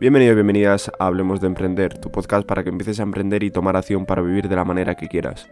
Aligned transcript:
Bienvenidos 0.00 0.32
y 0.32 0.36
bienvenidas 0.36 0.90
a 0.98 1.08
Hablemos 1.08 1.42
de 1.42 1.46
Emprender, 1.46 1.98
tu 1.98 2.10
podcast 2.10 2.46
para 2.46 2.64
que 2.64 2.70
empieces 2.70 3.00
a 3.00 3.02
emprender 3.02 3.42
y 3.42 3.50
tomar 3.50 3.76
acción 3.76 4.06
para 4.06 4.22
vivir 4.22 4.48
de 4.48 4.56
la 4.56 4.64
manera 4.64 4.94
que 4.94 5.08
quieras. 5.08 5.50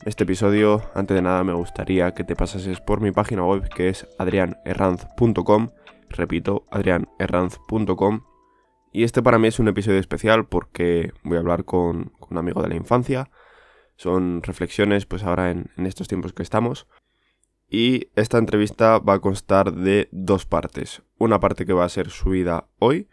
En 0.00 0.08
este 0.08 0.24
episodio, 0.24 0.82
antes 0.96 1.14
de 1.14 1.22
nada, 1.22 1.44
me 1.44 1.52
gustaría 1.52 2.12
que 2.12 2.24
te 2.24 2.34
pasases 2.34 2.80
por 2.80 3.00
mi 3.00 3.12
página 3.12 3.44
web 3.44 3.68
que 3.68 3.88
es 3.88 4.08
adrianerranz.com. 4.18 5.68
Repito, 6.08 6.66
adrianerranz.com. 6.72 8.24
Y 8.92 9.04
este 9.04 9.22
para 9.22 9.38
mí 9.38 9.46
es 9.46 9.60
un 9.60 9.68
episodio 9.68 10.00
especial 10.00 10.48
porque 10.48 11.12
voy 11.22 11.36
a 11.36 11.40
hablar 11.40 11.64
con, 11.64 12.10
un 12.28 12.36
amigo 12.36 12.60
de 12.60 12.70
la 12.70 12.74
infancia. 12.74 13.30
Son 13.94 14.42
reflexiones, 14.42 15.06
pues 15.06 15.22
ahora 15.22 15.52
en, 15.52 15.70
en 15.76 15.86
estos 15.86 16.08
tiempos 16.08 16.32
que 16.32 16.42
estamos. 16.42 16.88
Y 17.70 18.08
esta 18.16 18.38
entrevista 18.38 18.98
va 18.98 19.12
a 19.12 19.20
constar 19.20 19.72
de 19.72 20.08
dos 20.10 20.46
partes. 20.46 21.02
Una 21.16 21.38
parte 21.38 21.64
que 21.64 21.74
va 21.74 21.84
a 21.84 21.88
ser 21.88 22.10
subida 22.10 22.66
hoy 22.80 23.06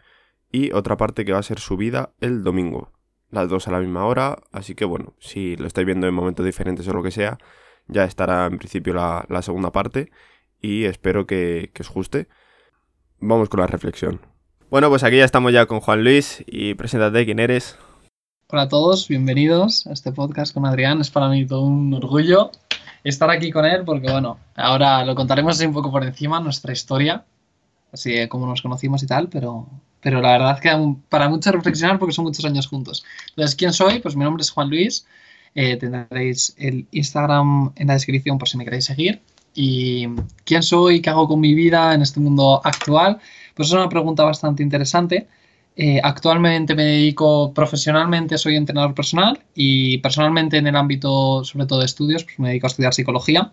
y 0.50 0.72
otra 0.72 0.96
parte 0.96 1.24
que 1.24 1.32
va 1.32 1.38
a 1.38 1.42
ser 1.42 1.58
subida 1.58 2.10
el 2.20 2.42
domingo. 2.42 2.92
Las 3.30 3.48
dos 3.48 3.68
a 3.68 3.72
la 3.72 3.80
misma 3.80 4.06
hora, 4.06 4.38
así 4.52 4.74
que 4.74 4.84
bueno, 4.84 5.14
si 5.18 5.56
lo 5.56 5.66
estáis 5.66 5.86
viendo 5.86 6.06
en 6.06 6.14
momentos 6.14 6.46
diferentes 6.46 6.86
o 6.88 6.92
lo 6.92 7.02
que 7.02 7.10
sea, 7.10 7.38
ya 7.88 8.04
estará 8.04 8.46
en 8.46 8.58
principio 8.58 8.94
la, 8.94 9.42
segunda 9.42 9.72
parte 9.72 10.10
y 10.60 10.84
espero 10.84 11.26
que, 11.26 11.70
que 11.74 11.82
os 11.82 11.90
guste. 11.90 12.28
Vamos 13.18 13.48
con 13.48 13.60
la 13.60 13.66
reflexión. 13.66 14.20
Bueno, 14.70 14.88
pues 14.88 15.04
aquí 15.04 15.16
ya 15.16 15.24
estamos 15.24 15.52
ya 15.52 15.66
con 15.66 15.80
Juan 15.80 16.02
Luis 16.02 16.44
y 16.46 16.74
preséntate 16.74 17.24
quién 17.24 17.38
eres. 17.38 17.78
Hola 18.48 18.62
a 18.62 18.68
todos, 18.68 19.08
bienvenidos 19.08 19.86
a 19.86 19.92
este 19.92 20.12
podcast 20.12 20.54
con 20.54 20.66
Adrián. 20.66 21.00
Es 21.00 21.10
para 21.10 21.28
mí 21.28 21.46
todo 21.46 21.62
un 21.62 21.92
orgullo 21.94 22.50
estar 23.08 23.30
aquí 23.30 23.50
con 23.50 23.64
él 23.64 23.84
porque, 23.84 24.10
bueno, 24.10 24.38
ahora 24.56 25.04
lo 25.04 25.14
contaremos 25.14 25.60
un 25.60 25.72
poco 25.72 25.90
por 25.90 26.04
encima, 26.04 26.40
nuestra 26.40 26.72
historia, 26.72 27.24
así 27.92 28.12
de 28.12 28.28
cómo 28.28 28.46
nos 28.46 28.62
conocimos 28.62 29.02
y 29.02 29.06
tal, 29.06 29.28
pero, 29.28 29.68
pero 30.00 30.20
la 30.20 30.32
verdad 30.32 30.60
que 30.60 30.70
para 31.08 31.28
mucho 31.28 31.52
reflexionar 31.52 31.98
porque 31.98 32.14
son 32.14 32.24
muchos 32.24 32.44
años 32.44 32.66
juntos. 32.66 33.04
Entonces, 33.30 33.54
¿quién 33.54 33.72
soy? 33.72 34.00
Pues 34.00 34.16
mi 34.16 34.24
nombre 34.24 34.42
es 34.42 34.50
Juan 34.50 34.70
Luis. 34.70 35.06
Eh, 35.54 35.76
tendréis 35.76 36.54
el 36.58 36.86
Instagram 36.90 37.72
en 37.76 37.88
la 37.88 37.94
descripción 37.94 38.38
por 38.38 38.48
si 38.48 38.56
me 38.58 38.64
queréis 38.64 38.84
seguir. 38.84 39.22
¿Y 39.54 40.06
quién 40.44 40.62
soy? 40.62 41.00
¿Qué 41.00 41.10
hago 41.10 41.26
con 41.26 41.40
mi 41.40 41.54
vida 41.54 41.94
en 41.94 42.02
este 42.02 42.20
mundo 42.20 42.60
actual? 42.62 43.18
Pues 43.54 43.68
es 43.68 43.74
una 43.74 43.88
pregunta 43.88 44.22
bastante 44.22 44.62
interesante. 44.62 45.28
Eh, 45.78 46.00
actualmente 46.02 46.74
me 46.74 46.84
dedico 46.84 47.52
profesionalmente, 47.52 48.38
soy 48.38 48.56
entrenador 48.56 48.94
personal 48.94 49.38
y 49.54 49.98
personalmente 49.98 50.56
en 50.56 50.66
el 50.66 50.76
ámbito 50.76 51.44
sobre 51.44 51.66
todo 51.66 51.80
de 51.80 51.84
estudios, 51.86 52.24
pues 52.24 52.38
me 52.38 52.48
dedico 52.48 52.66
a 52.66 52.68
estudiar 52.68 52.94
psicología. 52.94 53.50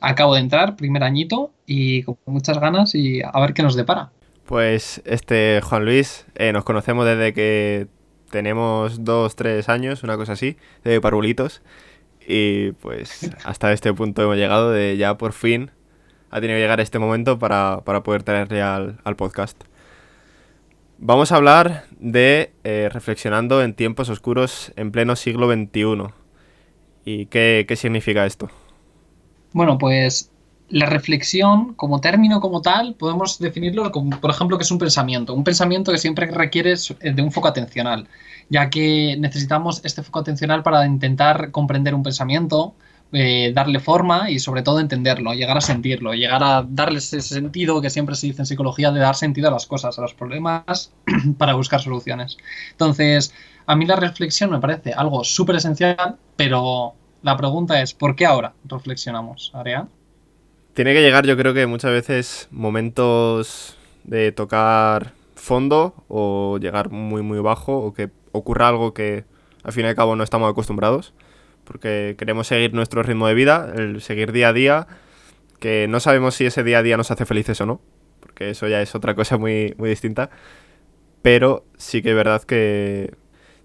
Acabo 0.00 0.34
de 0.34 0.40
entrar, 0.40 0.76
primer 0.76 1.02
añito 1.02 1.52
y 1.66 2.02
con 2.04 2.16
muchas 2.26 2.60
ganas 2.60 2.94
y 2.94 3.20
a 3.22 3.40
ver 3.40 3.54
qué 3.54 3.62
nos 3.62 3.74
depara. 3.76 4.12
Pues 4.48 5.02
este 5.04 5.60
Juan 5.62 5.84
Luis, 5.84 6.24
eh, 6.34 6.54
nos 6.54 6.64
conocemos 6.64 7.04
desde 7.04 7.34
que 7.34 7.86
tenemos 8.30 9.04
dos, 9.04 9.36
tres 9.36 9.68
años, 9.68 10.02
una 10.04 10.16
cosa 10.16 10.32
así, 10.32 10.56
de 10.84 11.02
parvulitos. 11.02 11.60
Y 12.26 12.72
pues 12.72 13.30
hasta 13.44 13.74
este 13.74 13.92
punto 13.92 14.22
hemos 14.22 14.36
llegado 14.36 14.70
de 14.72 14.96
ya 14.96 15.18
por 15.18 15.34
fin 15.34 15.70
ha 16.30 16.40
tenido 16.40 16.56
que 16.56 16.62
llegar 16.62 16.80
este 16.80 16.98
momento 16.98 17.38
para, 17.38 17.82
poder 18.02 18.22
traerle 18.22 18.62
al, 18.62 18.98
al 19.04 19.16
podcast. 19.16 19.62
Vamos 20.96 21.30
a 21.30 21.36
hablar 21.36 21.84
de 21.98 22.54
eh, 22.64 22.88
reflexionando 22.90 23.62
en 23.62 23.74
tiempos 23.74 24.08
oscuros 24.08 24.72
en 24.76 24.92
pleno 24.92 25.14
siglo 25.14 25.46
XXI. 25.52 26.10
¿Y 27.04 27.26
qué, 27.26 27.66
significa 27.76 28.24
esto? 28.24 28.48
Bueno, 29.52 29.76
pues 29.76 30.30
la 30.70 30.86
reflexión 30.86 31.74
como 31.74 32.00
término 32.00 32.40
como 32.40 32.60
tal 32.60 32.94
podemos 32.94 33.38
definirlo 33.38 33.90
como, 33.90 34.20
por 34.20 34.30
ejemplo, 34.30 34.58
que 34.58 34.64
es 34.64 34.70
un 34.70 34.78
pensamiento. 34.78 35.34
Un 35.34 35.44
pensamiento 35.44 35.92
que 35.92 35.98
siempre 35.98 36.26
requiere 36.26 36.74
de 37.00 37.22
un 37.22 37.32
foco 37.32 37.48
atencional, 37.48 38.06
ya 38.50 38.68
que 38.70 39.16
necesitamos 39.18 39.80
este 39.84 40.02
foco 40.02 40.20
atencional 40.20 40.62
para 40.62 40.86
intentar 40.86 41.50
comprender 41.50 41.94
un 41.94 42.02
pensamiento, 42.02 42.74
eh, 43.12 43.52
darle 43.54 43.80
forma 43.80 44.30
y 44.30 44.38
sobre 44.38 44.62
todo 44.62 44.80
entenderlo, 44.80 45.32
llegar 45.32 45.56
a 45.56 45.62
sentirlo, 45.62 46.12
llegar 46.12 46.44
a 46.44 46.62
darle 46.68 46.98
ese 46.98 47.22
sentido 47.22 47.80
que 47.80 47.88
siempre 47.88 48.14
se 48.14 48.26
dice 48.26 48.42
en 48.42 48.46
psicología 48.46 48.90
de 48.90 49.00
dar 49.00 49.14
sentido 49.14 49.48
a 49.48 49.50
las 49.50 49.66
cosas, 49.66 49.98
a 49.98 50.02
los 50.02 50.12
problemas, 50.12 50.92
para 51.38 51.54
buscar 51.54 51.80
soluciones. 51.80 52.36
Entonces, 52.72 53.32
a 53.66 53.74
mí 53.76 53.86
la 53.86 53.96
reflexión 53.96 54.50
me 54.50 54.60
parece 54.60 54.92
algo 54.92 55.24
súper 55.24 55.56
esencial, 55.56 56.16
pero 56.36 56.94
la 57.22 57.36
pregunta 57.38 57.80
es, 57.80 57.94
¿por 57.94 58.14
qué 58.14 58.26
ahora 58.26 58.52
reflexionamos? 58.64 59.52
Tiene 60.78 60.94
que 60.94 61.02
llegar, 61.02 61.26
yo 61.26 61.36
creo 61.36 61.54
que 61.54 61.66
muchas 61.66 61.90
veces, 61.90 62.46
momentos 62.52 63.76
de 64.04 64.30
tocar 64.30 65.12
fondo 65.34 66.04
o 66.06 66.56
llegar 66.60 66.90
muy, 66.90 67.20
muy 67.20 67.40
bajo 67.40 67.78
o 67.78 67.92
que 67.92 68.10
ocurra 68.30 68.68
algo 68.68 68.94
que 68.94 69.24
al 69.64 69.72
fin 69.72 69.86
y 69.86 69.88
al 69.88 69.96
cabo 69.96 70.14
no 70.14 70.22
estamos 70.22 70.48
acostumbrados 70.48 71.14
porque 71.64 72.14
queremos 72.16 72.46
seguir 72.46 72.74
nuestro 72.74 73.02
ritmo 73.02 73.26
de 73.26 73.34
vida, 73.34 73.72
el 73.74 74.00
seguir 74.00 74.30
día 74.30 74.50
a 74.50 74.52
día, 74.52 74.86
que 75.58 75.88
no 75.88 75.98
sabemos 75.98 76.36
si 76.36 76.46
ese 76.46 76.62
día 76.62 76.78
a 76.78 76.82
día 76.84 76.96
nos 76.96 77.10
hace 77.10 77.26
felices 77.26 77.60
o 77.60 77.66
no, 77.66 77.80
porque 78.20 78.50
eso 78.50 78.68
ya 78.68 78.80
es 78.80 78.94
otra 78.94 79.16
cosa 79.16 79.36
muy, 79.36 79.74
muy 79.78 79.90
distinta, 79.90 80.30
pero 81.22 81.64
sí 81.76 82.02
que 82.02 82.10
es 82.10 82.14
verdad 82.14 82.44
que 82.44 83.16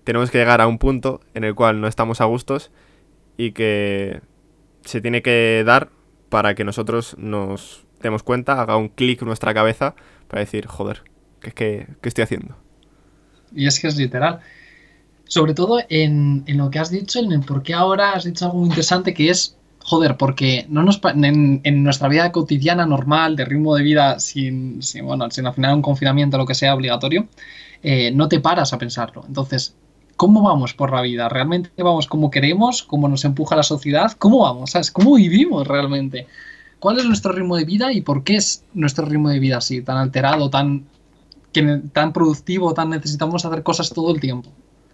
tenemos 0.03 0.31
que 0.31 0.39
llegar 0.39 0.61
a 0.61 0.65
un 0.65 0.79
punto 0.79 1.21
en 1.35 1.43
el 1.43 1.53
cual 1.53 1.79
no 1.79 1.87
estamos 1.87 2.21
a 2.21 2.25
gustos 2.25 2.71
y 3.37 3.51
que 3.51 4.21
se 4.83 4.99
tiene 4.99 5.21
que 5.21 5.61
dar 5.63 5.91
para 6.33 6.55
que 6.55 6.63
nosotros 6.63 7.15
nos 7.19 7.85
demos 8.01 8.23
cuenta, 8.23 8.59
haga 8.59 8.75
un 8.75 8.89
clic 8.89 9.21
en 9.21 9.27
nuestra 9.27 9.53
cabeza 9.53 9.93
para 10.27 10.39
decir, 10.39 10.65
joder, 10.65 11.03
¿qué, 11.39 11.51
qué, 11.51 11.87
qué 12.01 12.09
estoy 12.09 12.23
haciendo? 12.23 12.57
Y 13.55 13.67
es 13.67 13.79
que 13.79 13.87
es 13.87 13.95
literal 13.97 14.39
sobre 15.33 15.53
todo 15.53 15.79
en, 15.89 16.43
lo 16.47 16.69
que 16.69 16.79
has 16.79 16.89
dicho, 16.89 17.19
en 17.19 17.31
el 17.31 17.41
por 17.41 17.63
qué 17.63 17.73
ahora 17.73 18.13
has 18.13 18.23
dicho 18.23 18.45
algo 18.45 18.59
muy 18.59 18.67
interesante 18.67 19.13
que 19.13 19.29
es, 19.29 19.57
joder, 19.79 20.17
porque 20.17 20.65
no 20.69 20.83
nos 20.83 21.01
en, 21.03 21.61
en 21.63 21.83
nuestra 21.83 22.07
vida 22.07 22.31
cotidiana 22.31 22.85
normal, 22.85 23.35
de 23.35 23.45
ritmo 23.45 23.75
de 23.75 23.83
vida, 23.83 24.19
sin, 24.19 24.79
bueno, 25.03 25.29
sin 25.31 25.47
al 25.47 25.53
final 25.53 25.75
un 25.75 25.81
confinamiento 25.81 26.37
o 26.37 26.39
lo 26.39 26.45
que 26.45 26.55
sea 26.55 26.75
obligatorio, 26.75 27.27
eh, 27.81 28.11
no 28.11 28.27
te 28.27 28.39
paras 28.39 28.73
a 28.73 28.77
pensarlo. 28.77 29.23
Entonces, 29.27 29.75
¿cómo 30.23 30.41
vamos 30.41 30.73
por 30.73 30.93
la 30.93 31.01
vida? 31.01 31.27
¿Realmente 31.27 31.69
vamos 31.83 32.07
como 32.07 32.31
queremos? 32.31 32.81
¿Cómo 32.81 33.09
nos 33.09 33.25
empuja 33.25 33.57
la 33.57 33.63
sociedad? 33.63 34.13
¿Cómo 34.17 34.39
vamos? 34.39 34.71
¿Sabes? 34.71 34.89
¿Cómo 34.89 35.15
vivimos 35.15 35.67
realmente? 35.67 36.27
¿Cuál 36.79 36.97
es 36.97 37.03
nuestro 37.03 37.33
ritmo 37.33 37.57
de 37.57 37.65
vida 37.65 37.91
y 37.91 37.99
por 37.99 38.23
qué 38.23 38.37
es 38.37 38.63
nuestro 38.73 39.03
ritmo 39.03 39.27
de 39.27 39.39
vida 39.39 39.57
así, 39.57 39.81
tan 39.81 39.97
alterado, 39.97 40.49
tan, 40.49 40.85
tan 41.91 42.13
productivo, 42.13 42.73
tan 42.73 42.91
necesitamos 42.91 43.43
hacer 43.43 43.63
cosas 43.63 43.89
todo 43.89 44.15
el 44.15 44.21
tiempo? 44.21 44.49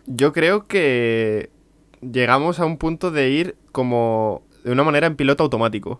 Yo 0.07 0.33
creo 0.33 0.65
que 0.65 1.51
llegamos 2.01 2.59
a 2.59 2.65
un 2.65 2.77
punto 2.77 3.11
de 3.11 3.29
ir 3.29 3.55
como 3.71 4.41
de 4.63 4.71
una 4.71 4.83
manera 4.83 5.05
en 5.05 5.15
piloto 5.15 5.43
automático. 5.43 5.99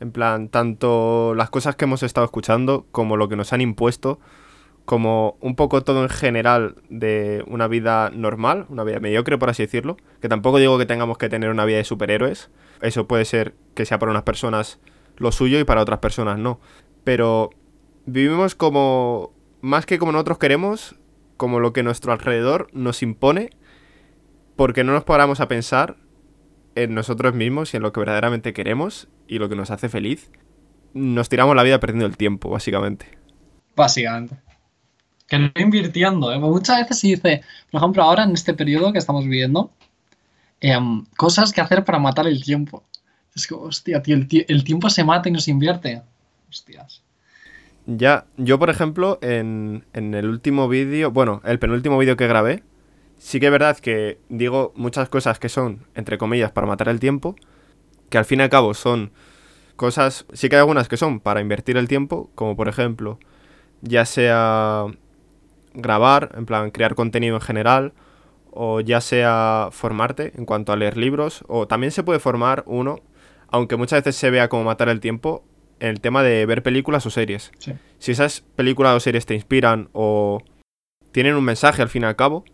En 0.00 0.10
plan, 0.10 0.48
tanto 0.48 1.36
las 1.36 1.48
cosas 1.48 1.76
que 1.76 1.84
hemos 1.84 2.02
estado 2.02 2.24
escuchando 2.24 2.86
como 2.90 3.16
lo 3.16 3.28
que 3.28 3.36
nos 3.36 3.52
han 3.52 3.60
impuesto, 3.60 4.18
como 4.84 5.36
un 5.40 5.54
poco 5.54 5.82
todo 5.82 6.02
en 6.02 6.08
general 6.08 6.76
de 6.88 7.44
una 7.46 7.68
vida 7.68 8.10
normal, 8.10 8.66
una 8.68 8.84
vida 8.84 9.00
mediocre, 9.00 9.38
por 9.38 9.50
así 9.50 9.62
decirlo. 9.62 9.96
Que 10.20 10.28
tampoco 10.28 10.58
digo 10.58 10.78
que 10.78 10.86
tengamos 10.86 11.18
que 11.18 11.28
tener 11.28 11.50
una 11.50 11.64
vida 11.64 11.78
de 11.78 11.84
superhéroes. 11.84 12.50
Eso 12.80 13.06
puede 13.06 13.24
ser 13.24 13.54
que 13.74 13.86
sea 13.86 13.98
para 13.98 14.10
unas 14.10 14.24
personas 14.24 14.80
lo 15.16 15.30
suyo 15.32 15.60
y 15.60 15.64
para 15.64 15.82
otras 15.82 16.00
personas 16.00 16.38
no. 16.38 16.60
Pero 17.04 17.50
vivimos 18.06 18.54
como, 18.54 19.32
más 19.60 19.86
que 19.86 19.98
como 19.98 20.12
nosotros 20.12 20.38
queremos, 20.38 20.96
como 21.36 21.60
lo 21.60 21.72
que 21.72 21.82
nuestro 21.82 22.12
alrededor 22.12 22.68
nos 22.72 23.02
impone, 23.02 23.50
porque 24.56 24.84
no 24.84 24.92
nos 24.92 25.04
paramos 25.04 25.40
a 25.40 25.48
pensar 25.48 25.96
en 26.74 26.94
nosotros 26.94 27.34
mismos 27.34 27.72
y 27.72 27.76
en 27.76 27.82
lo 27.82 27.92
que 27.92 28.00
verdaderamente 28.00 28.52
queremos 28.52 29.08
y 29.28 29.38
lo 29.38 29.48
que 29.48 29.56
nos 29.56 29.70
hace 29.70 29.88
feliz, 29.88 30.30
nos 30.94 31.28
tiramos 31.28 31.56
la 31.56 31.62
vida 31.62 31.80
perdiendo 31.80 32.06
el 32.06 32.16
tiempo, 32.16 32.50
básicamente. 32.50 33.06
Básicamente. 33.76 34.36
Que 35.32 35.38
no 35.38 35.50
invirtiendo. 35.56 36.30
¿eh? 36.30 36.38
Muchas 36.38 36.80
veces 36.80 36.98
se 36.98 37.06
dice, 37.06 37.42
por 37.70 37.80
ejemplo, 37.80 38.02
ahora 38.02 38.24
en 38.24 38.32
este 38.32 38.52
periodo 38.52 38.92
que 38.92 38.98
estamos 38.98 39.24
viviendo, 39.24 39.70
em, 40.60 41.06
cosas 41.16 41.54
que 41.54 41.62
hacer 41.62 41.86
para 41.86 41.98
matar 41.98 42.26
el 42.26 42.44
tiempo. 42.44 42.84
Es 43.34 43.46
que, 43.46 43.54
hostia, 43.54 44.02
tío, 44.02 44.14
el, 44.14 44.28
el 44.46 44.62
tiempo 44.62 44.90
se 44.90 45.04
mata 45.04 45.30
y 45.30 45.32
no 45.32 45.38
se 45.38 45.50
invierte. 45.50 46.02
Hostias. 46.50 47.02
Ya, 47.86 48.26
yo 48.36 48.58
por 48.58 48.68
ejemplo, 48.68 49.18
en, 49.22 49.86
el 49.94 50.28
último 50.28 50.68
vídeo, 50.68 51.10
bueno, 51.10 51.40
el 51.46 51.58
penúltimo 51.58 51.96
vídeo 51.96 52.18
que 52.18 52.26
grabé, 52.26 52.62
sí 53.16 53.40
que 53.40 53.46
es 53.46 53.52
verdad 53.52 53.78
que 53.78 54.18
digo 54.28 54.74
muchas 54.76 55.08
cosas 55.08 55.38
que 55.38 55.48
son, 55.48 55.86
entre 55.94 56.18
comillas, 56.18 56.52
para 56.52 56.66
matar 56.66 56.90
el 56.90 57.00
tiempo, 57.00 57.36
que 58.10 58.18
al 58.18 58.26
fin 58.26 58.40
y 58.40 58.42
al 58.42 58.50
cabo 58.50 58.74
son 58.74 59.12
cosas, 59.76 60.26
sí 60.34 60.50
que 60.50 60.56
hay 60.56 60.60
algunas 60.60 60.88
que 60.88 60.98
son 60.98 61.20
para 61.20 61.40
invertir 61.40 61.78
el 61.78 61.88
tiempo, 61.88 62.30
como 62.34 62.54
por 62.54 62.68
ejemplo, 62.68 63.18
ya 63.80 64.04
sea 64.04 64.88
grabar, 65.74 66.32
en 66.36 66.46
plan, 66.46 66.70
crear 66.70 66.94
contenido 66.94 67.36
en 67.36 67.40
general, 67.40 67.92
o 68.50 68.80
ya 68.80 69.00
sea 69.00 69.68
formarte 69.72 70.32
en 70.36 70.44
cuanto 70.44 70.72
a 70.72 70.76
leer 70.76 70.96
libros, 70.96 71.44
o 71.48 71.66
también 71.66 71.90
se 71.90 72.02
puede 72.02 72.18
formar 72.18 72.64
uno, 72.66 73.00
aunque 73.48 73.76
muchas 73.76 74.00
veces 74.00 74.16
se 74.16 74.30
vea 74.30 74.48
como 74.48 74.64
matar 74.64 74.88
el 74.88 75.00
tiempo, 75.00 75.44
el 75.80 76.00
tema 76.00 76.22
de 76.22 76.46
ver 76.46 76.62
películas 76.62 77.04
o 77.06 77.10
series. 77.10 77.50
Si 77.98 78.12
esas 78.12 78.42
películas 78.56 78.94
o 78.94 79.00
series 79.00 79.26
te 79.26 79.34
inspiran 79.34 79.88
o 79.92 80.42
tienen 81.12 81.34
un 81.34 81.44
mensaje 81.44 81.82
al 81.82 81.88
fin 81.88 82.02
y 82.02 82.06
al 82.06 82.16
cabo, 82.16 82.44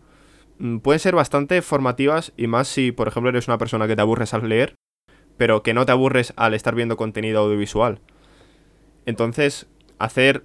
mm, 0.58 0.78
pueden 0.78 1.00
ser 1.00 1.14
bastante 1.14 1.60
formativas 1.62 2.32
y 2.36 2.46
más 2.46 2.68
si, 2.68 2.92
por 2.92 3.08
ejemplo, 3.08 3.30
eres 3.30 3.48
una 3.48 3.58
persona 3.58 3.86
que 3.86 3.96
te 3.96 4.02
aburres 4.02 4.34
al 4.34 4.48
leer, 4.48 4.74
pero 5.36 5.62
que 5.62 5.74
no 5.74 5.86
te 5.86 5.92
aburres 5.92 6.32
al 6.36 6.54
estar 6.54 6.74
viendo 6.74 6.96
contenido 6.96 7.40
audiovisual. 7.40 8.00
Entonces, 9.06 9.66
hacer 9.98 10.44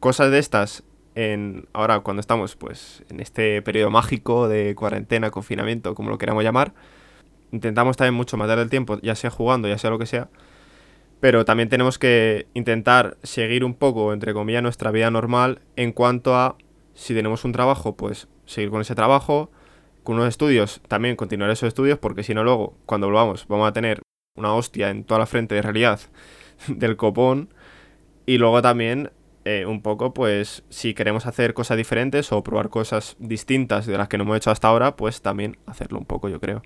cosas 0.00 0.30
de 0.30 0.38
estas 0.38 0.84
en 1.16 1.66
ahora 1.72 2.00
cuando 2.00 2.20
estamos 2.20 2.56
pues 2.56 3.02
en 3.08 3.20
este 3.20 3.62
periodo 3.62 3.90
mágico 3.90 4.48
de 4.48 4.74
cuarentena, 4.74 5.30
confinamiento, 5.30 5.94
como 5.94 6.10
lo 6.10 6.18
queramos 6.18 6.44
llamar, 6.44 6.74
intentamos 7.52 7.96
también 7.96 8.14
mucho 8.14 8.36
matar 8.36 8.58
el 8.58 8.68
tiempo, 8.68 9.00
ya 9.00 9.14
sea 9.14 9.30
jugando, 9.30 9.66
ya 9.66 9.78
sea 9.78 9.90
lo 9.90 9.98
que 9.98 10.04
sea, 10.04 10.28
pero 11.18 11.46
también 11.46 11.70
tenemos 11.70 11.98
que 11.98 12.46
intentar 12.52 13.16
seguir 13.22 13.64
un 13.64 13.74
poco, 13.74 14.12
entre 14.12 14.34
comillas, 14.34 14.62
nuestra 14.62 14.90
vida 14.90 15.10
normal 15.10 15.62
en 15.74 15.92
cuanto 15.92 16.36
a 16.36 16.56
si 16.92 17.14
tenemos 17.14 17.46
un 17.46 17.52
trabajo, 17.52 17.96
pues 17.96 18.28
seguir 18.44 18.68
con 18.68 18.82
ese 18.82 18.94
trabajo, 18.94 19.50
con 20.04 20.16
unos 20.16 20.28
estudios, 20.28 20.82
también 20.86 21.16
continuar 21.16 21.50
esos 21.50 21.68
estudios, 21.68 21.98
porque 21.98 22.24
si 22.24 22.34
no 22.34 22.44
luego, 22.44 22.76
cuando 22.84 23.06
volvamos, 23.06 23.48
vamos 23.48 23.68
a 23.68 23.72
tener 23.72 24.02
una 24.36 24.52
hostia 24.52 24.90
en 24.90 25.04
toda 25.04 25.20
la 25.20 25.26
frente 25.26 25.54
de 25.54 25.62
realidad 25.62 25.98
del 26.68 26.96
copón, 26.96 27.48
y 28.26 28.36
luego 28.36 28.60
también 28.60 29.12
eh, 29.46 29.64
un 29.64 29.80
poco, 29.80 30.12
pues, 30.12 30.64
si 30.70 30.92
queremos 30.92 31.24
hacer 31.24 31.54
cosas 31.54 31.76
diferentes 31.76 32.32
o 32.32 32.42
probar 32.42 32.68
cosas 32.68 33.14
distintas 33.20 33.86
de 33.86 33.96
las 33.96 34.08
que 34.08 34.18
no 34.18 34.24
hemos 34.24 34.38
hecho 34.38 34.50
hasta 34.50 34.66
ahora, 34.66 34.96
pues 34.96 35.22
también 35.22 35.56
hacerlo 35.66 36.00
un 36.00 36.04
poco, 36.04 36.28
yo 36.28 36.40
creo. 36.40 36.62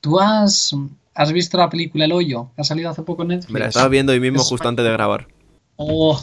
¿Tú 0.00 0.18
has, 0.18 0.74
has 1.14 1.30
visto 1.30 1.58
la 1.58 1.68
película 1.68 2.06
El 2.06 2.12
Hoyo? 2.12 2.48
Que 2.56 2.62
ha 2.62 2.64
salido 2.64 2.88
hace 2.88 3.02
poco 3.02 3.20
en 3.22 3.28
Netflix. 3.28 3.52
Me 3.52 3.60
la 3.60 3.66
estaba 3.66 3.88
viendo 3.88 4.12
hoy 4.12 4.20
mismo 4.20 4.42
justo 4.42 4.66
antes 4.66 4.82
de 4.82 4.92
grabar. 4.92 5.28
Oh, 5.76 6.18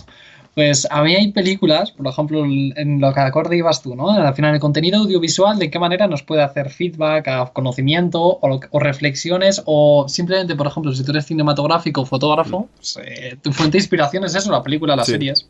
pues 0.60 0.86
a 0.92 1.04
mí 1.04 1.16
hay 1.16 1.32
películas, 1.32 1.92
por 1.92 2.06
ejemplo, 2.06 2.44
en 2.44 3.00
lo 3.00 3.14
que 3.14 3.20
acorde 3.22 3.56
ibas 3.56 3.82
tú, 3.82 3.96
¿no? 3.96 4.10
Al 4.10 4.36
final, 4.36 4.56
el 4.56 4.60
contenido 4.60 5.00
audiovisual, 5.00 5.58
de 5.58 5.72
qué 5.72 5.80
manera 5.80 6.06
nos 6.06 6.22
puede 6.22 6.44
hacer 6.44 6.70
feedback, 6.70 7.30
a 7.30 7.46
conocimiento 7.54 8.40
o, 8.42 8.80
reflexiones, 8.82 9.62
o 9.64 10.06
simplemente, 10.10 10.58
por 10.58 10.68
ejemplo, 10.68 10.92
si 10.92 11.06
tú 11.06 11.12
eres 11.12 11.28
cinematográfico 11.28 12.02
o 12.02 12.06
fotógrafo, 12.06 12.60
mm. 12.60 12.68
pues, 12.76 13.00
eh, 13.06 13.38
tu 13.42 13.54
fuente 13.54 13.78
de 13.78 13.84
inspiración 13.84 14.26
es 14.26 14.36
eso, 14.36 14.52
la 14.52 14.62
película, 14.62 14.98
las 14.98 15.08
series. 15.08 15.50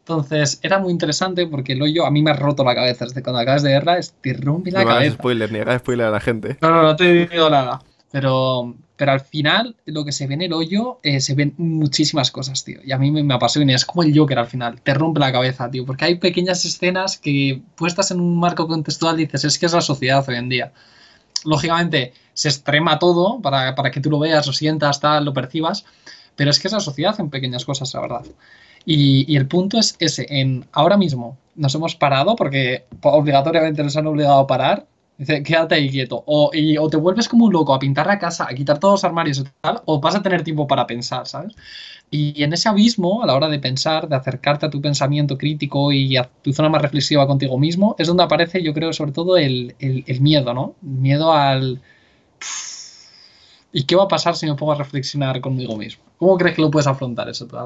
Entonces, 0.00 0.60
era 0.62 0.80
muy 0.80 0.92
interesante 0.92 1.46
porque 1.46 1.72
el 1.72 1.80
hoyo 1.80 2.04
a 2.04 2.10
mí 2.10 2.20
me 2.20 2.32
ha 2.32 2.34
roto 2.34 2.62
la 2.62 2.74
cabeza. 2.74 3.06
Desde 3.06 3.22
cuando 3.22 3.40
acabas 3.40 3.62
de 3.62 3.70
verla, 3.70 3.98
te 4.20 4.34
rompe 4.34 4.70
la 4.70 4.82
no 4.82 4.88
cabeza. 4.88 5.08
No 5.12 5.14
spoiler, 5.14 5.50
ni 5.50 5.60
hagas 5.60 5.78
spoiler 5.78 6.08
a 6.08 6.10
la 6.10 6.20
gente. 6.20 6.58
No, 6.60 6.70
no, 6.70 6.82
no 6.82 6.94
te 6.94 7.26
digo 7.26 7.48
nada. 7.48 7.80
Pero, 8.12 8.74
pero 8.96 9.12
al 9.12 9.20
final, 9.20 9.76
lo 9.84 10.04
que 10.04 10.12
se 10.12 10.26
ve 10.26 10.34
en 10.34 10.42
el 10.42 10.52
hoyo, 10.52 11.00
eh, 11.02 11.20
se 11.20 11.34
ven 11.34 11.54
muchísimas 11.58 12.30
cosas, 12.30 12.64
tío. 12.64 12.78
Y 12.84 12.92
a 12.92 12.98
mí 12.98 13.10
me, 13.10 13.22
me 13.22 13.34
apasiona. 13.34 13.74
Es 13.74 13.84
como 13.84 14.02
el 14.02 14.16
Joker 14.16 14.38
al 14.38 14.46
final. 14.46 14.80
Te 14.80 14.94
rompe 14.94 15.20
la 15.20 15.32
cabeza, 15.32 15.70
tío. 15.70 15.84
Porque 15.84 16.04
hay 16.04 16.14
pequeñas 16.16 16.64
escenas 16.64 17.18
que, 17.18 17.62
puestas 17.76 18.10
en 18.10 18.20
un 18.20 18.38
marco 18.38 18.68
contextual, 18.68 19.16
dices, 19.16 19.44
es 19.44 19.58
que 19.58 19.66
es 19.66 19.72
la 19.72 19.80
sociedad 19.80 20.24
hoy 20.28 20.36
en 20.36 20.48
día. 20.48 20.72
Lógicamente, 21.44 22.12
se 22.32 22.48
extrema 22.48 22.98
todo 22.98 23.40
para, 23.42 23.74
para 23.74 23.90
que 23.90 24.00
tú 24.00 24.10
lo 24.10 24.18
veas, 24.18 24.46
lo 24.46 24.52
sientas, 24.52 25.00
tal, 25.00 25.24
lo 25.24 25.32
percibas. 25.32 25.84
Pero 26.36 26.50
es 26.50 26.60
que 26.60 26.68
es 26.68 26.72
la 26.72 26.80
sociedad 26.80 27.18
en 27.18 27.30
pequeñas 27.30 27.64
cosas, 27.64 27.92
la 27.94 28.00
verdad. 28.00 28.24
Y, 28.84 29.30
y, 29.30 29.36
el 29.36 29.48
punto 29.48 29.78
es 29.78 29.96
ese, 29.98 30.26
en 30.28 30.64
ahora 30.72 30.96
mismo 30.96 31.36
nos 31.56 31.74
hemos 31.74 31.96
parado 31.96 32.36
porque 32.36 32.84
obligatoriamente 33.02 33.82
nos 33.82 33.96
han 33.96 34.06
obligado 34.06 34.38
a 34.38 34.46
parar 34.46 34.86
Dice, 35.18 35.42
quédate 35.42 35.76
ahí 35.76 35.90
quieto. 35.90 36.22
O, 36.26 36.50
o 36.80 36.90
te 36.90 36.96
vuelves 36.96 37.28
como 37.28 37.46
un 37.46 37.52
loco 37.52 37.74
a 37.74 37.78
pintar 37.78 38.06
la 38.06 38.18
casa, 38.18 38.46
a 38.48 38.54
quitar 38.54 38.78
todos 38.78 38.94
los 38.94 39.04
armarios 39.04 39.38
y 39.38 39.44
tal, 39.60 39.80
o 39.86 40.00
vas 40.00 40.14
a 40.14 40.22
tener 40.22 40.42
tiempo 40.42 40.66
para 40.66 40.86
pensar, 40.86 41.26
¿sabes? 41.26 41.54
Y 42.10 42.42
en 42.42 42.52
ese 42.52 42.68
abismo, 42.68 43.22
a 43.22 43.26
la 43.26 43.34
hora 43.34 43.48
de 43.48 43.58
pensar, 43.58 44.08
de 44.08 44.16
acercarte 44.16 44.66
a 44.66 44.70
tu 44.70 44.80
pensamiento 44.80 45.36
crítico 45.38 45.90
y 45.90 46.16
a 46.16 46.24
tu 46.42 46.52
zona 46.52 46.68
más 46.68 46.82
reflexiva 46.82 47.26
contigo 47.26 47.58
mismo, 47.58 47.96
es 47.98 48.06
donde 48.06 48.22
aparece, 48.22 48.62
yo 48.62 48.72
creo, 48.74 48.92
sobre 48.92 49.12
todo 49.12 49.36
el, 49.36 49.74
miedo, 50.20 50.54
¿no? 50.54 50.74
El 50.82 50.88
miedo 50.88 51.32
al... 51.32 51.80
¿Y 53.72 53.84
qué 53.84 53.96
va 53.96 54.04
a 54.04 54.08
pasar 54.08 54.36
si 54.36 54.46
me 54.46 54.54
pongo 54.54 54.72
a 54.72 54.76
reflexionar 54.76 55.40
conmigo 55.40 55.76
mismo? 55.76 56.04
¿Cómo 56.18 56.36
crees 56.38 56.54
que 56.56 56.62
lo 56.62 56.70
puedes 56.70 56.86
afrontar 56.86 57.28
eso, 57.28 57.46
tú, 57.46 57.56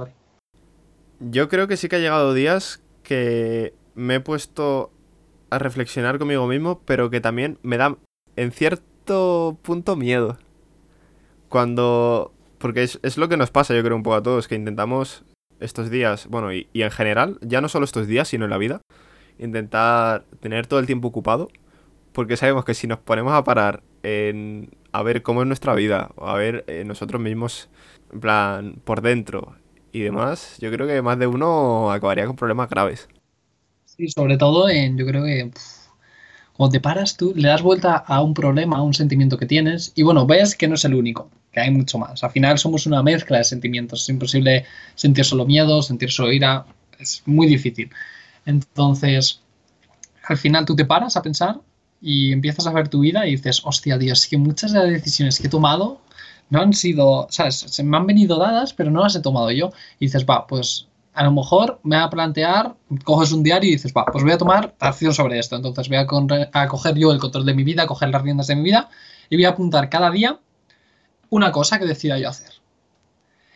Yo 1.21 1.49
creo 1.49 1.69
que 1.69 1.77
sí 1.77 1.89
que 1.89 1.97
ha 1.97 2.01
llegado 2.01 2.33
días 2.33 2.81
que 3.03 3.75
me 3.95 4.17
he 4.17 4.21
puesto 4.21 4.91
a 5.51 5.59
reflexionar 5.59 6.19
conmigo 6.19 6.47
mismo, 6.47 6.81
pero 6.85 7.11
que 7.11 7.21
también 7.21 7.59
me 7.63 7.77
da 7.77 7.97
en 8.37 8.53
cierto 8.53 9.59
punto 9.63 9.97
miedo. 9.97 10.39
Cuando... 11.49 12.33
Porque 12.59 12.83
es, 12.83 13.17
lo 13.17 13.29
que 13.29 13.37
nos 13.37 13.51
pasa, 13.51 13.75
yo 13.75 13.83
creo, 13.83 13.97
un 13.97 14.03
poco 14.03 14.17
a 14.17 14.23
todos, 14.23 14.47
que 14.47 14.55
intentamos 14.55 15.25
estos 15.61 15.91
días, 15.91 16.27
bueno, 16.27 16.53
y, 16.53 16.69
en 16.75 16.91
general, 16.91 17.39
ya 17.41 17.61
no 17.61 17.69
solo 17.69 17.85
estos 17.85 18.07
días, 18.07 18.29
sino 18.29 18.45
en 18.45 18.51
la 18.51 18.59
vida, 18.59 18.83
intentar 19.39 20.25
tener 20.41 20.67
todo 20.67 20.79
el 20.79 20.87
tiempo 20.87 21.09
ocupado, 21.09 21.49
porque 22.13 22.37
sabemos 22.37 22.65
que 22.65 22.75
si 22.75 22.87
nos 22.87 22.99
ponemos 22.99 23.33
a 23.33 23.45
parar 23.45 23.83
en 24.03 24.71
a 24.93 25.03
ver 25.03 25.23
cómo 25.23 25.43
es 25.43 25.47
nuestra 25.47 25.75
vida, 25.75 26.11
a 26.19 26.35
ver 26.35 26.65
eh, 26.67 26.85
nosotros 26.85 27.21
mismos, 27.21 27.71
en 28.13 28.21
plan, 28.21 28.75
por 28.85 29.01
dentro 29.01 29.55
y 29.93 30.01
demás, 30.01 30.57
yo 30.61 30.71
creo 30.71 30.87
que 30.87 31.01
más 31.03 31.19
de 31.19 31.27
uno 31.27 31.91
acabaría 31.93 32.27
con 32.27 32.37
problemas 32.37 32.69
graves. 32.69 33.09
Y 34.01 34.09
sobre 34.09 34.39
todo 34.39 34.69
en, 34.71 34.97
yo 34.97 35.05
creo 35.05 35.25
que 35.25 35.51
cuando 36.55 36.73
te 36.73 36.81
paras 36.81 37.19
tú, 37.19 37.35
le 37.37 37.49
das 37.49 37.61
vuelta 37.61 37.97
a 37.97 38.23
un 38.23 38.33
problema, 38.33 38.79
a 38.79 38.83
un 38.83 38.95
sentimiento 38.95 39.37
que 39.37 39.45
tienes, 39.45 39.93
y 39.95 40.03
bueno, 40.03 40.27
ves 40.27 40.57
que 40.57 40.69
no 40.69 40.75
es 40.75 40.85
el 40.87 40.95
único, 40.95 41.31
que 41.53 41.61
hay 41.61 41.71
mucho 41.71 41.99
más. 41.99 42.25
Al 42.25 42.31
final 42.31 42.59
somos 42.59 42.87
una 42.87 43.03
mezcla 43.03 43.39
de 43.39 43.45
sentimientos. 43.45 44.03
Es 44.03 44.09
imposible 44.09 44.65
sentir 44.95 45.25
solo 45.25 45.45
miedo, 45.45 45.83
sentir 45.83 46.11
solo 46.11 46.33
ira, 46.33 46.65
es 46.99 47.23
muy 47.27 47.47
difícil. 47.47 47.91
Entonces, 48.47 49.41
al 50.25 50.39
final 50.39 50.65
tú 50.65 50.75
te 50.75 50.87
paras 50.87 51.17
a 51.17 51.23
pensar 51.23 51.61
y 52.01 52.33
empiezas 52.33 52.67
a 52.67 52.73
ver 52.73 52.89
tu 52.89 53.01
vida 53.01 53.27
y 53.27 53.33
dices, 53.33 53.61
hostia, 53.65 53.99
Dios, 53.99 54.27
que 54.27 54.39
muchas 54.39 54.73
de 54.73 54.79
las 54.79 54.91
decisiones 54.91 55.39
que 55.39 55.49
he 55.49 55.51
tomado 55.51 56.01
no 56.49 56.63
han 56.63 56.73
sido, 56.73 57.27
¿sabes? 57.31 57.57
Se 57.57 57.83
me 57.83 57.99
han 57.99 58.07
venido 58.07 58.39
dadas, 58.39 58.73
pero 58.73 58.91
no 58.91 59.03
las 59.03 59.15
he 59.15 59.21
tomado 59.21 59.51
yo. 59.51 59.73
Y 59.99 60.07
dices, 60.07 60.25
va, 60.25 60.47
pues 60.47 60.89
a 61.21 61.25
lo 61.25 61.33
mejor 61.33 61.81
me 61.83 61.97
va 61.97 62.05
a 62.05 62.09
plantear, 62.09 62.77
coges 63.05 63.31
un 63.33 63.43
diario 63.43 63.69
y 63.69 63.73
dices, 63.75 63.93
va, 63.95 64.07
pues 64.07 64.25
voy 64.25 64.33
a 64.33 64.39
tomar 64.39 64.75
acción 64.81 65.13
sobre 65.13 65.39
esto. 65.39 65.55
Entonces 65.55 65.87
voy 65.91 65.99
a, 65.99 66.07
coger 66.07 66.97
yo 66.97 67.13
el 67.13 67.19
control 67.19 67.45
de 67.45 67.53
mi 67.53 67.63
vida, 67.63 67.87
coger 67.87 68.09
las 68.09 68.23
riendas 68.23 68.47
de 68.47 68.57
mi 68.57 68.63
vida 68.63 68.89
y 69.29 69.37
voy 69.37 69.45
a 69.45 69.51
apuntar 69.51 69.91
cada 69.91 70.11
día 70.11 70.41
una 71.29 71.53
cosa 71.53 71.79
que 71.79 71.85
decida 71.85 72.19
yo 72.19 72.31
hacer. 72.31 72.53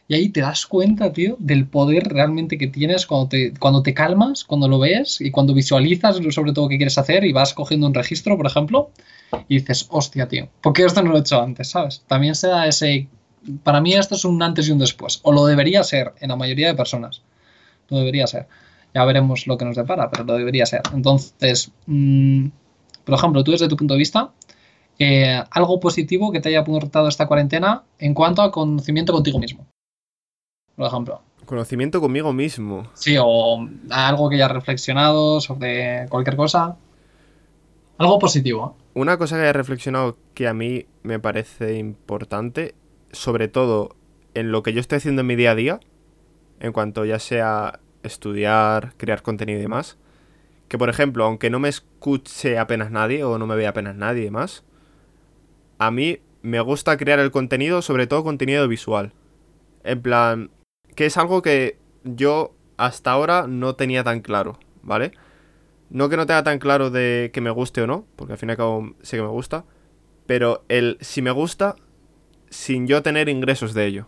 Y 0.08 0.14
ahí 0.14 0.28
te 0.28 0.42
das 0.42 0.66
cuenta, 0.66 1.10
tío, 1.14 1.36
del 1.38 1.66
poder 1.66 2.06
realmente 2.06 2.58
que 2.58 2.66
tienes 2.66 3.06
cuando 3.06 3.28
te, 3.28 3.54
cuando 3.54 3.82
te 3.82 3.94
calmas, 3.94 4.44
cuando 4.44 4.68
lo 4.68 4.78
ves 4.78 5.22
y 5.22 5.30
cuando 5.30 5.54
visualizas 5.54 6.18
sobre 6.34 6.52
todo 6.52 6.68
qué 6.68 6.76
quieres 6.76 6.98
hacer 6.98 7.24
y 7.24 7.32
vas 7.32 7.54
cogiendo 7.54 7.86
un 7.86 7.94
registro, 7.94 8.36
por 8.36 8.46
ejemplo, 8.46 8.90
y 9.48 9.60
dices, 9.60 9.86
hostia, 9.88 10.28
tío, 10.28 10.50
¿por 10.60 10.74
qué 10.74 10.84
esto 10.84 11.02
no 11.02 11.12
lo 11.12 11.16
he 11.16 11.20
hecho 11.20 11.40
antes, 11.40 11.70
sabes? 11.70 12.02
También 12.08 12.34
se 12.34 12.48
da 12.48 12.66
ese... 12.66 13.08
Para 13.62 13.80
mí 13.80 13.94
esto 13.94 14.16
es 14.16 14.26
un 14.26 14.42
antes 14.42 14.68
y 14.68 14.72
un 14.72 14.78
después, 14.78 15.20
o 15.22 15.32
lo 15.32 15.46
debería 15.46 15.82
ser 15.82 16.12
en 16.20 16.28
la 16.28 16.36
mayoría 16.36 16.66
de 16.66 16.74
personas 16.74 17.22
no 17.90 17.98
debería 17.98 18.26
ser. 18.26 18.48
Ya 18.94 19.04
veremos 19.04 19.46
lo 19.46 19.58
que 19.58 19.64
nos 19.64 19.76
depara, 19.76 20.10
pero 20.10 20.24
lo 20.24 20.34
debería 20.34 20.66
ser. 20.66 20.82
Entonces, 20.92 21.72
mm, 21.86 22.46
por 23.04 23.14
ejemplo, 23.14 23.42
tú 23.42 23.52
desde 23.52 23.68
tu 23.68 23.76
punto 23.76 23.94
de 23.94 23.98
vista, 23.98 24.32
eh, 24.98 25.42
algo 25.50 25.80
positivo 25.80 26.30
que 26.30 26.40
te 26.40 26.50
haya 26.50 26.60
aportado 26.60 27.08
esta 27.08 27.26
cuarentena 27.26 27.82
en 27.98 28.14
cuanto 28.14 28.42
a 28.42 28.50
conocimiento 28.50 29.12
contigo 29.12 29.38
mismo. 29.38 29.66
Por 30.76 30.86
ejemplo. 30.86 31.20
Conocimiento 31.46 32.00
conmigo 32.00 32.32
mismo. 32.32 32.88
Sí, 32.94 33.16
o 33.20 33.68
algo 33.90 34.28
que 34.28 34.36
hayas 34.36 34.52
reflexionado 34.52 35.40
sobre 35.40 36.06
cualquier 36.08 36.36
cosa. 36.36 36.76
Algo 37.98 38.18
positivo. 38.18 38.76
Una 38.94 39.18
cosa 39.18 39.36
que 39.36 39.42
haya 39.42 39.52
reflexionado 39.52 40.16
que 40.34 40.48
a 40.48 40.54
mí 40.54 40.86
me 41.02 41.18
parece 41.18 41.78
importante, 41.78 42.74
sobre 43.12 43.48
todo 43.48 43.96
en 44.34 44.52
lo 44.52 44.62
que 44.62 44.72
yo 44.72 44.80
estoy 44.80 44.96
haciendo 44.96 45.20
en 45.20 45.26
mi 45.26 45.36
día 45.36 45.52
a 45.52 45.54
día, 45.54 45.80
en 46.64 46.72
cuanto 46.72 47.04
ya 47.04 47.18
sea 47.18 47.80
estudiar, 48.02 48.94
crear 48.96 49.22
contenido 49.22 49.58
y 49.58 49.62
demás. 49.62 49.98
Que 50.68 50.78
por 50.78 50.88
ejemplo, 50.88 51.24
aunque 51.24 51.50
no 51.50 51.60
me 51.60 51.68
escuche 51.68 52.58
apenas 52.58 52.90
nadie 52.90 53.22
o 53.22 53.36
no 53.36 53.46
me 53.46 53.54
vea 53.54 53.68
apenas 53.68 53.96
nadie 53.96 54.22
y 54.22 54.24
demás, 54.24 54.64
a 55.78 55.90
mí 55.90 56.20
me 56.40 56.60
gusta 56.60 56.96
crear 56.96 57.18
el 57.18 57.30
contenido, 57.30 57.82
sobre 57.82 58.06
todo 58.06 58.24
contenido 58.24 58.66
visual. 58.66 59.12
En 59.82 60.00
plan, 60.00 60.50
que 60.94 61.04
es 61.04 61.18
algo 61.18 61.42
que 61.42 61.76
yo 62.02 62.54
hasta 62.78 63.12
ahora 63.12 63.46
no 63.46 63.74
tenía 63.74 64.02
tan 64.02 64.22
claro, 64.22 64.58
¿vale? 64.82 65.12
No 65.90 66.08
que 66.08 66.16
no 66.16 66.24
tenga 66.24 66.44
tan 66.44 66.58
claro 66.58 66.88
de 66.88 67.30
que 67.34 67.42
me 67.42 67.50
guste 67.50 67.82
o 67.82 67.86
no, 67.86 68.06
porque 68.16 68.32
al 68.32 68.38
fin 68.38 68.48
y 68.48 68.52
al 68.52 68.56
cabo 68.56 68.94
sé 69.02 69.18
que 69.18 69.22
me 69.22 69.28
gusta, 69.28 69.66
pero 70.24 70.64
el 70.68 70.96
si 71.02 71.20
me 71.20 71.30
gusta 71.30 71.76
sin 72.48 72.86
yo 72.86 73.02
tener 73.02 73.28
ingresos 73.28 73.74
de 73.74 73.84
ello, 73.84 74.06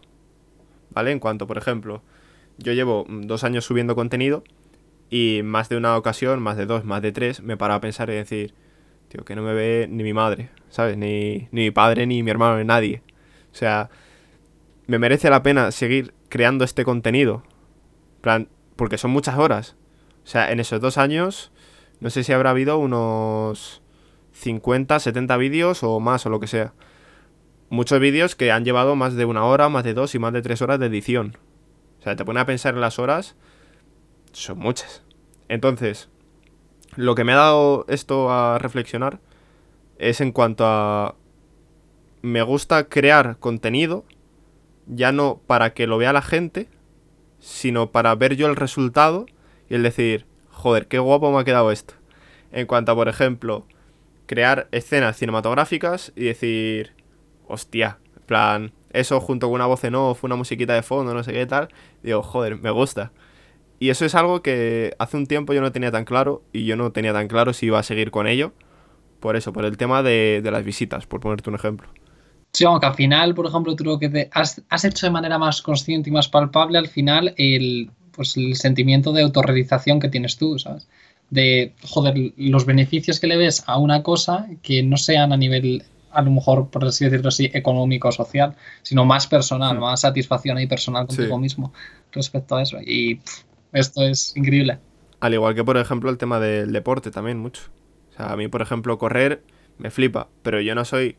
¿vale? 0.89 1.13
En 1.13 1.21
cuanto, 1.21 1.47
por 1.47 1.59
ejemplo, 1.59 2.03
yo 2.59 2.73
llevo 2.73 3.07
dos 3.09 3.45
años 3.45 3.65
subiendo 3.65 3.95
contenido 3.95 4.45
y 5.11 5.41
más 5.45 5.69
de 5.69 5.77
una 5.77 5.97
ocasión, 5.97 6.41
más 6.43 6.57
de 6.57 6.67
dos, 6.67 6.85
más 6.85 7.03
de 7.03 7.13
tres, 7.13 7.43
me 7.43 7.57
paro 7.57 7.75
a 7.75 7.81
pensar 7.81 8.11
y 8.11 8.15
decir, 8.15 8.55
tío, 9.09 9.25
que 9.25 9.37
no 9.37 9.43
me 9.43 9.55
ve 9.55 9.87
ni 9.91 10.03
mi 10.03 10.13
madre, 10.13 10.51
¿sabes? 10.69 10.97
Ni, 10.97 11.49
ni 11.53 11.63
mi 11.63 11.71
padre, 11.71 12.07
ni 12.07 12.23
mi 12.23 12.31
hermano, 12.31 12.59
ni 12.59 12.65
nadie. 12.65 13.03
O 13.53 13.55
sea, 13.55 13.91
me 14.87 14.99
merece 14.99 15.31
la 15.31 15.43
pena 15.43 15.71
seguir 15.71 16.15
creando 16.29 16.65
este 16.65 16.85
contenido. 16.85 17.43
plan, 18.21 18.49
porque 18.77 18.99
son 18.99 19.11
muchas 19.11 19.39
horas. 19.39 19.77
O 20.25 20.27
sea, 20.29 20.51
en 20.51 20.61
esos 20.61 20.81
dos 20.81 20.99
años 20.99 21.53
no 22.01 22.11
sé 22.11 22.25
si 22.25 22.33
habrá 22.33 22.51
habido 22.51 22.79
unos 22.79 23.83
50, 24.33 24.99
70 25.01 25.37
vídeos 25.39 25.83
o 25.83 25.99
más 26.01 26.27
o 26.27 26.31
lo 26.31 26.41
que 26.41 26.47
sea. 26.47 26.75
Muchos 27.71 27.99
vídeos 28.01 28.37
que 28.37 28.53
han 28.53 28.65
llevado 28.65 28.97
más 28.97 29.15
de 29.15 29.25
una 29.25 29.45
hora, 29.45 29.69
más 29.69 29.85
de 29.85 29.95
dos 29.95 30.15
y 30.15 30.19
más 30.19 30.33
de 30.33 30.43
tres 30.43 30.63
horas 30.63 30.79
de 30.79 30.87
edición. 30.87 31.37
Sea, 32.07 32.15
te 32.15 32.25
pone 32.25 32.39
a 32.39 32.47
pensar 32.47 32.73
en 32.73 32.81
las 32.81 33.01
horas, 33.01 33.35
son 34.31 34.61
muchas. 34.61 35.03
Entonces, 35.49 36.09
lo 36.95 37.17
que 37.17 37.25
me 37.25 37.33
ha 37.33 37.37
dado 37.37 37.85
esto 37.89 38.31
a 38.31 38.61
reflexionar 38.61 39.19
es 39.99 40.21
en 40.21 40.31
cuanto 40.31 40.65
a... 40.69 41.17
Me 42.23 42.43
gusta 42.43 42.89
crear 42.89 43.39
contenido, 43.41 44.05
ya 44.87 45.11
no 45.11 45.41
para 45.49 45.75
que 45.75 45.89
lo 45.89 45.99
vea 45.99 46.13
la 46.13 46.23
gente, 46.23 46.69
sino 47.41 47.91
para 47.91 48.15
ver 48.15 48.37
yo 48.37 48.47
el 48.47 48.55
resultado 48.55 49.27
y 49.69 49.75
el 49.75 49.83
decir, 49.83 50.27
joder, 50.49 50.87
qué 50.87 51.01
guapo 51.01 51.33
me 51.33 51.41
ha 51.41 51.45
quedado 51.45 51.73
esto. 51.73 51.95
En 52.53 52.69
cuanto 52.69 52.93
a, 52.93 52.95
por 52.95 53.09
ejemplo, 53.09 53.67
crear 54.27 54.69
escenas 54.71 55.17
cinematográficas 55.17 56.13
y 56.15 56.27
decir, 56.27 56.93
hostia, 57.49 57.99
plan, 58.27 58.71
eso 58.97 59.21
junto 59.21 59.47
con 59.47 59.57
una 59.57 59.67
voz 59.67 59.85
en 59.85 59.95
off, 59.95 60.25
una 60.25 60.37
musiquita 60.37 60.75
de 60.75 60.83
fondo, 60.83 61.15
no 61.15 61.23
sé 61.23 61.33
qué 61.33 61.47
tal, 61.47 61.69
digo, 62.03 62.23
joder, 62.23 62.57
me 62.61 62.71
gusta. 62.71 63.13
Y 63.79 63.91
eso 63.91 64.05
es 64.05 64.15
algo 64.15 64.43
que 64.43 64.95
hace 64.99 65.17
un 65.17 65.27
tiempo 65.27 65.53
yo 65.53 65.61
no 65.61 65.73
tenía 65.73 65.91
tan 65.91 66.05
claro 66.05 66.43
y 66.53 66.65
yo 66.65 66.77
no 66.77 66.93
tenía 66.93 67.13
tan 67.13 67.29
claro 67.29 67.53
si 67.53 67.67
iba 67.67 67.79
a 67.79 67.83
seguir 67.83 68.11
con 68.11 68.27
ello. 68.27 68.53
Por 69.21 69.37
eso, 69.37 69.53
por 69.53 69.65
el 69.65 69.77
tema 69.77 70.03
de, 70.03 70.43
las 70.45 70.65
visitas, 70.65 71.07
por 71.07 71.21
ponerte 71.21 71.51
un 71.51 71.57
ejemplo. 71.57 71.89
Sí, 72.53 72.65
aunque 72.65 72.87
al 72.87 72.95
final, 72.95 73.35
por 73.35 73.47
ejemplo, 73.47 73.77
tú 73.77 73.85
lo 73.85 73.99
que 73.99 74.31
has, 74.33 74.63
has, 74.71 74.85
hecho 74.85 75.07
de 75.07 75.11
manera 75.11 75.39
más 75.39 75.61
consciente 75.61 76.09
y 76.09 76.13
más 76.13 76.29
palpable, 76.29 76.79
al 76.79 76.89
final, 76.89 77.35
el, 77.37 77.91
pues, 78.13 78.37
el 78.37 78.57
sentimiento 78.57 79.13
de 79.13 79.23
autorrealización 79.23 80.01
que 80.01 80.09
tienes 80.09 80.37
tú, 80.39 80.59
¿sabes? 80.59 80.89
De, 81.29 81.75
joder, 81.83 82.33
los 82.37 82.65
beneficios 82.65 83.21
que 83.21 83.27
le 83.27 83.37
ves 83.37 83.65
a 83.67 83.79
una 83.79 84.03
cosa 84.03 84.47
que 84.63 84.83
no 84.83 84.97
sean 84.97 85.33
a 85.33 85.37
nivel 85.37 85.83
a 86.17 86.23
lo 86.23 86.31
mejor, 86.31 86.69
por 86.71 86.85
así 86.85 87.05
decirlo 87.05 87.29
así, 87.29 87.51
económico 87.53 88.09
o 88.09 88.13
social, 88.13 88.57
sino 88.83 89.05
más 89.05 89.27
personal, 89.27 89.77
hmm. 89.77 89.81
más 89.81 90.01
satisfacción 90.01 90.59
y 90.59 90.67
personal 90.67 91.07
contigo 91.07 91.39
mismo 91.39 91.73
respecto 92.13 92.57
a 92.57 92.63
eso. 92.63 92.79
Y 92.81 93.21
esto 93.73 94.03
es 94.03 94.35
increíble. 94.37 94.79
Al 95.21 95.35
igual 95.35 95.55
que, 95.55 95.63
por 95.63 95.77
ejemplo, 95.77 96.11
el 96.11 96.19
tema 96.19 96.41
del 96.41 96.73
deporte 96.73 97.11
también, 97.11 97.39
mucho. 97.39 97.63
O 98.13 98.17
sea, 98.17 98.33
a 98.33 98.37
mí, 98.37 98.49
por 98.49 98.63
ejemplo, 98.63 98.99
correr 98.99 99.43
me 99.79 99.91
flipa, 99.91 100.29
pero 100.43 100.61
yo 100.61 100.75
no 100.75 100.85
soy 100.87 101.17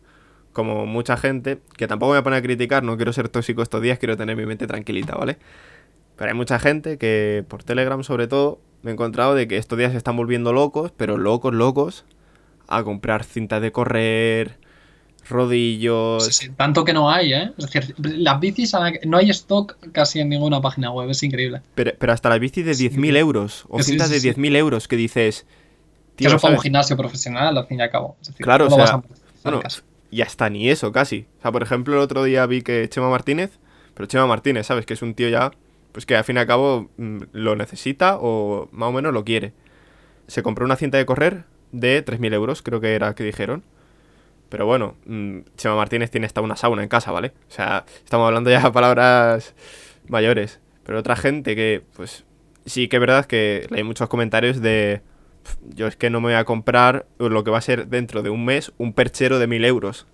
como 0.52 0.88
mucha 0.88 1.18
gente, 1.18 1.60
que 1.78 1.88
tampoco 1.88 2.10
me 2.10 2.18
voy 2.18 2.22
a 2.22 2.24
poner 2.24 2.40
a 2.40 2.42
criticar, 2.42 2.82
no 2.82 2.98
quiero 2.98 3.14
ser 3.14 3.30
tóxico 3.30 3.62
estos 3.62 3.82
días, 3.84 4.00
quiero 4.00 4.18
tener 4.18 4.36
mi 4.36 4.48
mente 4.48 4.66
tranquilita, 4.66 5.16
¿vale? 5.16 5.38
Pero 6.16 6.32
hay 6.32 6.36
mucha 6.36 6.58
gente 6.58 6.98
que, 6.98 7.46
por 7.48 7.64
Telegram 7.64 8.04
sobre 8.04 8.28
todo, 8.28 8.60
me 8.82 8.90
he 8.90 8.94
encontrado 8.94 9.36
de 9.36 9.48
que 9.48 9.58
estos 9.58 9.78
días 9.78 9.92
se 9.92 9.98
están 9.98 10.18
volviendo 10.18 10.54
locos, 10.54 10.92
pero 10.98 11.18
locos, 11.18 11.54
locos, 11.54 12.06
a 12.68 12.84
comprar 12.84 13.24
cintas 13.24 13.62
de 13.62 13.72
correr, 13.72 14.58
rodillos. 15.30 16.42
tanto 16.56 16.86
que 16.86 16.94
no 16.94 17.10
hay, 17.10 17.34
¿eh? 17.34 17.52
Es 17.58 17.72
decir, 17.72 17.96
las 17.98 18.40
bicis, 18.40 18.74
no 19.06 19.18
hay 19.18 19.30
stock 19.30 19.78
casi 19.92 20.20
en 20.20 20.30
ninguna 20.30 20.62
página 20.62 20.92
web, 20.92 21.10
es 21.10 21.22
increíble. 21.24 21.62
Pero, 21.76 22.14
hasta 22.14 22.30
las 22.30 22.40
bicis 22.40 22.66
de 22.66 22.72
10.000 22.72 23.18
euros, 23.18 23.66
o 23.70 23.82
cintas 23.82 24.10
de 24.10 24.18
10.000 24.18 24.56
euros, 24.56 24.88
que 24.88 24.96
dices. 24.96 25.46
Tío, 26.16 26.30
eso 26.30 26.40
para 26.40 26.56
un 26.56 26.62
gimnasio 26.62 26.98
profesional, 26.98 27.58
al 27.58 27.68
fin 27.68 27.80
y 27.80 27.84
al 27.84 27.92
cabo. 27.92 28.18
claro, 28.40 28.68
o 28.68 28.70
sea, 28.72 29.04
bueno, 29.44 29.62
y 30.10 30.22
hasta 30.22 30.50
ni 30.50 30.70
eso 30.70 30.92
casi. 30.92 31.28
O 31.40 31.42
sea, 31.42 31.52
por 31.52 31.64
ejemplo, 31.64 31.96
el 31.96 32.02
otro 32.02 32.24
día 32.24 32.46
vi 32.46 32.62
que 32.62 32.88
Chema 32.90 33.10
Martínez, 33.10 33.60
pero 33.94 34.08
Chema 34.08 34.26
Martínez, 34.26 34.68
¿sabes? 34.68 34.86
Que 34.86 34.94
es 34.94 35.02
un 35.02 35.14
tío 35.14 35.30
ya, 35.30 35.52
pues 35.92 36.06
que 36.06 36.16
al 36.16 36.24
fin 36.24 36.38
y 36.38 36.40
al 36.40 36.48
cabo 36.48 36.90
mm, 36.98 37.18
lo 37.34 37.56
necesita 37.56 38.18
o 38.20 38.70
más 38.72 38.90
o 38.90 38.92
menos 38.92 39.14
lo 39.14 39.24
quiere. 39.26 39.54
Se 40.28 40.44
compró 40.44 40.66
una 40.66 40.76
cinta 40.76 40.98
de 40.98 41.06
correr 41.06 41.46
de 41.72 42.04
3.000 42.04 42.34
euros, 42.34 42.62
creo 42.62 42.82
que 42.82 42.96
era 42.96 43.14
que 43.16 43.24
dijeron. 43.24 43.64
Pero 44.50 44.66
bueno, 44.66 44.96
mm, 45.06 45.40
Chema 45.58 45.76
Martínez 45.76 46.10
tiene 46.12 46.26
hasta 46.26 46.42
una 46.42 46.56
sauna 46.56 46.84
en 46.84 46.90
casa, 46.90 47.12
¿vale? 47.12 47.34
O 47.50 47.52
sea, 47.52 47.86
estamos 48.04 48.28
hablando 48.28 48.50
ya 48.50 48.62
de 48.62 48.72
palabras 48.72 49.54
mayores. 50.08 50.60
Pero 50.86 51.00
otra 51.00 51.16
gente 51.16 51.56
que, 51.56 51.84
pues, 51.96 52.24
sí 52.66 52.88
que 52.88 52.98
es 52.98 53.00
verdad 53.02 53.26
que 53.26 53.68
hay 53.72 53.84
muchos 53.84 54.08
comentarios 54.10 54.62
de 54.62 55.02
yo 55.64 55.88
es 55.88 55.96
que 55.96 56.10
no 56.10 56.20
me 56.20 56.28
voy 56.28 56.36
a 56.36 56.46
comprar 56.46 57.06
lo 57.18 57.44
que 57.44 57.52
va 57.52 57.58
a 57.58 57.62
ser 57.62 57.88
dentro 57.88 58.22
de 58.22 58.30
un 58.30 58.46
mes 58.46 58.72
un 58.78 58.94
perchero 58.94 59.40
de 59.40 59.48
mil 59.48 59.64
euros. 59.66 60.06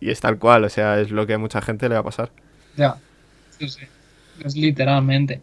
Y 0.00 0.10
es 0.10 0.20
tal 0.20 0.38
cual, 0.38 0.64
o 0.64 0.68
sea, 0.68 1.00
es 1.00 1.10
lo 1.10 1.26
que 1.26 1.34
a 1.34 1.38
mucha 1.38 1.62
gente 1.62 1.88
le 1.88 1.94
va 1.94 2.00
a 2.00 2.04
pasar. 2.04 2.30
Ya, 2.76 2.96
sí, 3.58 3.68
sí. 3.68 3.82
Es 4.44 4.54
literalmente. 4.56 5.40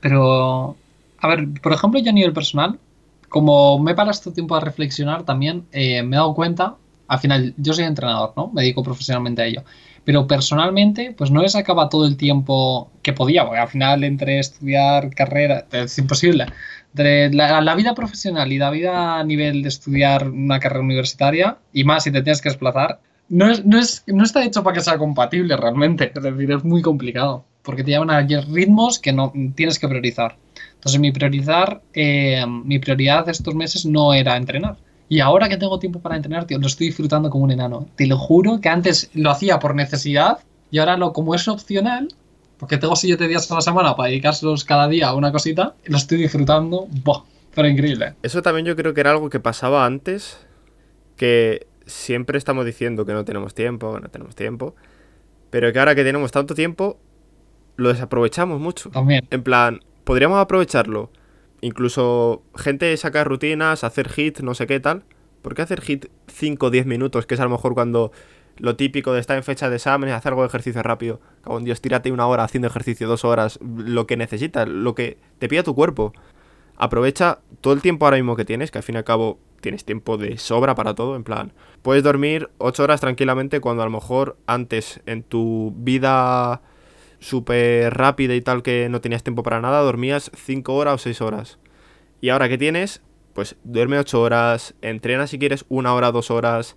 Pero, 0.00 0.76
a 1.18 1.28
ver, 1.28 1.48
por 1.62 1.72
ejemplo, 1.72 2.00
yo 2.00 2.10
a 2.10 2.14
nivel 2.14 2.32
personal, 2.32 2.78
como 3.28 3.78
me 3.78 3.92
he 3.92 3.94
parado 3.94 4.10
este 4.10 4.32
tiempo 4.32 4.56
a 4.56 4.60
reflexionar 4.60 5.24
también, 5.24 5.66
eh, 5.72 6.02
me 6.02 6.16
he 6.16 6.18
dado 6.18 6.34
cuenta, 6.34 6.76
al 7.08 7.18
final, 7.18 7.54
yo 7.56 7.72
soy 7.72 7.84
entrenador, 7.84 8.32
¿no? 8.36 8.50
Me 8.52 8.62
dedico 8.62 8.82
profesionalmente 8.82 9.42
a 9.42 9.46
ello. 9.46 9.64
Pero 10.04 10.26
personalmente, 10.26 11.14
pues 11.16 11.30
no 11.30 11.42
he 11.42 11.48
sacado 11.48 11.88
todo 11.88 12.06
el 12.06 12.16
tiempo 12.16 12.90
que 13.02 13.12
podía, 13.12 13.44
porque 13.44 13.60
al 13.60 13.68
final 13.68 14.04
entre 14.04 14.38
estudiar 14.38 15.10
carrera, 15.14 15.66
es 15.72 15.98
imposible 15.98 16.46
la, 17.02 17.74
vida 17.74 17.94
profesional 17.94 18.52
y 18.52 18.58
la 18.58 18.70
vida 18.70 19.18
a 19.18 19.24
nivel 19.24 19.62
de 19.62 19.68
estudiar 19.68 20.28
una 20.28 20.58
carrera 20.60 20.80
universitaria, 20.80 21.58
y 21.72 21.84
más 21.84 22.04
si 22.04 22.10
te 22.10 22.22
tienes 22.22 22.40
que 22.40 22.48
desplazar, 22.48 23.00
no, 23.28 23.50
es, 23.50 23.64
no, 23.64 23.78
es, 23.78 24.04
no 24.06 24.24
está 24.24 24.44
hecho 24.44 24.62
para 24.62 24.74
que 24.74 24.80
sea 24.80 24.98
compatible 24.98 25.56
realmente. 25.56 26.12
Es 26.14 26.22
decir, 26.22 26.50
es 26.50 26.64
muy 26.64 26.80
complicado, 26.82 27.44
porque 27.62 27.82
te 27.82 27.90
llevan 27.90 28.10
a 28.10 28.20
ritmos 28.20 28.98
que 28.98 29.12
no 29.12 29.32
tienes 29.54 29.78
que 29.78 29.88
priorizar. 29.88 30.36
Entonces, 30.74 31.00
mi, 31.00 31.10
priorizar, 31.12 31.82
eh, 31.92 32.44
mi 32.46 32.78
prioridad 32.78 33.28
estos 33.28 33.54
meses 33.54 33.84
no 33.84 34.14
era 34.14 34.36
entrenar. 34.36 34.76
Y 35.08 35.20
ahora 35.20 35.48
que 35.48 35.56
tengo 35.56 35.78
tiempo 35.78 36.00
para 36.00 36.16
entrenar, 36.16 36.46
tío, 36.46 36.58
lo 36.58 36.66
estoy 36.66 36.88
disfrutando 36.88 37.30
como 37.30 37.44
un 37.44 37.52
enano. 37.52 37.86
Te 37.96 38.06
lo 38.06 38.18
juro 38.18 38.60
que 38.60 38.68
antes 38.68 39.10
lo 39.14 39.30
hacía 39.30 39.58
por 39.58 39.74
necesidad 39.74 40.38
y 40.70 40.78
ahora 40.78 40.96
lo, 40.96 41.12
como 41.12 41.34
es 41.34 41.46
opcional, 41.46 42.08
porque 42.58 42.78
tengo 42.78 42.96
siete 42.96 43.28
días 43.28 43.50
a 43.50 43.54
la 43.54 43.60
semana 43.60 43.94
para 43.94 44.08
dedicárselos 44.08 44.64
cada 44.64 44.88
día 44.88 45.08
a 45.08 45.14
una 45.14 45.30
cosita 45.30 45.74
lo 45.84 45.96
estoy 45.96 46.18
disfrutando, 46.18 46.88
¡buah! 47.04 47.22
Pero 47.54 47.68
increíble. 47.68 48.14
Eso 48.22 48.42
también 48.42 48.66
yo 48.66 48.76
creo 48.76 48.92
que 48.92 49.00
era 49.00 49.12
algo 49.12 49.30
que 49.30 49.40
pasaba 49.40 49.86
antes, 49.86 50.38
que 51.16 51.66
siempre 51.86 52.36
estamos 52.36 52.66
diciendo 52.66 53.06
que 53.06 53.12
no 53.12 53.24
tenemos 53.24 53.54
tiempo, 53.54 53.94
que 53.94 54.00
no 54.00 54.08
tenemos 54.08 54.34
tiempo, 54.34 54.74
pero 55.50 55.72
que 55.72 55.78
ahora 55.78 55.94
que 55.94 56.04
tenemos 56.04 56.32
tanto 56.32 56.54
tiempo, 56.54 56.98
lo 57.76 57.88
desaprovechamos 57.88 58.60
mucho. 58.60 58.90
También. 58.90 59.26
En 59.30 59.42
plan, 59.42 59.80
podríamos 60.04 60.38
aprovecharlo. 60.38 61.10
Incluso 61.60 62.42
gente 62.54 62.96
saca 62.96 63.24
rutinas, 63.24 63.84
hacer 63.84 64.08
hit, 64.08 64.40
no 64.40 64.54
sé 64.54 64.66
qué 64.66 64.80
tal. 64.80 65.04
¿Por 65.42 65.54
qué 65.54 65.62
hacer 65.62 65.80
hit 65.80 66.06
5 66.28 66.66
o 66.66 66.70
10 66.70 66.86
minutos? 66.86 67.26
Que 67.26 67.34
es 67.34 67.40
a 67.40 67.44
lo 67.44 67.50
mejor 67.50 67.74
cuando 67.74 68.12
lo 68.58 68.76
típico 68.76 69.12
de 69.12 69.20
estar 69.20 69.36
en 69.36 69.44
fecha 69.44 69.68
de 69.70 69.76
exámenes, 69.76 70.14
hacer 70.14 70.30
algo 70.30 70.42
de 70.42 70.48
ejercicio 70.48 70.82
rápido. 70.82 71.20
Cabrón, 71.42 71.64
Dios, 71.64 71.80
tírate 71.80 72.10
una 72.10 72.26
hora 72.26 72.44
haciendo 72.44 72.68
ejercicio, 72.68 73.06
dos 73.06 73.24
horas, 73.24 73.58
lo 73.62 74.06
que 74.06 74.16
necesitas, 74.16 74.68
lo 74.68 74.94
que 74.94 75.18
te 75.38 75.48
pida 75.48 75.62
tu 75.62 75.74
cuerpo. 75.74 76.12
Aprovecha 76.76 77.38
todo 77.60 77.74
el 77.74 77.82
tiempo 77.82 78.06
ahora 78.06 78.16
mismo 78.16 78.36
que 78.36 78.44
tienes, 78.44 78.70
que 78.70 78.78
al 78.78 78.84
fin 78.84 78.96
y 78.96 78.98
al 78.98 79.04
cabo 79.04 79.38
tienes 79.60 79.84
tiempo 79.84 80.16
de 80.16 80.38
sobra 80.38 80.74
para 80.74 80.94
todo, 80.94 81.16
en 81.16 81.24
plan, 81.24 81.52
puedes 81.82 82.02
dormir 82.02 82.50
ocho 82.58 82.82
horas 82.82 83.00
tranquilamente 83.00 83.60
cuando 83.60 83.82
a 83.82 83.86
lo 83.86 83.90
mejor 83.90 84.36
antes 84.46 85.00
en 85.06 85.22
tu 85.22 85.72
vida 85.76 86.60
súper 87.18 87.94
rápida 87.94 88.34
y 88.34 88.40
tal 88.40 88.62
que 88.62 88.88
no 88.88 89.00
tenías 89.00 89.22
tiempo 89.22 89.42
para 89.42 89.60
nada, 89.60 89.80
dormías 89.80 90.30
cinco 90.34 90.74
horas 90.74 90.94
o 90.94 90.98
seis 90.98 91.20
horas. 91.20 91.58
Y 92.20 92.30
ahora 92.30 92.48
que 92.48 92.58
tienes, 92.58 93.02
pues 93.34 93.56
duerme 93.64 93.98
ocho 93.98 94.22
horas, 94.22 94.74
entrena 94.82 95.26
si 95.26 95.38
quieres 95.38 95.64
una 95.68 95.94
hora, 95.94 96.12
dos 96.12 96.30
horas, 96.30 96.76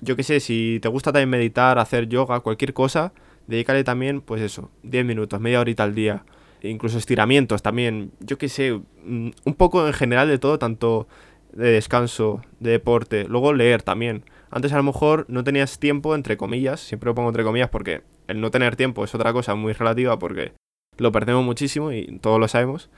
yo 0.00 0.16
qué 0.16 0.22
sé, 0.22 0.40
si 0.40 0.78
te 0.80 0.88
gusta 0.88 1.12
también 1.12 1.30
meditar, 1.30 1.78
hacer 1.78 2.08
yoga, 2.08 2.40
cualquier 2.40 2.72
cosa, 2.72 3.12
dedícale 3.46 3.84
también, 3.84 4.20
pues 4.20 4.42
eso, 4.42 4.70
10 4.84 5.04
minutos, 5.04 5.40
media 5.40 5.60
horita 5.60 5.82
al 5.84 5.94
día. 5.94 6.24
E 6.60 6.68
incluso 6.68 6.98
estiramientos 6.98 7.62
también, 7.62 8.12
yo 8.20 8.38
qué 8.38 8.48
sé, 8.48 8.80
mm, 9.04 9.30
un 9.44 9.54
poco 9.54 9.86
en 9.86 9.92
general 9.92 10.28
de 10.28 10.38
todo, 10.38 10.58
tanto 10.58 11.08
de 11.52 11.70
descanso, 11.72 12.42
de 12.60 12.72
deporte, 12.72 13.24
luego 13.24 13.52
leer 13.52 13.82
también. 13.82 14.24
Antes 14.50 14.72
a 14.72 14.76
lo 14.76 14.82
mejor 14.82 15.24
no 15.28 15.44
tenías 15.44 15.78
tiempo, 15.78 16.14
entre 16.14 16.36
comillas, 16.36 16.80
siempre 16.80 17.08
lo 17.08 17.14
pongo 17.14 17.28
entre 17.28 17.44
comillas 17.44 17.70
porque 17.70 18.02
el 18.28 18.40
no 18.40 18.50
tener 18.50 18.76
tiempo 18.76 19.04
es 19.04 19.14
otra 19.14 19.32
cosa 19.32 19.54
muy 19.54 19.72
relativa 19.72 20.18
porque 20.18 20.52
lo 20.96 21.10
perdemos 21.12 21.44
muchísimo 21.44 21.92
y 21.92 22.18
todos 22.20 22.38
lo 22.38 22.46
sabemos. 22.48 22.90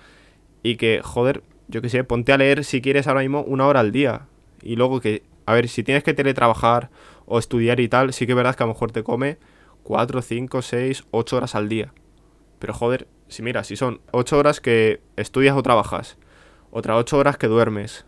Y 0.62 0.76
que, 0.76 1.00
joder, 1.02 1.42
yo 1.68 1.80
qué 1.80 1.88
sé, 1.88 2.04
ponte 2.04 2.32
a 2.32 2.38
leer 2.38 2.64
si 2.64 2.82
quieres 2.82 3.06
ahora 3.06 3.20
mismo 3.20 3.42
una 3.42 3.66
hora 3.66 3.80
al 3.80 3.92
día. 3.92 4.26
Y 4.62 4.76
luego 4.76 5.00
que 5.00 5.22
a 5.50 5.54
ver, 5.54 5.68
si 5.68 5.82
tienes 5.82 6.04
que 6.04 6.14
teletrabajar 6.14 6.90
o 7.26 7.36
estudiar 7.36 7.80
y 7.80 7.88
tal, 7.88 8.12
sí 8.12 8.24
que 8.24 8.32
es 8.32 8.36
verdad 8.36 8.54
que 8.54 8.62
a 8.62 8.66
lo 8.66 8.72
mejor 8.72 8.92
te 8.92 9.02
come 9.02 9.38
4, 9.82 10.22
5, 10.22 10.62
6, 10.62 11.04
8 11.10 11.36
horas 11.36 11.56
al 11.56 11.68
día. 11.68 11.92
Pero 12.60 12.72
joder, 12.72 13.08
si 13.26 13.42
mira, 13.42 13.64
si 13.64 13.74
son 13.74 14.00
8 14.12 14.38
horas 14.38 14.60
que 14.60 15.00
estudias 15.16 15.56
o 15.56 15.62
trabajas, 15.64 16.18
otras 16.70 16.98
8 16.98 17.18
horas 17.18 17.36
que 17.36 17.48
duermes, 17.48 18.04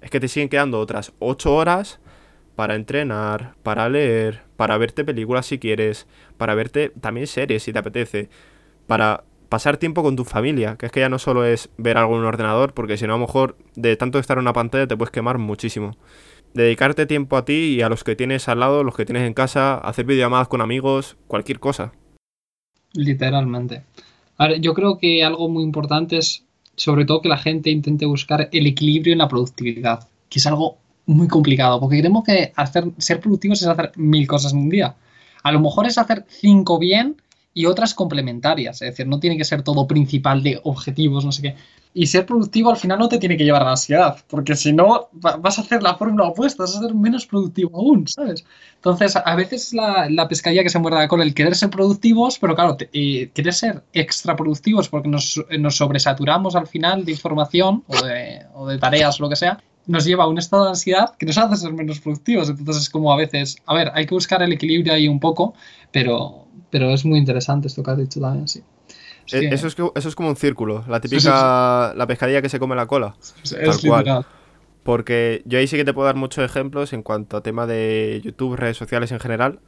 es 0.00 0.10
que 0.10 0.18
te 0.18 0.26
siguen 0.26 0.48
quedando 0.48 0.80
otras 0.80 1.12
8 1.20 1.54
horas 1.54 2.00
para 2.56 2.74
entrenar, 2.74 3.54
para 3.62 3.88
leer, 3.88 4.42
para 4.56 4.76
verte 4.78 5.04
películas 5.04 5.46
si 5.46 5.58
quieres, 5.58 6.06
para 6.36 6.54
verte 6.54 6.92
también 7.00 7.26
series 7.26 7.62
si 7.62 7.72
te 7.72 7.78
apetece, 7.78 8.28
para 8.86 9.24
pasar 9.48 9.76
tiempo 9.76 10.02
con 10.02 10.16
tu 10.16 10.24
familia, 10.24 10.76
que 10.76 10.86
es 10.86 10.92
que 10.92 11.00
ya 11.00 11.08
no 11.08 11.18
solo 11.18 11.44
es 11.44 11.70
ver 11.76 11.98
algo 11.98 12.14
en 12.14 12.20
un 12.20 12.26
ordenador, 12.26 12.72
porque 12.72 12.96
si 12.96 13.06
no 13.06 13.14
a 13.14 13.18
lo 13.18 13.26
mejor 13.26 13.56
de 13.74 13.96
tanto 13.96 14.18
estar 14.18 14.38
en 14.38 14.42
una 14.42 14.52
pantalla 14.52 14.86
te 14.86 14.96
puedes 14.96 15.10
quemar 15.10 15.38
muchísimo. 15.38 15.96
Dedicarte 16.54 17.06
tiempo 17.06 17.36
a 17.36 17.44
ti 17.44 17.76
y 17.76 17.82
a 17.82 17.88
los 17.88 18.04
que 18.04 18.16
tienes 18.16 18.48
al 18.48 18.60
lado, 18.60 18.84
los 18.84 18.96
que 18.96 19.04
tienes 19.04 19.26
en 19.26 19.34
casa, 19.34 19.76
hacer 19.78 20.04
videollamadas 20.04 20.48
con 20.48 20.60
amigos, 20.60 21.16
cualquier 21.26 21.60
cosa. 21.60 21.92
Literalmente. 22.92 23.84
Ahora, 24.36 24.56
yo 24.56 24.74
creo 24.74 24.98
que 24.98 25.22
algo 25.24 25.48
muy 25.48 25.62
importante 25.62 26.16
es 26.16 26.44
sobre 26.76 27.04
todo 27.04 27.20
que 27.20 27.28
la 27.28 27.36
gente 27.36 27.70
intente 27.70 28.06
buscar 28.06 28.48
el 28.52 28.66
equilibrio 28.66 29.12
en 29.12 29.18
la 29.18 29.28
productividad, 29.28 30.08
que 30.28 30.38
es 30.38 30.46
algo 30.46 30.78
muy 31.10 31.28
complicado, 31.28 31.80
porque 31.80 31.98
creemos 31.98 32.24
que 32.24 32.52
hacer, 32.56 32.84
ser 32.98 33.20
productivos 33.20 33.60
es 33.62 33.68
hacer 33.68 33.92
mil 33.96 34.26
cosas 34.26 34.52
en 34.52 34.60
un 34.60 34.68
día. 34.70 34.94
A 35.42 35.52
lo 35.52 35.60
mejor 35.60 35.86
es 35.86 35.98
hacer 35.98 36.24
cinco 36.28 36.78
bien 36.78 37.16
y 37.52 37.66
otras 37.66 37.94
complementarias. 37.94 38.80
Es 38.82 38.90
decir, 38.90 39.06
no 39.06 39.18
tiene 39.18 39.36
que 39.36 39.44
ser 39.44 39.62
todo 39.62 39.86
principal 39.86 40.42
de 40.42 40.60
objetivos, 40.64 41.24
no 41.24 41.32
sé 41.32 41.42
qué. 41.42 41.54
Y 41.92 42.06
ser 42.06 42.24
productivo 42.24 42.70
al 42.70 42.76
final 42.76 43.00
no 43.00 43.08
te 43.08 43.18
tiene 43.18 43.36
que 43.36 43.42
llevar 43.44 43.62
a 43.62 43.64
la 43.64 43.70
ansiedad, 43.72 44.16
porque 44.28 44.54
si 44.54 44.72
no 44.72 45.08
vas 45.12 45.58
a 45.58 45.62
hacer 45.62 45.82
la 45.82 45.96
fórmula 45.96 46.28
opuesta, 46.28 46.62
vas 46.62 46.76
a 46.76 46.80
ser 46.80 46.94
menos 46.94 47.26
productivo 47.26 47.76
aún, 47.76 48.06
¿sabes? 48.06 48.44
Entonces, 48.76 49.16
a 49.16 49.34
veces 49.34 49.74
la, 49.74 50.08
la 50.08 50.28
pescadilla 50.28 50.62
que 50.62 50.68
se 50.68 50.78
muerde 50.78 51.08
con 51.08 51.20
el 51.20 51.34
querer 51.34 51.56
ser 51.56 51.70
productivos, 51.70 52.38
pero 52.38 52.54
claro, 52.54 52.76
querer 52.76 53.52
ser 53.52 53.82
extra 53.92 54.36
productivos 54.36 54.88
porque 54.88 55.08
nos, 55.08 55.42
nos, 55.58 55.76
sobresaturamos 55.76 56.54
al 56.54 56.68
final 56.68 57.04
de 57.04 57.10
información 57.10 57.82
o 57.88 58.00
de, 58.00 58.46
o 58.54 58.68
de 58.68 58.78
tareas 58.78 59.18
lo 59.18 59.28
que 59.28 59.34
sea, 59.34 59.60
nos 59.90 60.04
lleva 60.04 60.24
a 60.24 60.28
un 60.28 60.38
estado 60.38 60.64
de 60.64 60.70
ansiedad 60.70 61.16
que 61.18 61.26
nos 61.26 61.36
hace 61.36 61.56
ser 61.56 61.72
menos 61.72 61.98
productivos. 61.98 62.48
Entonces 62.48 62.84
es 62.84 62.90
como 62.90 63.12
a 63.12 63.16
veces, 63.16 63.56
a 63.66 63.74
ver, 63.74 63.90
hay 63.92 64.06
que 64.06 64.14
buscar 64.14 64.40
el 64.40 64.52
equilibrio 64.52 64.92
ahí 64.92 65.08
un 65.08 65.18
poco, 65.18 65.54
pero, 65.90 66.46
pero 66.70 66.90
es 66.90 67.04
muy 67.04 67.18
interesante 67.18 67.66
esto 67.66 67.82
que 67.82 67.90
has 67.90 67.98
dicho 67.98 68.20
también, 68.20 68.46
sí. 68.46 68.62
Eh, 69.32 69.48
eso, 69.52 69.66
es, 69.66 69.76
eso 69.94 70.08
es 70.08 70.14
como 70.14 70.28
un 70.28 70.36
círculo, 70.36 70.84
la 70.88 71.00
típica, 71.00 71.92
la 71.94 72.06
pescadilla 72.06 72.40
que 72.40 72.48
se 72.48 72.58
come 72.58 72.76
la 72.76 72.86
cola. 72.86 73.16
Es, 73.42 73.56
tal 73.80 74.26
Porque 74.84 75.42
yo 75.44 75.58
ahí 75.58 75.66
sí 75.66 75.76
que 75.76 75.84
te 75.84 75.92
puedo 75.92 76.06
dar 76.06 76.16
muchos 76.16 76.44
ejemplos 76.44 76.92
en 76.92 77.02
cuanto 77.02 77.36
a 77.36 77.42
tema 77.42 77.66
de 77.66 78.20
YouTube, 78.24 78.56
redes 78.56 78.76
sociales 78.76 79.10
en 79.10 79.20
general, 79.20 79.60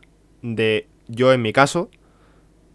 de 0.43 0.89
yo 1.09 1.33
en 1.33 1.43
mi 1.43 1.53
caso, 1.53 1.91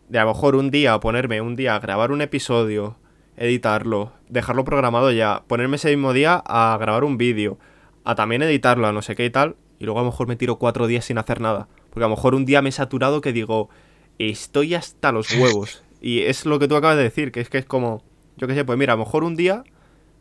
de 0.09 0.19
a 0.19 0.23
lo 0.23 0.33
mejor 0.33 0.55
un 0.55 0.69
día 0.69 0.99
ponerme 0.99 1.41
un 1.41 1.55
día 1.55 1.75
a 1.75 1.79
grabar 1.79 2.11
un 2.11 2.21
episodio, 2.21 2.97
editarlo, 3.37 4.11
dejarlo 4.29 4.65
programado 4.65 5.11
ya, 5.11 5.43
ponerme 5.47 5.77
ese 5.77 5.89
mismo 5.89 6.11
día 6.13 6.43
a 6.45 6.77
grabar 6.79 7.03
un 7.03 7.17
vídeo, 7.17 7.57
a 8.03 8.15
también 8.15 8.41
editarlo, 8.41 8.87
a 8.87 8.91
no 8.91 9.01
sé 9.01 9.15
qué 9.15 9.25
y 9.25 9.29
tal, 9.29 9.55
y 9.79 9.85
luego 9.85 9.99
a 9.99 10.03
lo 10.03 10.09
mejor 10.09 10.27
me 10.27 10.35
tiro 10.35 10.57
cuatro 10.57 10.87
días 10.87 11.05
sin 11.05 11.17
hacer 11.17 11.39
nada. 11.39 11.67
Porque 11.89 12.05
a 12.05 12.09
lo 12.09 12.15
mejor 12.15 12.35
un 12.35 12.45
día 12.45 12.61
me 12.61 12.69
he 12.69 12.71
saturado 12.71 13.21
que 13.21 13.33
digo, 13.33 13.69
estoy 14.17 14.73
hasta 14.73 15.11
los 15.11 15.31
huevos. 15.33 15.83
Y 16.01 16.21
es 16.21 16.45
lo 16.45 16.59
que 16.59 16.67
tú 16.67 16.75
acabas 16.75 16.97
de 16.97 17.03
decir, 17.03 17.31
que 17.31 17.41
es 17.41 17.49
que 17.49 17.59
es 17.59 17.65
como, 17.65 18.03
yo 18.37 18.47
qué 18.47 18.55
sé, 18.55 18.65
pues 18.65 18.77
mira, 18.77 18.93
a 18.93 18.95
lo 18.95 19.05
mejor 19.05 19.23
un 19.23 19.35
día, 19.35 19.63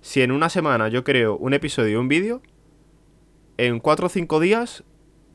si 0.01 0.23
en 0.23 0.33
una 0.33 0.49
semana 0.49 0.89
yo 0.89 1.05
creo 1.05 1.37
un 1.37 1.55
episodio 1.55 1.93
y 1.93 1.97
un 1.97 2.09
vídeo, 2.09 2.43
en 3.59 3.81
cuatro 3.81 4.07
o 4.07 4.11
cinco 4.11 4.41
días 4.41 4.85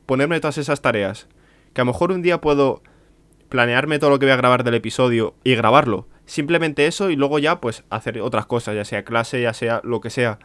ponerme 0.06 0.40
todas 0.40 0.58
esas 0.58 0.82
tareas. 0.82 1.28
Que 1.72 1.80
a 1.80 1.84
lo 1.84 1.92
mejor 1.92 2.12
un 2.12 2.22
día 2.22 2.40
puedo 2.40 2.82
planearme 3.48 3.98
todo 3.98 4.10
lo 4.10 4.18
que 4.18 4.26
voy 4.26 4.32
a 4.32 4.36
grabar 4.36 4.64
del 4.64 4.74
episodio 4.74 5.34
y 5.44 5.54
grabarlo. 5.54 6.06
Simplemente 6.32 6.86
eso 6.86 7.10
y 7.10 7.16
luego 7.16 7.38
ya 7.38 7.60
pues 7.60 7.84
hacer 7.90 8.18
otras 8.22 8.46
cosas, 8.46 8.74
ya 8.74 8.86
sea 8.86 9.04
clase, 9.04 9.42
ya 9.42 9.52
sea 9.52 9.82
lo 9.84 10.00
que 10.00 10.08
sea. 10.08 10.38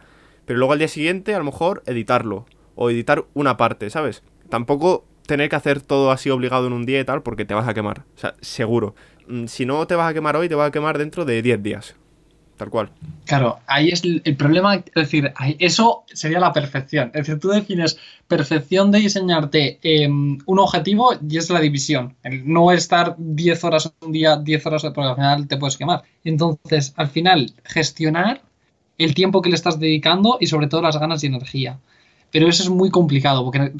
Pero 0.44 0.58
luego 0.58 0.74
al 0.74 0.80
día 0.80 0.88
siguiente 0.88 1.34
a 1.34 1.38
lo 1.38 1.44
mejor 1.44 1.82
editarlo 1.86 2.44
o 2.74 2.90
editar 2.90 3.24
una 3.32 3.56
parte, 3.56 3.88
¿sabes? 3.88 4.22
Tampoco 4.50 5.06
tener 5.26 5.48
que 5.48 5.56
hacer 5.56 5.80
todo 5.80 6.10
así 6.10 6.28
obligado 6.28 6.66
en 6.66 6.74
un 6.74 6.84
día 6.84 7.00
y 7.00 7.04
tal 7.06 7.22
porque 7.22 7.46
te 7.46 7.54
vas 7.54 7.66
a 7.66 7.72
quemar, 7.72 8.00
o 8.00 8.18
sea, 8.18 8.34
seguro. 8.42 8.94
Mm, 9.28 9.46
si 9.46 9.64
no 9.64 9.86
te 9.86 9.94
vas 9.94 10.10
a 10.10 10.12
quemar 10.12 10.36
hoy, 10.36 10.50
te 10.50 10.54
vas 10.54 10.68
a 10.68 10.72
quemar 10.72 10.98
dentro 10.98 11.24
de 11.24 11.40
10 11.40 11.62
días. 11.62 11.96
Tal 12.58 12.70
cual. 12.70 12.90
Claro, 13.24 13.60
ahí 13.68 13.90
es 13.90 14.02
el 14.02 14.36
problema, 14.36 14.74
es 14.74 14.84
decir, 14.94 15.32
eso 15.60 16.02
sería 16.12 16.40
la 16.40 16.52
perfección. 16.52 17.12
Es 17.14 17.26
decir, 17.26 17.38
tú 17.38 17.50
defines 17.50 17.98
perfección 18.26 18.90
de 18.90 18.98
diseñarte 18.98 19.78
em, 19.82 20.38
un 20.44 20.58
objetivo 20.58 21.12
y 21.26 21.36
es 21.36 21.48
la 21.50 21.60
división. 21.60 22.16
El 22.24 22.52
no 22.52 22.72
estar 22.72 23.14
10 23.16 23.62
horas 23.62 23.92
un 24.00 24.10
día, 24.10 24.36
10 24.36 24.66
horas, 24.66 24.82
porque 24.82 25.08
al 25.08 25.14
final 25.14 25.46
te 25.46 25.56
puedes 25.56 25.76
quemar. 25.76 26.02
Entonces, 26.24 26.92
al 26.96 27.08
final, 27.08 27.52
gestionar 27.64 28.42
el 28.98 29.14
tiempo 29.14 29.40
que 29.40 29.50
le 29.50 29.54
estás 29.54 29.78
dedicando 29.78 30.38
y 30.40 30.48
sobre 30.48 30.66
todo 30.66 30.82
las 30.82 30.98
ganas 30.98 31.22
y 31.22 31.28
energía. 31.28 31.78
Pero 32.32 32.48
eso 32.48 32.64
es 32.64 32.70
muy 32.70 32.90
complicado 32.90 33.44
porque 33.44 33.72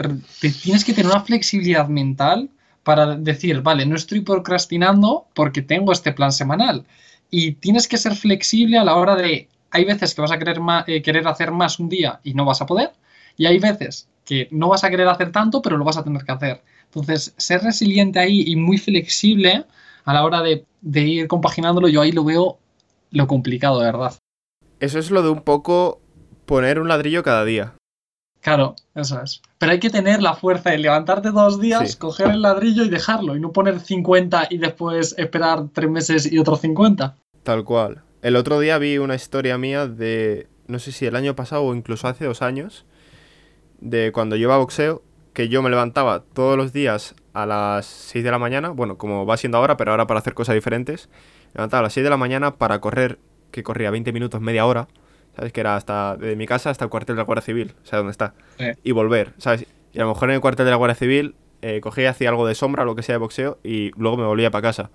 tienes 0.62 0.84
que 0.84 0.92
tener 0.92 1.10
una 1.10 1.22
flexibilidad 1.22 1.88
mental 1.88 2.48
para 2.84 3.16
decir, 3.16 3.60
vale, 3.60 3.84
no 3.86 3.96
estoy 3.96 4.20
procrastinando 4.20 5.26
porque 5.34 5.62
tengo 5.62 5.90
este 5.90 6.12
plan 6.12 6.30
semanal. 6.30 6.86
Y 7.30 7.52
tienes 7.52 7.88
que 7.88 7.98
ser 7.98 8.14
flexible 8.14 8.78
a 8.78 8.84
la 8.84 8.96
hora 8.96 9.16
de, 9.16 9.48
hay 9.70 9.84
veces 9.84 10.14
que 10.14 10.22
vas 10.22 10.32
a 10.32 10.38
querer, 10.38 10.58
eh, 10.86 11.02
querer 11.02 11.26
hacer 11.28 11.50
más 11.50 11.78
un 11.78 11.88
día 11.88 12.20
y 12.24 12.34
no 12.34 12.44
vas 12.44 12.62
a 12.62 12.66
poder, 12.66 12.92
y 13.36 13.46
hay 13.46 13.58
veces 13.58 14.08
que 14.24 14.48
no 14.50 14.68
vas 14.68 14.84
a 14.84 14.90
querer 14.90 15.08
hacer 15.08 15.32
tanto, 15.32 15.62
pero 15.62 15.76
lo 15.76 15.84
vas 15.84 15.96
a 15.96 16.04
tener 16.04 16.24
que 16.24 16.32
hacer. 16.32 16.62
Entonces, 16.84 17.34
ser 17.36 17.62
resiliente 17.62 18.18
ahí 18.18 18.44
y 18.46 18.56
muy 18.56 18.78
flexible 18.78 19.64
a 20.04 20.14
la 20.14 20.24
hora 20.24 20.42
de, 20.42 20.64
de 20.80 21.00
ir 21.02 21.28
compaginándolo, 21.28 21.88
yo 21.88 22.00
ahí 22.00 22.12
lo 22.12 22.24
veo 22.24 22.58
lo 23.10 23.26
complicado, 23.26 23.80
de 23.80 23.86
verdad. 23.86 24.14
Eso 24.80 24.98
es 24.98 25.10
lo 25.10 25.22
de 25.22 25.30
un 25.30 25.42
poco 25.42 26.00
poner 26.46 26.78
un 26.78 26.88
ladrillo 26.88 27.22
cada 27.22 27.44
día. 27.44 27.74
Claro, 28.48 28.76
eso 28.94 29.20
es. 29.22 29.42
Pero 29.58 29.72
hay 29.72 29.78
que 29.78 29.90
tener 29.90 30.22
la 30.22 30.32
fuerza 30.32 30.70
de 30.70 30.78
levantarte 30.78 31.32
dos 31.32 31.60
días, 31.60 31.96
coger 31.96 32.28
el 32.28 32.40
ladrillo 32.40 32.82
y 32.82 32.88
dejarlo, 32.88 33.36
y 33.36 33.40
no 33.40 33.52
poner 33.52 33.78
50 33.78 34.46
y 34.48 34.56
después 34.56 35.14
esperar 35.18 35.66
tres 35.74 35.90
meses 35.90 36.32
y 36.32 36.38
otros 36.38 36.62
50. 36.62 37.14
Tal 37.42 37.64
cual. 37.64 38.04
El 38.22 38.36
otro 38.36 38.58
día 38.58 38.78
vi 38.78 38.96
una 38.96 39.16
historia 39.16 39.58
mía 39.58 39.86
de, 39.86 40.48
no 40.66 40.78
sé 40.78 40.92
si 40.92 41.04
el 41.04 41.14
año 41.14 41.36
pasado 41.36 41.62
o 41.62 41.74
incluso 41.74 42.08
hace 42.08 42.24
dos 42.24 42.40
años, 42.40 42.86
de 43.82 44.12
cuando 44.12 44.34
yo 44.34 44.44
iba 44.44 44.54
a 44.54 44.58
boxeo, 44.58 45.02
que 45.34 45.50
yo 45.50 45.60
me 45.60 45.68
levantaba 45.68 46.22
todos 46.32 46.56
los 46.56 46.72
días 46.72 47.16
a 47.34 47.44
las 47.44 47.84
6 47.84 48.24
de 48.24 48.30
la 48.30 48.38
mañana, 48.38 48.70
bueno, 48.70 48.96
como 48.96 49.26
va 49.26 49.36
siendo 49.36 49.58
ahora, 49.58 49.76
pero 49.76 49.90
ahora 49.90 50.06
para 50.06 50.20
hacer 50.20 50.32
cosas 50.32 50.54
diferentes, 50.54 51.10
me 51.52 51.58
levantaba 51.58 51.80
a 51.80 51.82
las 51.82 51.92
6 51.92 52.02
de 52.02 52.10
la 52.10 52.16
mañana 52.16 52.54
para 52.54 52.80
correr, 52.80 53.18
que 53.50 53.62
corría 53.62 53.90
20 53.90 54.10
minutos, 54.14 54.40
media 54.40 54.64
hora, 54.64 54.88
¿sabes? 55.38 55.52
Que 55.52 55.60
era 55.60 55.76
hasta 55.76 56.16
de 56.16 56.34
mi 56.34 56.46
casa 56.46 56.70
hasta 56.70 56.84
el 56.84 56.90
cuartel 56.90 57.14
de 57.14 57.20
la 57.20 57.24
Guardia 57.24 57.42
Civil, 57.42 57.74
o 57.80 57.86
sea, 57.86 57.98
dónde 57.98 58.10
está. 58.10 58.34
Y 58.82 58.90
volver, 58.90 59.34
¿sabes? 59.38 59.66
Y 59.92 60.00
a 60.00 60.02
lo 60.02 60.08
mejor 60.08 60.30
en 60.30 60.34
el 60.34 60.40
cuartel 60.40 60.64
de 60.64 60.70
la 60.70 60.76
Guardia 60.76 60.96
Civil 60.96 61.36
eh, 61.62 61.80
cogía, 61.80 62.10
hacía 62.10 62.28
algo 62.28 62.44
de 62.44 62.56
sombra, 62.56 62.84
lo 62.84 62.96
que 62.96 63.04
sea 63.04 63.14
de 63.14 63.18
boxeo, 63.18 63.58
y 63.62 63.92
luego 63.96 64.16
me 64.16 64.26
volvía 64.26 64.50
para 64.50 64.62
casa. 64.62 64.90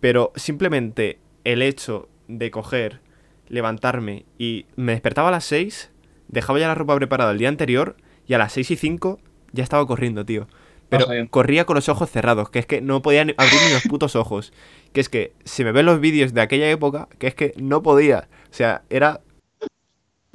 Pero 0.00 0.32
simplemente 0.34 1.20
el 1.44 1.62
hecho 1.62 2.08
de 2.26 2.50
coger, 2.50 3.00
levantarme 3.46 4.24
y 4.38 4.66
me 4.74 4.90
despertaba 4.90 5.28
a 5.28 5.30
las 5.30 5.44
6, 5.44 5.92
dejaba 6.26 6.58
ya 6.58 6.66
la 6.66 6.74
ropa 6.74 6.96
preparada 6.96 7.30
el 7.30 7.38
día 7.38 7.48
anterior, 7.48 7.96
y 8.26 8.34
a 8.34 8.38
las 8.38 8.52
6 8.54 8.72
y 8.72 8.76
5 8.76 9.20
ya 9.52 9.62
estaba 9.62 9.86
corriendo, 9.86 10.24
tío. 10.24 10.48
Pero 10.88 11.06
corría 11.30 11.64
con 11.64 11.76
los 11.76 11.88
ojos 11.88 12.10
cerrados, 12.10 12.50
que 12.50 12.58
es 12.58 12.66
que 12.66 12.80
no 12.80 13.02
podía 13.02 13.22
abrir 13.22 13.60
ni 13.66 13.72
los 13.72 13.84
putos 13.84 14.16
ojos. 14.16 14.52
Que 14.92 15.00
es 15.00 15.08
que 15.08 15.32
si 15.44 15.64
me 15.64 15.72
ven 15.72 15.86
los 15.86 16.00
vídeos 16.00 16.34
de 16.34 16.40
aquella 16.40 16.70
época, 16.70 17.08
que 17.18 17.26
es 17.26 17.34
que 17.34 17.52
no 17.56 17.82
podía. 17.82 18.28
O 18.50 18.54
sea, 18.54 18.82
era 18.90 19.20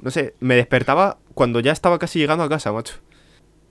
no 0.02 0.10
sé, 0.10 0.34
me 0.40 0.56
despertaba 0.56 1.18
cuando 1.34 1.60
ya 1.60 1.72
estaba 1.72 1.98
casi 1.98 2.18
llegando 2.18 2.44
a 2.44 2.48
casa, 2.48 2.72
macho. 2.72 2.96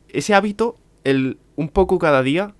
Ese 0.09 0.33
hábito, 0.33 0.75
el 1.03 1.39
un 1.55 1.69
poco 1.69 1.99
cada 1.99 2.23
día, 2.23 2.53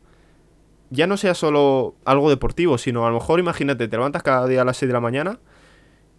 ya 0.89 1.08
no 1.08 1.17
sea 1.17 1.34
solo 1.34 1.95
algo 2.05 2.29
deportivo, 2.29 2.77
sino 2.77 3.05
a 3.05 3.10
lo 3.10 3.15
mejor, 3.15 3.39
imagínate, 3.39 3.88
te 3.88 3.97
levantas 3.97 4.23
cada 4.23 4.47
día 4.47 4.62
a 4.62 4.65
las 4.65 4.77
6 4.77 4.89
de 4.89 4.93
la 4.93 4.99
mañana 4.99 5.39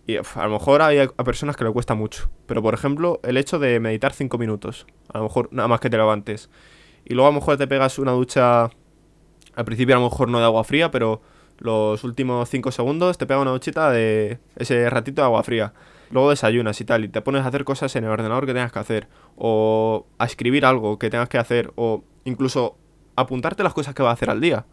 y 0.06 0.16
a 0.16 0.44
lo 0.44 0.50
mejor 0.50 0.82
hay 0.82 0.98
a 0.98 1.24
personas 1.24 1.56
que 1.56 1.64
le 1.64 1.72
cuesta 1.72 1.94
mucho. 1.94 2.30
Pero 2.46 2.62
por 2.62 2.74
ejemplo, 2.74 3.20
el 3.22 3.36
hecho 3.36 3.58
de 3.58 3.80
meditar 3.80 4.12
5 4.12 4.38
minutos, 4.38 4.86
a 5.12 5.18
lo 5.18 5.24
mejor 5.24 5.48
nada 5.52 5.68
más 5.68 5.80
que 5.80 5.90
te 5.90 5.96
levantes. 5.96 6.50
Y 7.04 7.14
luego 7.14 7.28
a 7.28 7.30
lo 7.32 7.40
mejor 7.40 7.56
te 7.56 7.66
pegas 7.66 7.98
una 7.98 8.12
ducha, 8.12 8.70
al 9.54 9.64
principio 9.64 9.96
a 9.96 9.98
lo 9.98 10.08
mejor 10.08 10.28
no 10.28 10.38
de 10.38 10.44
agua 10.44 10.64
fría, 10.64 10.90
pero 10.90 11.20
los 11.58 12.04
últimos 12.04 12.48
5 12.48 12.70
segundos 12.72 13.18
te 13.18 13.26
pega 13.26 13.40
una 13.40 13.50
duchita 13.50 13.90
de 13.90 14.38
ese 14.56 14.88
ratito 14.88 15.22
de 15.22 15.26
agua 15.26 15.42
fría 15.42 15.74
luego 16.10 16.30
desayunas 16.30 16.80
y 16.80 16.84
tal, 16.84 17.04
y 17.04 17.08
te 17.08 17.20
pones 17.22 17.42
a 17.44 17.48
hacer 17.48 17.64
cosas 17.64 17.94
en 17.96 18.04
el 18.04 18.10
ordenador 18.10 18.46
que 18.46 18.52
tengas 18.52 18.72
que 18.72 18.78
hacer, 18.78 19.08
o 19.36 20.06
a 20.18 20.24
escribir 20.26 20.64
algo 20.64 20.98
que 20.98 21.10
tengas 21.10 21.28
que 21.28 21.38
hacer, 21.38 21.72
o 21.76 22.04
incluso 22.24 22.76
apuntarte 23.16 23.62
las 23.62 23.74
cosas 23.74 23.94
que 23.94 24.02
vas 24.02 24.10
a 24.10 24.14
hacer 24.14 24.30
al 24.30 24.40
día. 24.40 24.66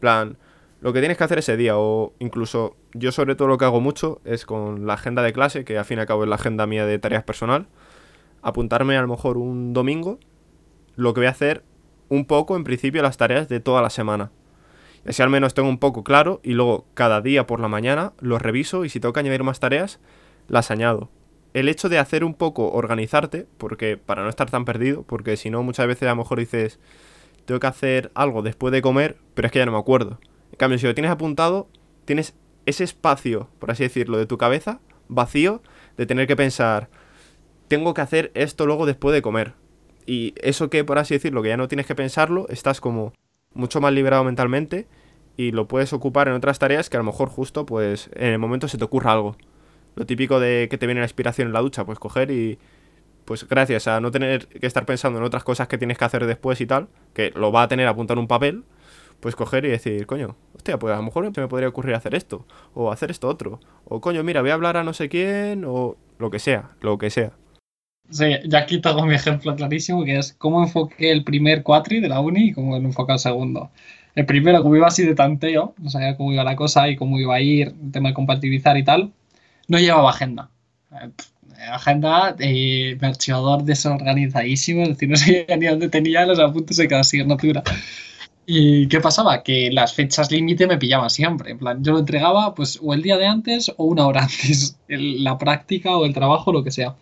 plan, 0.00 0.38
lo 0.80 0.92
que 0.92 1.00
tienes 1.00 1.16
que 1.16 1.24
hacer 1.24 1.38
ese 1.38 1.56
día, 1.56 1.78
o 1.78 2.12
incluso 2.18 2.76
yo 2.92 3.10
sobre 3.12 3.34
todo 3.34 3.48
lo 3.48 3.58
que 3.58 3.64
hago 3.64 3.80
mucho 3.80 4.20
es 4.24 4.44
con 4.46 4.86
la 4.86 4.94
agenda 4.94 5.22
de 5.22 5.32
clase, 5.32 5.64
que 5.64 5.78
al 5.78 5.84
fin 5.84 5.98
y 5.98 6.00
al 6.02 6.06
cabo 6.06 6.24
es 6.24 6.28
la 6.28 6.36
agenda 6.36 6.66
mía 6.66 6.86
de 6.86 6.98
tareas 6.98 7.24
personal, 7.24 7.66
apuntarme 8.42 8.96
a 8.96 9.02
lo 9.02 9.08
mejor 9.08 9.38
un 9.38 9.72
domingo 9.72 10.18
lo 10.94 11.14
que 11.14 11.20
voy 11.20 11.26
a 11.26 11.30
hacer 11.30 11.64
un 12.08 12.26
poco 12.26 12.56
en 12.56 12.64
principio 12.64 13.02
las 13.02 13.16
tareas 13.16 13.48
de 13.48 13.60
toda 13.60 13.82
la 13.82 13.90
semana. 13.90 14.30
Y 15.04 15.10
así 15.10 15.22
al 15.22 15.30
menos 15.30 15.54
tengo 15.54 15.68
un 15.68 15.78
poco 15.78 16.04
claro 16.04 16.40
y 16.42 16.52
luego 16.52 16.86
cada 16.94 17.20
día 17.20 17.46
por 17.46 17.60
la 17.60 17.68
mañana 17.68 18.12
lo 18.20 18.38
reviso 18.38 18.84
y 18.84 18.88
si 18.88 19.00
tengo 19.00 19.12
que 19.12 19.20
añadir 19.20 19.42
más 19.42 19.60
tareas, 19.60 20.00
las 20.48 20.70
añado. 20.70 21.10
El 21.54 21.68
hecho 21.68 21.88
de 21.88 21.98
hacer 21.98 22.24
un 22.24 22.34
poco, 22.34 22.70
organizarte, 22.72 23.46
porque 23.58 23.96
para 23.96 24.22
no 24.22 24.28
estar 24.28 24.50
tan 24.50 24.64
perdido, 24.64 25.04
porque 25.04 25.36
si 25.36 25.50
no 25.50 25.62
muchas 25.62 25.86
veces 25.86 26.02
a 26.02 26.10
lo 26.10 26.16
mejor 26.16 26.38
dices, 26.38 26.78
tengo 27.46 27.60
que 27.60 27.66
hacer 27.66 28.10
algo 28.14 28.42
después 28.42 28.72
de 28.72 28.82
comer, 28.82 29.16
pero 29.34 29.46
es 29.46 29.52
que 29.52 29.60
ya 29.60 29.66
no 29.66 29.72
me 29.72 29.78
acuerdo. 29.78 30.18
En 30.52 30.58
cambio, 30.58 30.78
si 30.78 30.86
lo 30.86 30.94
tienes 30.94 31.10
apuntado, 31.10 31.68
tienes 32.04 32.34
ese 32.66 32.84
espacio, 32.84 33.48
por 33.58 33.70
así 33.70 33.84
decirlo, 33.84 34.18
de 34.18 34.26
tu 34.26 34.36
cabeza, 34.36 34.80
vacío, 35.08 35.62
de 35.96 36.06
tener 36.06 36.26
que 36.26 36.36
pensar, 36.36 36.88
tengo 37.68 37.94
que 37.94 38.00
hacer 38.00 38.32
esto 38.34 38.66
luego 38.66 38.86
después 38.86 39.14
de 39.14 39.22
comer. 39.22 39.54
Y 40.04 40.34
eso 40.36 40.70
que, 40.70 40.84
por 40.84 40.98
así 40.98 41.14
decirlo, 41.14 41.42
que 41.42 41.48
ya 41.48 41.56
no 41.56 41.68
tienes 41.68 41.86
que 41.86 41.94
pensarlo, 41.94 42.46
estás 42.48 42.80
como 42.80 43.12
mucho 43.54 43.80
más 43.80 43.92
liberado 43.92 44.24
mentalmente 44.24 44.86
y 45.36 45.52
lo 45.52 45.68
puedes 45.68 45.92
ocupar 45.92 46.28
en 46.28 46.34
otras 46.34 46.58
tareas 46.58 46.90
que 46.90 46.96
a 46.96 47.00
lo 47.00 47.04
mejor 47.04 47.28
justo, 47.28 47.66
pues, 47.66 48.10
en 48.14 48.32
el 48.32 48.38
momento 48.38 48.68
se 48.68 48.78
te 48.78 48.84
ocurra 48.84 49.12
algo. 49.12 49.36
Lo 49.96 50.06
típico 50.06 50.38
de 50.38 50.68
que 50.70 50.78
te 50.78 50.86
viene 50.86 51.00
la 51.00 51.06
inspiración 51.06 51.48
en 51.48 51.52
la 51.52 51.60
ducha, 51.60 51.84
pues 51.84 51.98
coger 51.98 52.30
y, 52.30 52.58
pues 53.26 53.46
gracias 53.46 53.88
a 53.88 54.00
no 54.00 54.10
tener 54.10 54.46
que 54.46 54.66
estar 54.66 54.86
pensando 54.86 55.18
en 55.18 55.24
otras 55.24 55.44
cosas 55.44 55.68
que 55.68 55.76
tienes 55.76 55.98
que 55.98 56.04
hacer 56.04 56.24
después 56.26 56.60
y 56.60 56.66
tal, 56.66 56.88
que 57.12 57.32
lo 57.34 57.52
va 57.52 57.62
a 57.62 57.68
tener 57.68 57.86
apuntado 57.88 58.18
en 58.18 58.22
un 58.22 58.28
papel, 58.28 58.62
pues 59.20 59.34
coger 59.34 59.64
y 59.64 59.68
decir, 59.68 60.06
coño, 60.06 60.36
hostia, 60.54 60.78
pues 60.78 60.94
a 60.94 60.96
lo 60.96 61.02
mejor 61.02 61.24
me 61.36 61.48
podría 61.48 61.68
ocurrir 61.68 61.94
hacer 61.94 62.14
esto, 62.14 62.46
o 62.72 62.92
hacer 62.92 63.10
esto 63.10 63.28
otro, 63.28 63.60
o 63.84 64.00
coño, 64.00 64.22
mira, 64.22 64.40
voy 64.40 64.50
a 64.50 64.54
hablar 64.54 64.76
a 64.76 64.84
no 64.84 64.92
sé 64.92 65.08
quién, 65.08 65.64
o 65.66 65.96
lo 66.18 66.30
que 66.30 66.38
sea, 66.38 66.70
lo 66.80 66.98
que 66.98 67.10
sea. 67.10 67.32
Sí, 68.08 68.26
ya 68.44 68.60
aquí 68.60 68.80
tengo 68.80 69.04
mi 69.04 69.14
ejemplo 69.14 69.56
clarísimo, 69.56 70.04
que 70.04 70.16
es 70.18 70.32
cómo 70.34 70.62
enfoqué 70.62 71.10
el 71.10 71.24
primer 71.24 71.64
cuatri 71.64 72.00
de 72.00 72.08
la 72.08 72.20
uni 72.20 72.50
y 72.50 72.52
cómo 72.52 72.78
lo 72.78 72.84
enfoqué 72.84 73.14
el 73.14 73.18
segundo. 73.18 73.70
El 74.14 74.26
primero, 74.26 74.62
como 74.62 74.76
iba 74.76 74.86
así 74.86 75.04
de 75.04 75.16
tanteo, 75.16 75.74
no 75.78 75.90
sabía 75.90 76.16
cómo 76.16 76.32
iba 76.32 76.44
la 76.44 76.54
cosa 76.54 76.88
y 76.88 76.96
cómo 76.96 77.18
iba 77.18 77.34
a 77.34 77.40
ir, 77.40 77.74
el 77.82 77.90
tema 77.90 78.10
de 78.10 78.14
compatibilizar 78.14 78.76
y 78.76 78.84
tal, 78.84 79.12
no 79.68 79.78
llevaba 79.78 80.10
agenda. 80.10 80.50
Eh, 80.92 81.10
agenda, 81.70 82.36
mi 82.38 82.98
archivador 83.00 83.64
desorganizadísimo, 83.64 84.82
es 84.82 84.90
decir, 84.90 85.08
no 85.08 85.16
sabía 85.16 85.56
ni 85.56 85.66
dónde 85.66 85.88
tenía 85.88 86.26
los 86.26 86.38
apuntes 86.38 86.76
de 86.76 86.88
cada 86.88 87.00
asignatura. 87.00 87.62
¿Y 88.48 88.86
qué 88.88 89.00
pasaba? 89.00 89.42
Que 89.42 89.70
las 89.72 89.94
fechas 89.94 90.30
límite 90.30 90.68
me 90.68 90.78
pillaban 90.78 91.10
siempre. 91.10 91.50
En 91.50 91.58
plan, 91.58 91.82
yo 91.82 91.92
lo 91.92 91.98
entregaba 91.98 92.54
pues 92.54 92.78
o 92.80 92.94
el 92.94 93.02
día 93.02 93.16
de 93.16 93.26
antes 93.26 93.72
o 93.76 93.84
una 93.84 94.06
hora 94.06 94.22
antes, 94.24 94.78
la 94.88 95.36
práctica 95.38 95.96
o 95.96 96.04
el 96.06 96.14
trabajo, 96.14 96.52
lo 96.52 96.62
que 96.62 96.70
sea. 96.70 96.94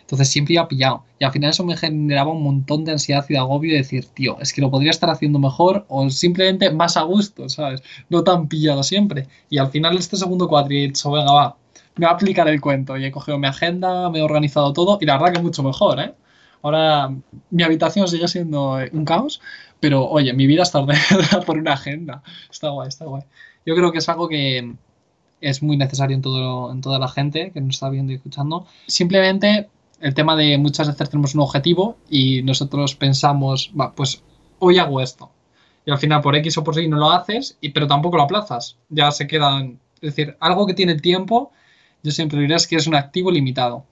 Entonces 0.00 0.28
siempre 0.28 0.54
iba 0.54 0.68
pillado. 0.68 1.04
Y 1.18 1.24
al 1.24 1.32
final 1.32 1.50
eso 1.50 1.64
me 1.64 1.76
generaba 1.76 2.30
un 2.30 2.42
montón 2.42 2.84
de 2.84 2.92
ansiedad 2.92 3.26
y 3.28 3.32
de 3.34 3.38
agobio 3.38 3.72
de 3.72 3.78
decir, 3.78 4.06
tío, 4.06 4.38
es 4.40 4.52
que 4.52 4.60
lo 4.60 4.70
podría 4.70 4.90
estar 4.90 5.10
haciendo 5.10 5.38
mejor 5.38 5.84
o 5.88 6.08
simplemente 6.10 6.70
más 6.70 6.96
a 6.96 7.02
gusto, 7.02 7.48
¿sabes? 7.48 7.82
No 8.08 8.22
tan 8.22 8.48
pillado 8.48 8.82
siempre. 8.82 9.26
Y 9.50 9.58
al 9.58 9.68
final 9.70 9.98
este 9.98 10.16
segundo 10.16 10.48
cuadri 10.48 10.84
he 10.84 10.92
va, 11.08 11.56
me 11.96 12.06
va 12.06 12.12
a 12.12 12.14
aplicar 12.14 12.48
el 12.48 12.60
cuento. 12.60 12.96
Y 12.96 13.04
he 13.04 13.10
cogido 13.10 13.38
mi 13.38 13.46
agenda, 13.46 14.10
me 14.10 14.20
he 14.20 14.22
organizado 14.22 14.72
todo 14.72 14.98
y 15.00 15.06
la 15.06 15.18
verdad 15.18 15.34
que 15.34 15.42
mucho 15.42 15.62
mejor, 15.62 16.00
¿eh? 16.00 16.14
Ahora 16.62 17.14
mi 17.50 17.62
habitación 17.62 18.08
sigue 18.08 18.26
siendo 18.28 18.78
un 18.92 19.04
caos, 19.04 19.40
pero 19.80 20.08
oye, 20.08 20.32
mi 20.32 20.46
vida 20.46 20.62
está 20.62 20.80
ordenada 20.80 21.40
por 21.46 21.58
una 21.58 21.74
agenda. 21.74 22.22
Está 22.50 22.70
guay, 22.70 22.88
está 22.88 23.04
guay. 23.04 23.22
Yo 23.64 23.74
creo 23.74 23.92
que 23.92 23.98
es 23.98 24.08
algo 24.08 24.28
que 24.28 24.74
es 25.40 25.62
muy 25.62 25.76
necesario 25.76 26.16
en, 26.16 26.22
todo, 26.22 26.72
en 26.72 26.80
toda 26.80 26.98
la 26.98 27.08
gente 27.08 27.50
que 27.52 27.60
nos 27.60 27.76
está 27.76 27.88
viendo 27.90 28.12
y 28.12 28.16
escuchando. 28.16 28.66
Simplemente 28.86 29.68
el 30.00 30.14
tema 30.14 30.36
de 30.36 30.58
muchas 30.58 30.88
veces 30.88 31.10
tenemos 31.10 31.34
un 31.34 31.40
objetivo 31.40 31.96
y 32.10 32.42
nosotros 32.42 32.94
pensamos, 32.94 33.70
va, 33.78 33.92
pues 33.92 34.22
hoy 34.58 34.78
hago 34.78 35.00
esto. 35.00 35.30
Y 35.84 35.90
al 35.90 35.98
final 35.98 36.20
por 36.20 36.34
X 36.36 36.58
o 36.58 36.64
por 36.64 36.78
Y 36.78 36.88
no 36.88 36.96
lo 36.98 37.12
haces, 37.12 37.58
y, 37.60 37.70
pero 37.70 37.86
tampoco 37.86 38.16
lo 38.16 38.24
aplazas. 38.24 38.76
Ya 38.88 39.10
se 39.12 39.26
quedan. 39.26 39.78
Es 39.96 40.14
decir, 40.14 40.36
algo 40.40 40.66
que 40.66 40.74
tiene 40.74 40.96
tiempo, 40.96 41.52
yo 42.06 42.12
siempre 42.12 42.38
diré 42.38 42.54
es 42.54 42.68
que 42.68 42.76
es 42.76 42.86
un 42.86 42.94
activo 42.94 43.32
limitado. 43.32 43.84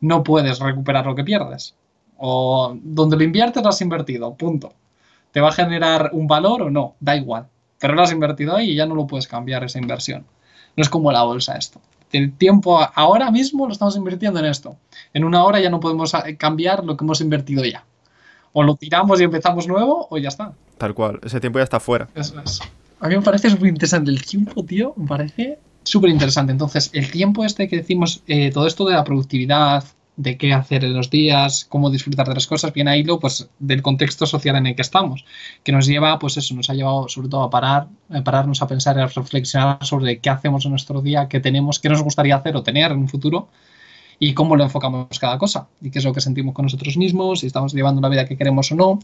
No 0.00 0.24
puedes 0.24 0.58
recuperar 0.58 1.06
lo 1.06 1.14
que 1.14 1.22
pierdes. 1.22 1.76
O 2.16 2.76
donde 2.82 3.16
lo 3.16 3.22
inviertes 3.22 3.62
lo 3.62 3.68
has 3.68 3.80
invertido, 3.80 4.34
punto. 4.34 4.72
¿Te 5.30 5.40
va 5.40 5.50
a 5.50 5.52
generar 5.52 6.10
un 6.14 6.26
valor 6.26 6.62
o 6.62 6.70
no? 6.70 6.96
Da 6.98 7.14
igual. 7.14 7.46
Pero 7.78 7.94
lo 7.94 8.02
has 8.02 8.10
invertido 8.10 8.56
ahí 8.56 8.70
y 8.70 8.74
ya 8.74 8.86
no 8.86 8.96
lo 8.96 9.06
puedes 9.06 9.28
cambiar 9.28 9.62
esa 9.62 9.78
inversión. 9.78 10.26
No 10.74 10.82
es 10.82 10.88
como 10.88 11.12
la 11.12 11.22
bolsa 11.22 11.56
esto. 11.56 11.80
El 12.10 12.32
tiempo 12.32 12.80
ahora 12.92 13.30
mismo 13.30 13.66
lo 13.66 13.72
estamos 13.72 13.94
invirtiendo 13.94 14.40
en 14.40 14.46
esto. 14.46 14.74
En 15.14 15.22
una 15.22 15.44
hora 15.44 15.60
ya 15.60 15.70
no 15.70 15.78
podemos 15.78 16.14
eh, 16.14 16.36
cambiar 16.36 16.84
lo 16.84 16.96
que 16.96 17.04
hemos 17.04 17.20
invertido 17.20 17.64
ya. 17.64 17.84
O 18.52 18.64
lo 18.64 18.74
tiramos 18.74 19.20
y 19.20 19.24
empezamos 19.24 19.68
nuevo 19.68 20.08
o 20.10 20.18
ya 20.18 20.30
está. 20.30 20.54
Tal 20.76 20.92
cual, 20.92 21.20
ese 21.22 21.38
tiempo 21.38 21.60
ya 21.60 21.64
está 21.64 21.78
fuera. 21.78 22.08
Eso 22.16 22.40
es. 22.40 22.60
A 22.98 23.06
mí 23.06 23.14
me 23.14 23.22
parece 23.22 23.48
súper 23.48 23.68
interesante 23.68 24.10
el 24.10 24.24
tiempo, 24.24 24.64
tío. 24.64 24.92
Me 24.96 25.06
parece 25.06 25.60
súper 25.88 26.10
interesante. 26.10 26.52
Entonces, 26.52 26.90
el 26.92 27.10
tiempo 27.10 27.44
este 27.44 27.68
que 27.68 27.76
decimos, 27.76 28.22
eh, 28.26 28.50
todo 28.52 28.66
esto 28.66 28.84
de 28.86 28.94
la 28.94 29.04
productividad, 29.04 29.84
de 30.18 30.36
qué 30.36 30.52
hacer 30.52 30.84
en 30.84 30.94
los 30.94 31.10
días, 31.10 31.64
cómo 31.68 31.90
disfrutar 31.90 32.26
de 32.28 32.34
las 32.34 32.48
cosas, 32.48 32.72
viene 32.72 32.90
ahí 32.90 33.04
lo 33.04 33.20
pues 33.20 33.48
del 33.60 33.82
contexto 33.82 34.26
social 34.26 34.56
en 34.56 34.66
el 34.66 34.74
que 34.74 34.82
estamos, 34.82 35.24
que 35.62 35.70
nos 35.70 35.86
lleva, 35.86 36.18
pues 36.18 36.36
eso, 36.36 36.54
nos 36.56 36.68
ha 36.70 36.74
llevado 36.74 37.08
sobre 37.08 37.28
todo 37.28 37.44
a 37.44 37.50
parar, 37.50 37.86
a 38.10 38.22
pararnos 38.22 38.60
a 38.60 38.66
pensar 38.66 38.98
a 38.98 39.06
reflexionar 39.06 39.78
sobre 39.82 40.18
qué 40.18 40.28
hacemos 40.28 40.64
en 40.64 40.72
nuestro 40.72 41.02
día, 41.02 41.28
qué 41.28 41.38
tenemos, 41.38 41.78
qué 41.78 41.88
nos 41.88 42.02
gustaría 42.02 42.34
hacer 42.34 42.56
o 42.56 42.64
tener 42.64 42.90
en 42.90 42.98
un 42.98 43.08
futuro 43.08 43.48
y 44.18 44.34
cómo 44.34 44.56
lo 44.56 44.64
enfocamos 44.64 45.18
cada 45.20 45.38
cosa 45.38 45.68
y 45.80 45.90
qué 45.90 46.00
es 46.00 46.04
lo 46.04 46.12
que 46.12 46.20
sentimos 46.20 46.52
con 46.52 46.64
nosotros 46.64 46.96
mismos, 46.96 47.40
si 47.40 47.46
estamos 47.46 47.72
llevando 47.72 48.00
una 48.00 48.08
vida 48.08 48.24
que 48.24 48.36
queremos 48.36 48.72
o 48.72 48.74
no 48.74 48.98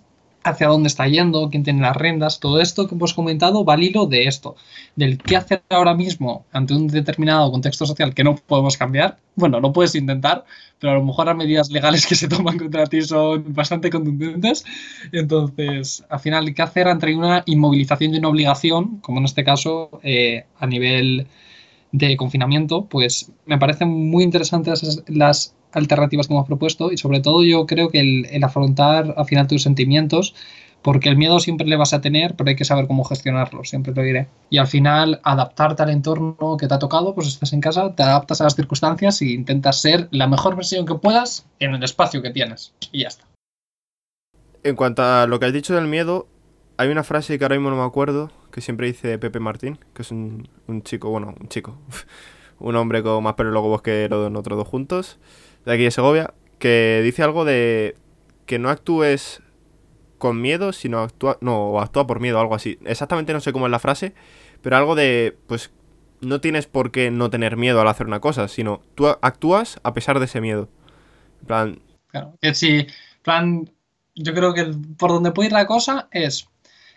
hacia 0.44 0.68
dónde 0.68 0.88
está 0.88 1.09
yendo, 1.09 1.48
quién 1.50 1.64
tiene 1.64 1.80
las 1.80 1.96
rendas, 1.96 2.38
todo 2.38 2.61
esto 2.61 2.87
que 2.87 2.94
hemos 2.94 3.14
comentado 3.14 3.64
va 3.64 3.74
al 3.74 3.83
hilo 3.83 4.07
de 4.07 4.26
esto, 4.26 4.57
del 4.94 5.18
qué 5.18 5.37
hacer 5.37 5.62
ahora 5.70 5.94
mismo 5.94 6.44
ante 6.52 6.74
un 6.74 6.87
determinado 6.87 7.50
contexto 7.50 7.87
social 7.87 8.14
que 8.14 8.22
no 8.22 8.37
podemos 8.37 8.76
cambiar. 8.76 9.18
Bueno, 9.37 9.59
lo 9.59 9.72
puedes 9.72 9.94
intentar, 9.94 10.44
pero 10.78 10.92
a 10.92 10.96
lo 10.96 11.04
mejor 11.04 11.26
las 11.26 11.37
medidas 11.37 11.70
legales 11.70 12.07
que 12.07 12.14
se 12.14 12.28
toman 12.28 12.59
contra 12.59 12.87
ti 12.87 13.02
son 13.02 13.54
bastante 13.54 13.90
contundentes. 13.90 14.64
Entonces, 15.12 16.04
al 16.11 16.20
final, 16.20 16.54
¿qué 16.54 16.62
hacer 16.62 16.87
entre 16.88 17.16
una 17.16 17.42
inmovilización 17.46 18.14
y 18.14 18.18
una 18.18 18.28
obligación, 18.28 18.98
como 19.00 19.18
en 19.18 19.24
este 19.24 19.44
caso 19.44 19.98
eh, 20.02 20.44
a 20.59 20.66
nivel 20.66 21.26
de 21.92 22.16
confinamiento? 22.16 22.85
Pues 22.85 23.33
me 23.46 23.59
parecen 23.59 23.88
muy 23.88 24.24
interesantes 24.24 25.02
las 25.09 25.54
alternativas 25.74 26.26
que 26.26 26.34
hemos 26.34 26.46
propuesto 26.46 26.92
y 26.92 26.96
sobre 26.96 27.20
todo 27.20 27.44
yo 27.44 27.66
creo 27.66 27.88
que 27.88 28.00
el, 28.00 28.44
afrontar 28.44 29.14
al 29.16 29.26
final 29.26 29.46
tus 29.46 29.62
sentimientos 29.62 30.34
porque 30.82 31.08
el 31.08 31.16
miedo 31.16 31.40
siempre 31.40 31.66
le 31.66 31.76
vas 31.76 31.94
a 31.94 32.02
tener, 32.02 32.34
pero 32.37 32.50
hay 32.50 32.56
que 32.56 32.66
saber 32.66 32.87
cómo 32.87 33.04
gestionarlo, 33.04 33.64
siempre 33.64 33.94
te 33.94 34.02
diré. 34.02 34.28
Y 34.50 34.58
al 34.58 34.66
final, 34.66 35.18
adaptarte 35.24 35.82
al 35.82 35.88
entorno 35.88 36.58
que 36.60 36.68
te 36.68 36.74
ha 36.74 36.78
tocado, 36.78 37.14
pues 37.14 37.26
estás 37.26 37.54
en 37.54 37.62
casa, 37.62 37.94
te 37.94 38.02
adaptas 38.02 38.42
a 38.42 38.44
las 38.44 38.54
circunstancias 38.54 39.22
e 39.22 39.30
intentas 39.30 39.80
ser 39.80 40.08
la 40.10 40.26
mejor 40.26 40.56
versión 40.56 40.84
que 40.84 40.94
puedas 40.96 41.46
en 41.58 41.74
el 41.74 41.82
espacio 41.82 42.20
que 42.20 42.30
tienes. 42.30 42.74
Y 42.92 43.00
ya 43.00 43.08
está. 43.08 43.24
En 44.62 44.76
cuanto 44.76 45.02
a 45.02 45.26
lo 45.26 45.40
que 45.40 45.46
has 45.46 45.54
dicho 45.54 45.74
del 45.74 45.87
miedo, 45.87 46.26
hay 46.76 46.88
una 46.90 47.02
frase 47.02 47.38
que 47.38 47.44
ahora 47.46 47.56
mismo 47.56 47.70
no 47.70 47.76
me 47.76 47.84
acuerdo, 47.84 48.30
que 48.50 48.60
siempre 48.60 48.87
dice 48.87 49.18
Pepe 49.18 49.40
Martín, 49.40 49.78
que 49.94 50.02
es 50.02 50.10
un, 50.10 50.48
un 50.66 50.82
chico, 50.82 51.08
bueno, 51.08 51.34
un 51.40 51.48
chico, 51.48 51.78
un 52.58 52.76
hombre 52.76 53.02
con 53.02 53.22
más 53.22 53.34
pelo 53.34 53.50
luego 53.50 53.78
que 53.80 54.08
los 54.08 54.34
otros 54.34 54.58
dos 54.58 54.68
juntos, 54.68 55.18
de 55.64 55.72
aquí 55.72 55.85
de 55.85 55.90
Segovia, 55.90 56.35
que 56.59 57.00
dice 57.03 57.22
algo 57.22 57.44
de 57.44 57.96
que 58.46 58.59
no 58.59 58.70
actúes 58.70 59.42
con 60.18 60.40
miedo, 60.40 60.72
sino 60.72 61.00
actúa, 61.00 61.38
no, 61.40 61.81
actúa 61.81 62.07
por 62.07 62.20
miedo, 62.20 62.40
algo 62.40 62.55
así. 62.55 62.79
Exactamente 62.85 63.33
no 63.33 63.40
sé 63.40 63.53
cómo 63.53 63.66
es 63.66 63.70
la 63.70 63.79
frase, 63.79 64.14
pero 64.62 64.77
algo 64.77 64.94
de, 64.94 65.37
pues, 65.46 65.70
no 66.20 66.40
tienes 66.40 66.66
por 66.66 66.90
qué 66.90 67.11
no 67.11 67.31
tener 67.31 67.57
miedo 67.57 67.81
al 67.81 67.88
hacer 67.88 68.07
una 68.07 68.20
cosa, 68.20 68.48
sino 68.48 68.83
tú 68.94 69.07
actúas 69.09 69.81
a 69.83 69.92
pesar 69.92 70.18
de 70.18 70.24
ese 70.27 70.40
miedo. 70.40 70.68
En 71.40 71.46
plan... 71.46 71.79
Claro, 72.09 72.38
que 72.40 72.55
sí, 72.55 72.87
plan, 73.22 73.70
yo 74.14 74.35
creo 74.35 74.55
que 74.55 74.72
por 74.96 75.11
donde 75.11 75.33
puede 75.33 75.48
ir 75.48 75.53
la 75.53 75.66
cosa 75.66 76.09
es 76.12 76.48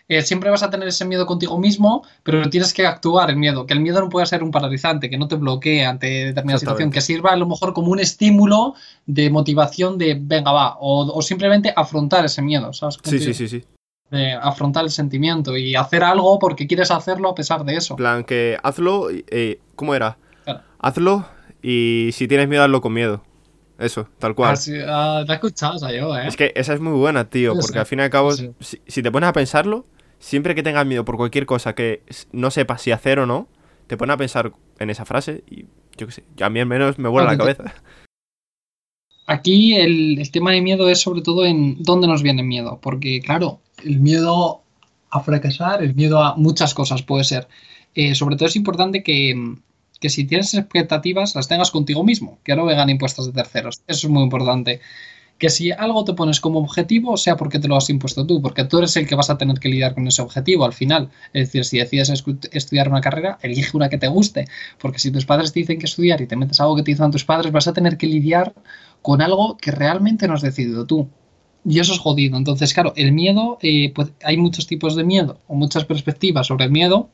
eh, 0.08 0.22
siempre 0.22 0.50
vas 0.50 0.62
a 0.62 0.70
tener 0.70 0.88
ese 0.88 1.04
miedo 1.04 1.26
contigo 1.26 1.58
mismo, 1.58 2.02
pero 2.22 2.48
tienes 2.48 2.72
que 2.72 2.86
actuar 2.86 3.30
el 3.30 3.36
miedo, 3.36 3.66
que 3.66 3.74
el 3.74 3.80
miedo 3.80 4.00
no 4.00 4.08
puede 4.08 4.26
ser 4.26 4.42
un 4.42 4.50
paralizante, 4.50 5.10
que 5.10 5.18
no 5.18 5.28
te 5.28 5.36
bloquee 5.36 5.84
ante 5.84 6.06
determinada 6.26 6.58
situación, 6.58 6.90
que 6.90 7.00
sirva 7.00 7.32
a 7.32 7.36
lo 7.36 7.46
mejor 7.46 7.74
como 7.74 7.92
un 7.92 8.00
estímulo 8.00 8.74
de 9.06 9.28
motivación 9.30 9.98
de 9.98 10.16
venga, 10.18 10.52
va, 10.52 10.76
o, 10.80 11.20
simplemente 11.20 11.72
afrontar 11.76 12.24
ese 12.24 12.40
miedo, 12.40 12.72
¿sabes? 12.72 12.98
Sí, 13.04 13.18
sí, 13.18 13.34
sí, 13.34 13.48
sí. 13.48 13.64
De 14.10 14.32
afrontar 14.32 14.84
el 14.84 14.90
sentimiento 14.90 15.54
y 15.56 15.74
hacer 15.76 16.02
algo 16.02 16.38
porque 16.38 16.66
quieres 16.66 16.90
hacerlo 16.90 17.28
a 17.28 17.34
pesar 17.34 17.64
de 17.64 17.76
eso. 17.76 17.94
plan, 17.96 18.24
que 18.24 18.58
hazlo, 18.62 19.08
eh, 19.10 19.60
¿cómo 19.76 19.94
era? 19.94 20.16
Hazlo 20.78 21.26
y 21.62 22.10
si 22.12 22.28
tienes 22.28 22.48
miedo, 22.48 22.62
hazlo 22.62 22.80
con 22.80 22.94
miedo. 22.94 23.22
Eso, 23.78 24.08
tal 24.18 24.34
cual. 24.34 24.58
Te 24.58 24.82
has 24.84 25.30
escuchado, 25.30 25.90
yo, 25.90 26.16
¿eh? 26.16 26.26
Es 26.26 26.36
que 26.36 26.52
esa 26.56 26.74
es 26.74 26.80
muy 26.80 26.94
buena, 26.94 27.30
tío, 27.30 27.54
porque 27.54 27.78
al 27.78 27.86
fin 27.86 28.00
y 28.00 28.02
al 28.02 28.10
cabo, 28.10 28.32
si, 28.32 29.02
te 29.02 29.10
pones 29.12 29.28
a 29.28 29.32
pensarlo, 29.32 29.86
siempre 30.18 30.54
que 30.54 30.62
tengas 30.62 30.86
miedo 30.86 31.04
por 31.04 31.16
cualquier 31.16 31.46
cosa 31.46 31.74
que 31.74 32.02
no 32.32 32.50
sepas 32.50 32.82
si 32.82 32.90
hacer 32.90 33.18
o 33.18 33.26
no, 33.26 33.48
te 33.86 33.96
pones 33.96 34.14
a 34.14 34.18
pensar 34.18 34.52
en 34.78 34.90
esa 34.90 35.04
frase 35.04 35.42
y 35.50 35.66
yo 35.96 36.06
qué 36.06 36.12
sé, 36.12 36.24
a 36.40 36.50
mí 36.50 36.60
al 36.60 36.66
menos 36.66 36.98
me 36.98 37.08
vuela 37.08 37.32
la 37.32 37.38
cabeza. 37.38 37.74
Aquí 39.26 39.74
el, 39.74 40.30
tema 40.32 40.52
de 40.52 40.62
miedo 40.62 40.88
es 40.88 41.00
sobre 41.00 41.20
todo 41.20 41.44
en 41.44 41.82
dónde 41.82 42.06
nos 42.06 42.22
viene 42.22 42.40
el 42.40 42.48
miedo, 42.48 42.78
porque 42.80 43.20
claro, 43.20 43.60
el 43.84 44.00
miedo 44.00 44.62
a 45.10 45.20
fracasar, 45.20 45.82
el 45.82 45.94
miedo 45.94 46.22
a 46.22 46.34
muchas 46.36 46.72
cosas 46.72 47.02
puede 47.02 47.24
ser. 47.24 47.46
Eh, 47.94 48.14
sobre 48.14 48.36
todo 48.36 48.48
es 48.48 48.56
importante 48.56 49.02
que, 49.02 49.54
que 50.00 50.08
si 50.08 50.24
tienes 50.24 50.54
expectativas 50.54 51.34
las 51.34 51.48
tengas 51.48 51.70
contigo 51.70 52.04
mismo, 52.04 52.38
que 52.42 52.56
no 52.56 52.64
vengan 52.64 52.88
impuestas 52.88 53.26
de 53.26 53.32
terceros. 53.32 53.82
Eso 53.86 54.06
es 54.06 54.10
muy 54.10 54.22
importante. 54.22 54.80
Que 55.38 55.50
si 55.50 55.70
algo 55.70 56.04
te 56.04 56.14
pones 56.14 56.40
como 56.40 56.58
objetivo, 56.58 57.16
sea 57.16 57.36
porque 57.36 57.60
te 57.60 57.68
lo 57.68 57.76
has 57.76 57.88
impuesto 57.90 58.26
tú, 58.26 58.42
porque 58.42 58.64
tú 58.64 58.78
eres 58.78 58.96
el 58.96 59.06
que 59.06 59.14
vas 59.14 59.30
a 59.30 59.38
tener 59.38 59.58
que 59.60 59.68
lidiar 59.68 59.94
con 59.94 60.06
ese 60.06 60.20
objetivo 60.20 60.64
al 60.64 60.72
final. 60.72 61.10
Es 61.32 61.48
decir, 61.48 61.64
si 61.64 61.78
decides 61.78 62.24
estudiar 62.50 62.88
una 62.88 63.00
carrera, 63.00 63.38
elige 63.42 63.76
una 63.76 63.88
que 63.88 63.98
te 63.98 64.08
guste, 64.08 64.46
porque 64.78 64.98
si 64.98 65.12
tus 65.12 65.24
padres 65.24 65.52
te 65.52 65.60
dicen 65.60 65.78
que 65.78 65.86
estudiar 65.86 66.20
y 66.20 66.26
te 66.26 66.36
metes 66.36 66.60
algo 66.60 66.74
que 66.74 66.82
te 66.82 66.90
dicen 66.90 67.12
tus 67.12 67.24
padres, 67.24 67.52
vas 67.52 67.68
a 67.68 67.72
tener 67.72 67.96
que 67.96 68.08
lidiar 68.08 68.52
con 69.00 69.22
algo 69.22 69.56
que 69.56 69.70
realmente 69.70 70.26
no 70.26 70.34
has 70.34 70.42
decidido 70.42 70.86
tú. 70.86 71.08
Y 71.64 71.78
eso 71.78 71.92
es 71.92 71.98
jodido. 72.00 72.36
Entonces, 72.36 72.74
claro, 72.74 72.92
el 72.96 73.12
miedo, 73.12 73.58
eh, 73.62 73.92
pues 73.94 74.12
hay 74.24 74.36
muchos 74.36 74.66
tipos 74.66 74.96
de 74.96 75.04
miedo 75.04 75.40
o 75.46 75.54
muchas 75.54 75.84
perspectivas 75.84 76.48
sobre 76.48 76.64
el 76.64 76.72
miedo, 76.72 77.10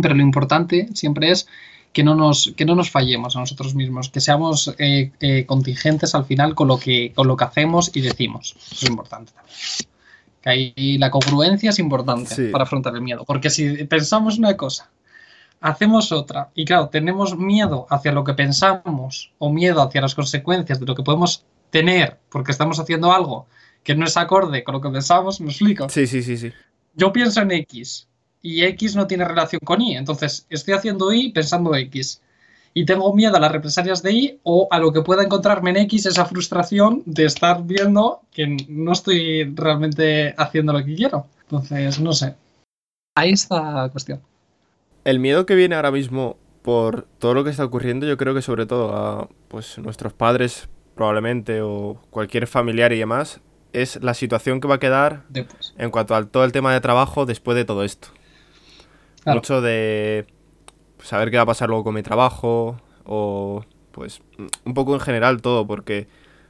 pero 0.00 0.14
lo 0.14 0.22
importante 0.22 0.88
siempre 0.94 1.30
es 1.30 1.46
que 1.92 2.02
no 2.02 2.14
nos, 2.14 2.52
que 2.56 2.64
no 2.64 2.74
nos 2.74 2.90
fallemos 2.90 3.36
a 3.36 3.40
nosotros 3.40 3.74
mismos, 3.74 4.08
que 4.08 4.20
seamos 4.20 4.74
eh, 4.78 5.12
eh, 5.20 5.46
contingentes 5.46 6.14
al 6.14 6.24
final 6.24 6.54
con 6.54 6.68
lo, 6.68 6.78
que, 6.78 7.12
con 7.14 7.28
lo 7.28 7.36
que 7.36 7.44
hacemos 7.44 7.90
y 7.94 8.00
decimos. 8.00 8.56
Eso 8.58 8.74
es 8.84 8.90
importante 8.90 9.32
también. 9.32 9.56
Que 10.40 10.50
ahí 10.50 10.98
la 10.98 11.10
congruencia 11.10 11.70
es 11.70 11.78
importante 11.78 12.50
para 12.50 12.64
afrontar 12.64 12.94
el 12.94 13.02
miedo, 13.02 13.24
porque 13.24 13.50
si 13.50 13.84
pensamos 13.84 14.38
una 14.38 14.56
cosa, 14.56 14.90
hacemos 15.60 16.10
otra, 16.10 16.50
y 16.54 16.64
claro, 16.64 16.88
tenemos 16.88 17.36
miedo 17.38 17.86
hacia 17.90 18.10
lo 18.10 18.24
que 18.24 18.34
pensamos 18.34 19.32
o 19.38 19.52
miedo 19.52 19.80
hacia 19.82 20.00
las 20.00 20.14
consecuencias 20.14 20.80
de 20.80 20.86
lo 20.86 20.94
que 20.96 21.04
podemos 21.04 21.44
tener 21.70 22.18
porque 22.28 22.52
estamos 22.52 22.78
haciendo 22.78 23.12
algo 23.12 23.46
que 23.82 23.96
no 23.96 24.04
es 24.04 24.16
acorde 24.16 24.62
con 24.62 24.74
lo 24.74 24.80
que 24.80 24.90
pensamos, 24.90 25.40
¿me 25.40 25.50
explico? 25.50 25.88
Sí, 25.88 26.06
sí, 26.06 26.22
sí, 26.22 26.36
sí. 26.36 26.52
Yo 26.94 27.12
pienso 27.12 27.40
en 27.40 27.50
X, 27.52 28.08
y 28.42 28.64
X 28.64 28.96
no 28.96 29.06
tiene 29.06 29.24
relación 29.24 29.60
con 29.64 29.80
Y. 29.80 29.96
Entonces, 29.96 30.46
estoy 30.50 30.74
haciendo 30.74 31.12
Y 31.12 31.30
pensando 31.30 31.74
X. 31.74 32.20
Y 32.74 32.84
tengo 32.84 33.14
miedo 33.14 33.36
a 33.36 33.40
las 33.40 33.52
represalias 33.52 34.02
de 34.02 34.12
Y 34.12 34.40
o 34.42 34.66
a 34.70 34.78
lo 34.78 34.92
que 34.92 35.02
pueda 35.02 35.22
encontrarme 35.22 35.70
en 35.70 35.76
X, 35.78 36.06
esa 36.06 36.24
frustración 36.24 37.02
de 37.06 37.24
estar 37.26 37.62
viendo 37.64 38.22
que 38.32 38.56
no 38.68 38.92
estoy 38.92 39.44
realmente 39.54 40.34
haciendo 40.36 40.72
lo 40.72 40.84
que 40.84 40.94
quiero. 40.94 41.26
Entonces, 41.42 42.00
no 42.00 42.12
sé. 42.12 42.34
Ahí 43.14 43.32
está 43.32 43.72
la 43.72 43.88
cuestión. 43.90 44.20
El 45.04 45.20
miedo 45.20 45.46
que 45.46 45.54
viene 45.54 45.74
ahora 45.74 45.90
mismo 45.90 46.36
por 46.62 47.06
todo 47.18 47.34
lo 47.34 47.44
que 47.44 47.50
está 47.50 47.64
ocurriendo, 47.64 48.06
yo 48.06 48.16
creo 48.16 48.34
que 48.34 48.42
sobre 48.42 48.66
todo 48.66 48.96
a 48.96 49.28
pues 49.48 49.78
nuestros 49.78 50.12
padres 50.12 50.68
probablemente 50.94 51.60
o 51.62 52.00
cualquier 52.10 52.46
familiar 52.46 52.92
y 52.92 52.98
demás, 52.98 53.40
es 53.72 54.02
la 54.02 54.14
situación 54.14 54.60
que 54.60 54.68
va 54.68 54.76
a 54.76 54.80
quedar 54.80 55.24
en 55.78 55.90
cuanto 55.90 56.14
a 56.14 56.24
todo 56.24 56.44
el 56.44 56.52
tema 56.52 56.72
de 56.72 56.80
trabajo 56.80 57.26
después 57.26 57.56
de 57.56 57.64
todo 57.64 57.84
esto. 57.84 58.08
Mucho 59.26 59.60
de 59.60 60.26
saber 60.98 61.30
qué 61.30 61.36
va 61.36 61.44
a 61.44 61.46
pasar 61.46 61.68
luego 61.68 61.84
con 61.84 61.94
mi 61.94 62.02
trabajo 62.02 62.80
o 63.04 63.64
pues 63.90 64.22
un 64.64 64.74
poco 64.74 64.94
en 64.94 65.00
general 65.00 65.42
todo 65.42 65.66
porque 65.66 66.08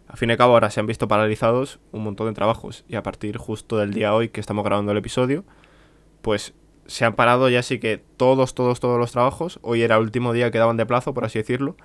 al 0.09 0.17
fin 0.17 0.31
y 0.31 0.37
cabo 0.37 0.53
ahora 0.53 0.71
se 0.71 0.79
han 0.81 0.87
visto 0.87 1.09
paralizados 1.09 1.81
un 1.91 2.05
montón 2.05 2.29
de 2.29 2.35
trabajos 2.35 2.85
y 2.89 2.97
a 2.97 3.03
partir 3.03 3.39
justo 3.39 3.79
del 3.79 3.95
día 3.95 4.15
hoy 4.15 4.29
que 4.29 4.41
estamos 4.41 4.65
grabando 4.65 4.93
el 4.93 4.99
episodio 4.99 5.45
pues 6.21 6.55
se 6.87 7.05
han 7.05 7.15
parado 7.15 7.49
ya 7.49 7.63
sí 7.63 7.79
que 7.79 8.03
todos, 8.17 8.55
todos, 8.55 8.81
todos 8.81 8.99
los 8.99 9.13
trabajos. 9.13 9.59
Hoy 9.63 9.83
era 9.83 9.97
el 9.97 10.03
último 10.03 10.33
día 10.33 10.51
que 10.51 10.59
daban 10.59 10.77
de 10.77 10.87
plazo, 10.87 11.15
por 11.15 11.25
así 11.25 11.39
decirlo, 11.39 11.77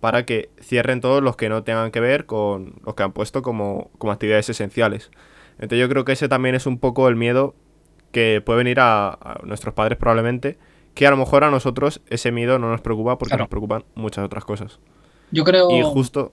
para 0.00 0.24
que 0.26 0.50
cierren 0.60 1.00
todos 1.00 1.22
los 1.22 1.36
que 1.36 1.48
no 1.48 1.62
tengan 1.64 1.90
que 1.90 2.00
ver 2.00 2.26
con 2.26 2.74
los 2.84 2.94
que 2.94 3.02
han 3.02 3.12
puesto 3.12 3.42
como, 3.42 3.90
como 3.98 4.12
actividades 4.12 4.48
esenciales. 4.48 5.10
Entonces 5.58 5.78
yo 5.78 5.88
creo 5.88 6.04
que 6.04 6.12
ese 6.12 6.28
también 6.28 6.54
es 6.54 6.66
un 6.66 6.78
poco 6.78 7.08
el 7.08 7.16
miedo 7.16 7.54
que 8.12 8.42
puede 8.44 8.58
venir 8.58 8.78
a, 8.80 9.40
nuestros 9.44 9.74
padres 9.74 9.98
probablemente, 9.98 10.58
que 10.94 11.06
a 11.06 11.10
lo 11.10 11.16
mejor 11.16 11.44
a 11.44 11.50
nosotros 11.50 12.00
ese 12.08 12.32
miedo 12.32 12.58
no 12.58 12.70
nos 12.70 12.80
preocupa 12.80 13.18
porque 13.18 13.36
nos 13.36 13.48
preocupan 13.48 13.84
muchas 13.94 14.24
otras 14.24 14.44
cosas. 14.44 14.78
Yo 15.30 15.44
creo 15.44 15.70
y 15.70 15.82
justo... 15.82 16.32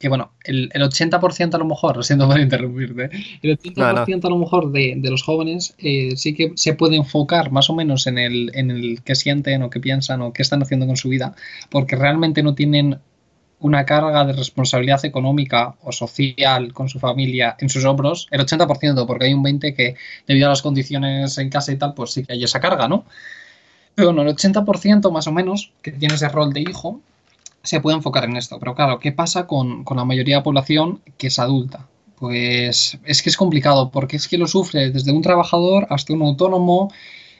que, 0.00 0.08
bueno, 0.08 0.32
el, 0.44 0.70
80% 0.70 1.54
a 1.54 1.58
lo 1.58 1.64
mejor, 1.64 1.96
lo 1.96 2.02
siento 2.04 2.26
por 2.26 2.38
interrumpirte, 2.38 3.10
el 3.42 3.58
80% 3.58 4.24
a 4.24 4.30
lo 4.30 4.38
mejor 4.38 4.72
de, 4.72 5.00
los 5.04 5.22
jóvenes 5.22 5.74
eh, 5.78 6.16
sí 6.16 6.34
que 6.34 6.52
se 6.54 6.74
puede 6.74 6.96
enfocar 6.96 7.50
más 7.50 7.68
o 7.68 7.74
menos 7.74 8.06
en 8.06 8.18
el, 8.18 8.50
en 8.54 8.70
el 8.70 9.02
que 9.02 9.14
sienten 9.14 9.62
o 9.62 9.70
qué 9.70 9.80
piensan 9.80 10.22
o 10.22 10.32
qué 10.32 10.42
están 10.42 10.62
haciendo 10.62 10.86
con 10.86 10.96
su 10.96 11.08
vida, 11.08 11.34
porque 11.68 11.96
realmente 11.96 12.42
no 12.42 12.54
tienen 12.54 13.00
una 13.60 13.84
carga 13.84 14.24
de 14.24 14.32
responsabilidad 14.32 15.04
económica 15.04 15.74
o 15.82 15.92
social 15.92 16.72
con 16.72 16.88
su 16.88 16.98
familia 17.00 17.56
en 17.58 17.68
sus 17.68 17.84
hombros, 17.84 18.28
el 18.30 18.40
80%, 18.40 19.06
porque 19.06 19.26
hay 19.26 19.34
un 19.34 19.42
20% 19.42 19.74
que 19.74 19.96
debido 20.26 20.46
a 20.46 20.50
las 20.50 20.62
condiciones 20.62 21.36
en 21.38 21.50
casa 21.50 21.72
y 21.72 21.76
tal, 21.76 21.94
pues 21.94 22.12
sí 22.12 22.24
que 22.24 22.34
hay 22.34 22.44
esa 22.44 22.60
carga, 22.60 22.88
¿no? 22.88 23.04
Pero 23.94 24.12
bueno, 24.12 24.22
el 24.22 24.36
80% 24.36 25.10
más 25.10 25.26
o 25.26 25.32
menos 25.32 25.72
que 25.82 25.90
tiene 25.90 26.14
ese 26.14 26.28
rol 26.28 26.52
de 26.52 26.60
hijo 26.60 27.00
se 27.64 27.80
puede 27.80 27.96
enfocar 27.96 28.24
en 28.24 28.36
esto. 28.36 28.58
Pero 28.60 28.74
claro, 28.74 29.00
¿qué 29.00 29.10
pasa 29.10 29.46
con, 29.46 29.82
con 29.82 29.96
la 29.96 30.04
mayoría 30.04 30.36
de 30.36 30.40
la 30.40 30.44
población 30.44 31.00
que 31.16 31.26
es 31.26 31.38
adulta? 31.40 31.86
Pues 32.16 32.98
es 33.04 33.22
que 33.22 33.30
es 33.30 33.36
complicado, 33.36 33.90
porque 33.90 34.16
es 34.16 34.28
que 34.28 34.38
lo 34.38 34.46
sufre 34.46 34.90
desde 34.90 35.12
un 35.12 35.22
trabajador 35.22 35.86
hasta 35.90 36.12
un 36.12 36.22
autónomo 36.22 36.92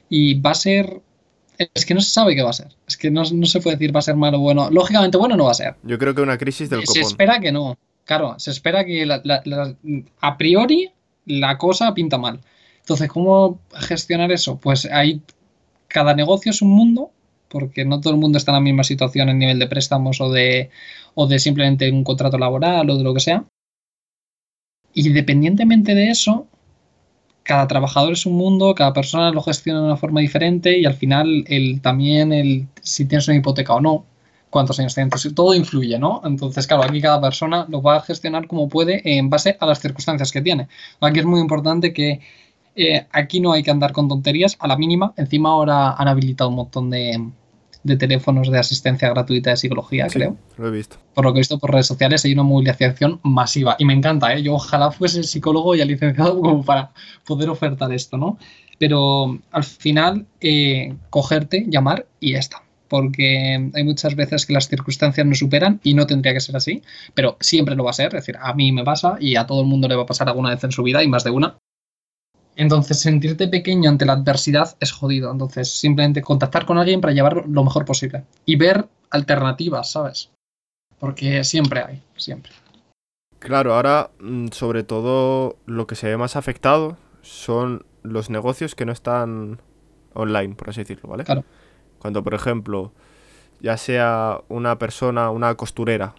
y 0.09 0.41
va 0.41 0.51
a 0.51 0.55
ser 0.55 1.01
es 1.59 1.85
que 1.85 1.95
no 1.95 2.01
se 2.01 2.11
sabe 2.11 2.37
qué 2.37 2.43
va 2.43 2.51
a 2.51 2.55
ser. 2.55 2.69
Es 2.87 2.97
que 2.97 3.11
no, 3.11 3.25
se 3.25 3.61
puede 3.61 3.77
decir 3.77 3.95
va 3.95 3.99
a 3.99 4.03
ser 4.03 4.17
malo 4.17 4.39
o 4.39 4.41
bueno. 4.41 4.71
Lógicamente 4.71 5.19
bueno 5.19 5.37
no 5.37 5.47
va 5.47 5.51
a 5.51 5.55
ser. 5.55 5.75
Yo 5.83 5.99
creo 5.99 6.15
que 6.15 6.23
una 6.23 6.39
crisis 6.39 6.71
del 6.71 6.81
copón. 6.81 6.95
Se 6.95 7.01
espera 7.01 7.41
que 7.41 7.53
no. 7.53 7.77
Claro, 8.05 8.37
se 8.39 8.53
espera 8.53 8.85
que 8.85 9.07
a 10.21 10.39
priori 10.39 10.91
la 11.27 11.59
cosa 11.59 11.93
pinta 11.93 12.17
mal. 12.17 12.41
Entonces, 12.81 13.09
¿cómo 13.11 13.61
gestionar 13.75 14.33
eso? 14.33 14.59
Pues 14.59 14.87
ahí 14.87 15.21
cada 15.89 16.15
negocio 16.15 16.51
es 16.51 16.63
un 16.63 16.71
mundo, 16.71 17.11
porque 17.49 17.85
no 17.85 18.01
todo 18.01 18.15
el 18.15 18.21
mundo 18.21 18.39
está 18.39 18.53
en 18.53 18.57
la 18.57 18.61
misma 18.61 18.85
situación 18.85 19.29
en 19.29 19.39
nivel 19.39 19.59
de 19.59 19.67
préstamos 19.67 20.21
o 20.21 20.31
de, 20.31 20.71
o 21.15 21.27
de 21.27 21.39
simplemente 21.39 21.91
un 21.91 22.05
contrato 22.05 22.39
laboral 22.39 22.89
o 22.89 22.97
de 22.97 23.05
lo 23.05 23.13
que 23.13 23.21
sea. 23.21 23.45
Y 24.95 25.07
independientemente 25.07 25.95
de 25.95 26.11
eso, 26.11 26.47
cada 27.49 27.67
trabajador 27.67 28.13
es 28.13 28.27
un 28.27 28.35
mundo, 28.35 28.75
cada 28.75 28.93
persona 28.93 29.31
lo 29.31 29.41
gestiona 29.41 29.81
de 29.81 29.87
una 29.87 29.97
forma 29.97 30.21
diferente 30.21 30.79
y 30.79 30.85
al 30.85 30.93
final 30.93 31.45
el, 31.49 31.81
también 31.81 32.31
el, 32.31 32.69
si 32.83 33.07
tienes 33.07 33.27
una 33.27 33.39
hipoteca 33.39 33.75
o 33.75 33.81
no, 33.81 34.05
cuántos 34.51 34.79
años 34.79 34.95
tienes, 34.95 35.35
todo 35.35 35.55
influye, 35.55 35.99
¿no? 35.99 36.21
Entonces, 36.27 36.67
claro, 36.67 36.85
aquí 36.85 37.01
cada 37.01 37.23
persona 37.23 37.65
lo 37.71 37.81
va 37.81 37.97
a 37.97 38.01
gestionar 38.03 38.47
como 38.47 38.69
puede 38.69 39.01
en 39.17 39.31
base 39.31 39.57
a 39.61 39.65
las 39.65 39.81
circunstancias 39.81 40.31
que 40.31 40.43
tiene. 40.43 40.69
Aquí 41.01 41.21
es 41.21 41.25
muy 41.25 41.41
importante 41.41 41.95
que 41.95 42.21
eh, 42.77 43.07
aquí 43.13 43.41
no 43.41 43.53
hay 43.53 43.63
que 43.63 43.71
andar 43.71 43.93
con 43.93 44.09
tonterías 44.09 44.57
a 44.59 44.69
la 44.69 44.77
mínima. 44.77 45.15
Encima 45.17 45.49
ahora 45.49 45.93
han 45.93 46.07
habilitado 46.07 46.51
un 46.51 46.57
montón 46.57 46.91
de, 46.91 47.19
de 47.89 47.97
teléfonos 47.97 48.51
de 48.51 48.59
asistencia 48.59 49.09
gratuita 49.11 49.51
de 49.51 49.57
psicología, 49.57 50.07
creo. 50.07 50.37
Lo 50.57 50.69
he 50.69 50.71
visto. 50.71 50.97
Por 51.15 51.25
lo 51.25 51.33
que 51.33 51.39
he 51.39 51.41
visto 51.41 51.59
por 51.59 51.73
redes 51.73 51.87
sociales 51.87 52.25
hay 52.25 52.33
una 52.33 52.45
movilización 52.45 53.21
masiva 53.23 53.77
y 53.79 53.85
me 53.85 53.95
encanta, 53.95 54.33
¿eh? 54.35 54.43
Yo 54.43 54.55
ojalá 54.55 54.91
fuese 54.93 55.23
psicólogo 55.25 55.75
y 55.75 55.85
licenciado 55.85 56.41
como 56.41 56.65
para 56.65 56.93
poder 57.27 57.49
ofertar 57.49 57.93
esto, 57.93 58.17
¿no? 58.17 58.39
Pero 58.79 59.39
al 59.51 59.65
final, 59.65 60.27
eh, 60.41 60.95
cogerte, 61.11 61.67
llamar 61.69 62.07
y 62.21 62.33
ya 62.33 62.39
está. 62.39 62.63
Porque 62.87 63.71
hay 63.75 63.85
muchas 63.85 64.15
veces 64.15 64.47
que 64.47 64.53
las 64.53 64.69
circunstancias 64.69 65.27
nos 65.27 65.39
superan 65.39 65.81
y 65.83 65.95
no 65.95 66.07
tendría 66.07 66.33
que 66.33 66.41
ser 66.41 66.57
así, 66.57 66.83
pero 67.13 67.37
siempre 67.41 67.75
lo 67.75 67.85
va 67.85 67.91
a 67.91 67.95
ser. 67.95 68.07
Es 68.07 68.25
decir, 68.25 68.37
a 68.41 68.55
mí 68.55 68.73
me 68.73 68.85
pasa 68.85 69.17
y 69.21 69.37
a 69.37 69.47
todo 69.47 69.61
el 69.61 69.67
mundo 69.67 69.89
le 69.89 69.97
va 69.97 70.05
a 70.05 70.07
pasar 70.07 70.29
alguna 70.29 70.51
vez 70.51 70.65
en 70.65 70.73
su 70.73 70.83
vida 70.83 71.03
y 71.03 71.09
más 71.09 71.25
de 71.25 71.31
una. 71.31 71.59
Entonces, 72.59 72.99
sentirte 72.99 73.47
pequeño 73.47 73.89
ante 73.89 74.05
la 74.05 74.15
adversidad 74.15 74.77
es 74.81 74.91
jodido. 74.91 75.31
Entonces, 75.31 75.71
simplemente 75.71 76.23
contactar 76.23 76.67
con 76.67 76.77
alguien 76.77 77.01
para 77.01 77.15
llevarlo 77.15 77.45
lo 77.47 77.63
mejor 77.63 77.85
posible. 77.85 78.25
Y 78.45 78.57
ver 78.57 78.89
alternativas, 79.11 79.93
¿sabes? 79.93 80.31
Porque 80.99 81.45
siempre 81.45 81.85
hay, 81.85 82.03
siempre. 82.17 82.53
Claro, 83.39 83.75
ahora 83.75 84.11
mm, 84.19 84.49
sobre 84.49 84.83
todo 84.83 85.57
lo 85.67 85.87
que 85.87 85.95
se 85.95 86.09
ve 86.09 86.17
más 86.17 86.35
afectado 86.35 86.97
son 87.23 87.87
los 88.03 88.29
negocios 88.29 88.75
que 88.75 88.85
no 88.85 88.91
están 88.91 89.61
online, 90.15 90.57
por 90.57 90.71
así 90.71 90.81
decirlo, 90.81 91.11
¿vale? 91.11 91.23
Claro. 91.23 91.45
Cuando, 92.01 92.25
por 92.25 92.35
ejemplo, 92.35 92.93
ya 93.61 93.77
sea 93.77 94.41
una 94.49 94.81
persona, 94.81 95.31
una 95.31 95.55
costurera, 95.55 96.17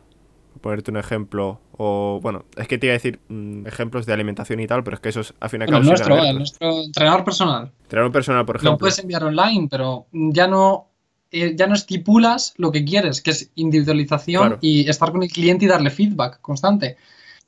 ponerte 0.61 0.91
un 0.91 0.97
ejemplo, 0.97 1.59
o 1.71 2.19
bueno, 2.21 2.45
es 2.57 2.67
que 2.67 2.77
te 2.77 2.87
iba 2.87 2.93
a 2.93 2.97
decir 2.97 3.19
mm, 3.29 3.67
ejemplos 3.67 4.05
de 4.05 4.13
alimentación 4.13 4.59
y 4.59 4.67
tal, 4.67 4.83
pero 4.83 4.95
es 4.95 5.01
que 5.01 5.09
eso 5.09 5.21
es 5.21 5.33
al 5.39 5.49
fin 5.49 5.61
y 5.61 5.63
al 5.63 5.69
cabo. 5.69 5.83
nuestro, 5.83 6.33
nuestro 6.33 6.83
entrenador 6.83 7.23
personal. 7.23 7.71
Entrenador 7.83 8.11
personal, 8.11 8.45
por 8.45 8.57
ejemplo. 8.57 8.71
Lo 8.71 8.77
puedes 8.77 8.99
enviar 8.99 9.23
online, 9.23 9.67
pero 9.69 10.07
ya 10.11 10.47
no, 10.47 10.87
eh, 11.31 11.55
ya 11.55 11.67
no 11.67 11.75
estipulas 11.75 12.53
lo 12.57 12.71
que 12.71 12.83
quieres, 12.83 13.21
que 13.21 13.31
es 13.31 13.51
individualización 13.55 14.57
y 14.61 14.89
estar 14.89 15.11
con 15.11 15.23
el 15.23 15.29
cliente 15.29 15.65
y 15.65 15.67
darle 15.67 15.89
feedback 15.89 16.41
constante. 16.41 16.97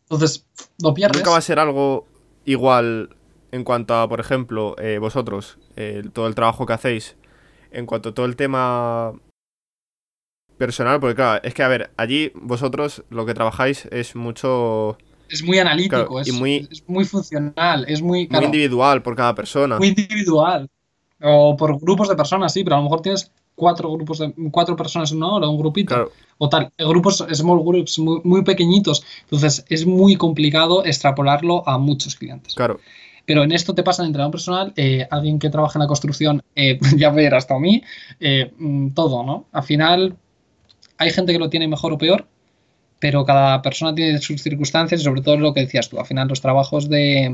Entonces, 0.04 0.46
lo 0.82 0.94
pierdes. 0.94 1.18
Nunca 1.18 1.32
va 1.32 1.38
a 1.38 1.42
ser 1.42 1.60
algo 1.60 2.06
igual 2.46 3.16
en 3.52 3.64
cuanto 3.64 3.96
a, 3.96 4.08
por 4.08 4.20
ejemplo, 4.20 4.76
eh, 4.80 4.98
vosotros, 5.00 5.58
todo 6.14 6.28
el 6.28 6.36
trabajo 6.36 6.66
que 6.66 6.74
hacéis, 6.74 7.16
en 7.72 7.86
cuanto 7.86 8.10
a 8.10 8.14
todo 8.14 8.26
el 8.26 8.36
tema 8.36 9.14
personal, 10.66 11.00
porque 11.00 11.16
claro, 11.16 11.42
es 11.44 11.54
que 11.56 11.64
a 11.64 11.68
ver, 11.68 11.90
allí 11.98 12.32
vosotros 12.36 13.04
lo 13.10 13.26
que 13.26 13.34
trabajáis 13.34 13.86
es 13.92 14.16
mucho... 14.16 14.96
Es 15.28 15.44
muy 15.44 15.58
analítico, 15.58 16.20
es, 16.20 16.32
muy, 16.34 16.68
es 16.70 16.84
muy 16.88 17.04
funcional, 17.06 17.86
es 17.88 18.02
muy... 18.02 18.28
muy 18.28 18.46
individual 18.46 19.02
por 19.02 19.16
cada 19.16 19.34
persona. 19.34 19.78
Muy 19.80 19.88
individual. 19.88 20.70
O 21.22 21.58
por 21.58 21.80
grupos 21.80 22.10
de 22.10 22.16
personas, 22.16 22.54
sí, 22.54 22.64
pero 22.64 22.76
a 22.76 22.80
lo 22.80 22.84
mejor 22.84 23.02
tienes 23.02 23.32
cuatro 23.56 23.92
grupos 23.92 24.20
de 24.20 24.34
cuatro 24.52 24.76
personas 24.76 25.12
en 25.12 25.18
una 25.18 25.34
hora, 25.34 25.48
un 25.48 25.58
grupito, 25.58 26.12
o 26.38 26.50
tal. 26.50 26.72
Grupos, 26.78 27.26
small 27.34 27.64
groups 27.64 27.98
muy, 27.98 28.22
muy, 28.24 28.44
pequeñitos. 28.44 29.04
Entonces 29.24 29.66
es 29.70 29.86
muy 29.86 30.16
complicado 30.16 30.86
extrapolarlo 30.86 31.68
a 31.68 31.78
muchos 31.78 32.16
clientes. 32.16 32.54
Claro. 32.54 32.80
Pero 33.26 33.44
en 33.44 33.52
esto 33.52 33.74
te 33.74 33.84
pasa 33.84 34.04
en 34.04 34.08
entrenador 34.08 34.32
personal, 34.32 34.74
eh, 34.76 35.08
alguien 35.10 35.40
que 35.40 35.50
trabaja 35.50 35.78
en 35.78 35.82
la 35.82 35.88
construcción, 35.88 36.42
eh, 36.56 36.80
ya 36.98 37.10
ver 37.12 37.34
hasta 37.36 37.56
a 37.56 37.60
mí, 37.60 37.82
eh, 38.20 38.52
mm, 38.58 38.90
todo, 38.90 39.24
¿no? 39.24 39.46
Al 39.52 39.64
final 39.64 40.18
hay 41.02 41.12
gente 41.12 41.34
que 41.34 41.40
lo 41.40 41.50
tiene 41.50 41.68
mejor 41.68 41.94
o 41.94 41.98
peor, 41.98 42.28
pero 43.00 43.26
cada 43.26 43.62
persona 43.62 43.96
tiene 43.96 44.20
sus 44.20 44.42
circunstancias 44.44 45.02
y 45.02 45.04
sobre 45.04 45.22
todo 45.22 45.38
lo 45.38 45.54
que 45.54 45.62
decías 45.62 45.90
tú, 45.90 46.00
al 46.00 46.06
final 46.06 46.28
los 46.28 46.42
trabajos 46.42 46.90
de 46.90 47.34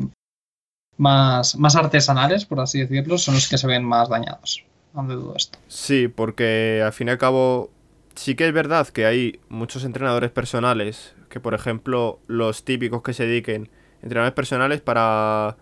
más, 0.96 1.58
más 1.58 1.76
artesanales, 1.76 2.46
por 2.46 2.62
así 2.62 2.80
decirlo, 2.80 3.18
son 3.18 3.36
los 3.36 3.50
que 3.50 3.58
se 3.58 3.68
ven 3.68 3.84
más 3.84 4.08
dañados. 4.08 4.64
¿Dónde 4.94 5.16
dudo 5.16 5.34
esto? 5.36 5.60
Sí, 5.68 6.08
porque 6.08 6.82
al 6.84 6.94
fin 6.94 7.10
y 7.10 7.12
al 7.12 7.18
cabo 7.18 7.70
sí 8.16 8.36
que 8.36 8.48
es 8.48 8.54
verdad 8.54 8.88
que 8.88 9.06
hay 9.06 9.40
muchos 9.50 9.84
entrenadores 9.84 10.32
personales 10.32 11.14
que, 11.30 11.42
por 11.42 11.54
ejemplo, 11.54 12.20
los 12.28 12.64
típicos 12.64 13.02
que 13.04 13.14
se 13.14 13.28
dediquen 13.28 13.70
entrenadores 14.02 14.34
personales 14.34 14.80
para 14.80 15.58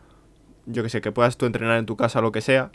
yo 0.68 0.84
que 0.84 0.90
sé, 0.90 1.02
que 1.02 1.12
puedas 1.12 1.38
tú 1.38 1.48
entrenar 1.48 1.80
en 1.80 1.88
tu 1.88 1.98
casa 1.98 2.22
lo 2.22 2.32
que 2.32 2.42
sea, 2.42 2.72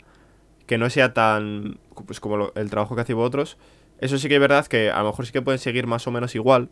que 0.65 0.77
no 0.77 0.89
sea 0.89 1.13
tan, 1.13 1.79
pues 2.05 2.19
como 2.19 2.51
el 2.55 2.69
trabajo 2.69 2.95
que 2.95 3.01
hacen 3.01 3.17
otros. 3.17 3.57
Eso 4.01 4.17
sí 4.17 4.27
que 4.27 4.35
es 4.35 4.41
verdad 4.41 4.65
que 4.65 4.89
a 4.89 4.99
lo 4.99 5.09
mejor 5.09 5.27
sí 5.27 5.31
que 5.31 5.43
pueden 5.43 5.59
seguir 5.59 5.85
más 5.85 6.07
o 6.07 6.11
menos 6.11 6.33
igual, 6.33 6.69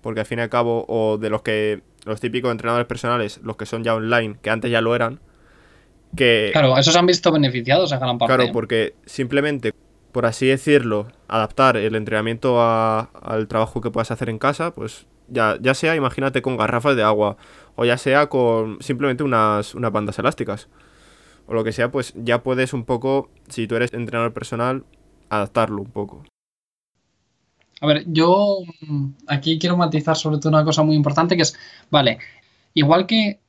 porque 0.00 0.20
al 0.20 0.26
fin 0.26 0.38
y 0.38 0.42
al 0.42 0.50
cabo, 0.50 0.84
o 0.88 1.18
de 1.18 1.28
los 1.28 1.42
que, 1.42 1.82
los 2.06 2.20
típicos 2.20 2.52
entrenadores 2.52 2.86
personales, 2.86 3.40
los 3.42 3.56
que 3.56 3.66
son 3.66 3.82
ya 3.82 3.94
online, 3.94 4.36
que 4.40 4.50
antes 4.50 4.70
ya 4.70 4.80
lo 4.80 4.94
eran, 4.94 5.18
que... 6.16 6.50
Claro, 6.52 6.78
esos 6.78 6.94
han 6.94 7.06
visto 7.06 7.32
beneficiados 7.32 7.90
en 7.90 7.98
gran 7.98 8.18
parte. 8.18 8.36
Claro, 8.36 8.52
porque 8.52 8.94
simplemente, 9.04 9.72
por 10.12 10.26
así 10.26 10.46
decirlo, 10.46 11.08
adaptar 11.26 11.76
el 11.76 11.96
entrenamiento 11.96 12.62
al 12.62 13.48
trabajo 13.48 13.80
que 13.80 13.90
puedas 13.90 14.12
hacer 14.12 14.30
en 14.30 14.38
casa, 14.38 14.72
pues 14.72 15.06
ya, 15.26 15.56
ya 15.60 15.74
sea, 15.74 15.96
imagínate, 15.96 16.40
con 16.40 16.56
garrafas 16.56 16.94
de 16.94 17.02
agua, 17.02 17.36
o 17.74 17.84
ya 17.84 17.98
sea 17.98 18.28
con 18.28 18.80
simplemente 18.80 19.24
unas, 19.24 19.74
unas 19.74 19.90
bandas 19.90 20.20
elásticas, 20.20 20.68
o 21.46 21.54
lo 21.54 21.64
que 21.64 21.72
sea, 21.72 21.90
pues 21.90 22.14
ya 22.16 22.44
puedes 22.44 22.74
un 22.74 22.84
poco, 22.84 23.28
si 23.48 23.66
tú 23.66 23.74
eres 23.74 23.92
entrenador 23.92 24.32
personal, 24.32 24.84
adaptarlo 25.30 25.82
un 25.82 25.90
poco. 25.90 26.22
A 27.80 27.86
ver, 27.86 28.04
yo 28.06 28.58
mm, 28.80 29.06
aquí 29.26 29.58
quiero 29.58 29.76
matizar 29.76 30.16
sobre 30.16 30.38
todo 30.38 30.50
una 30.50 30.64
cosa 30.64 30.82
muy 30.82 30.96
importante 30.96 31.36
que 31.36 31.42
es, 31.42 31.56
vale, 31.90 32.18
igual 32.74 33.06
que 33.06 33.40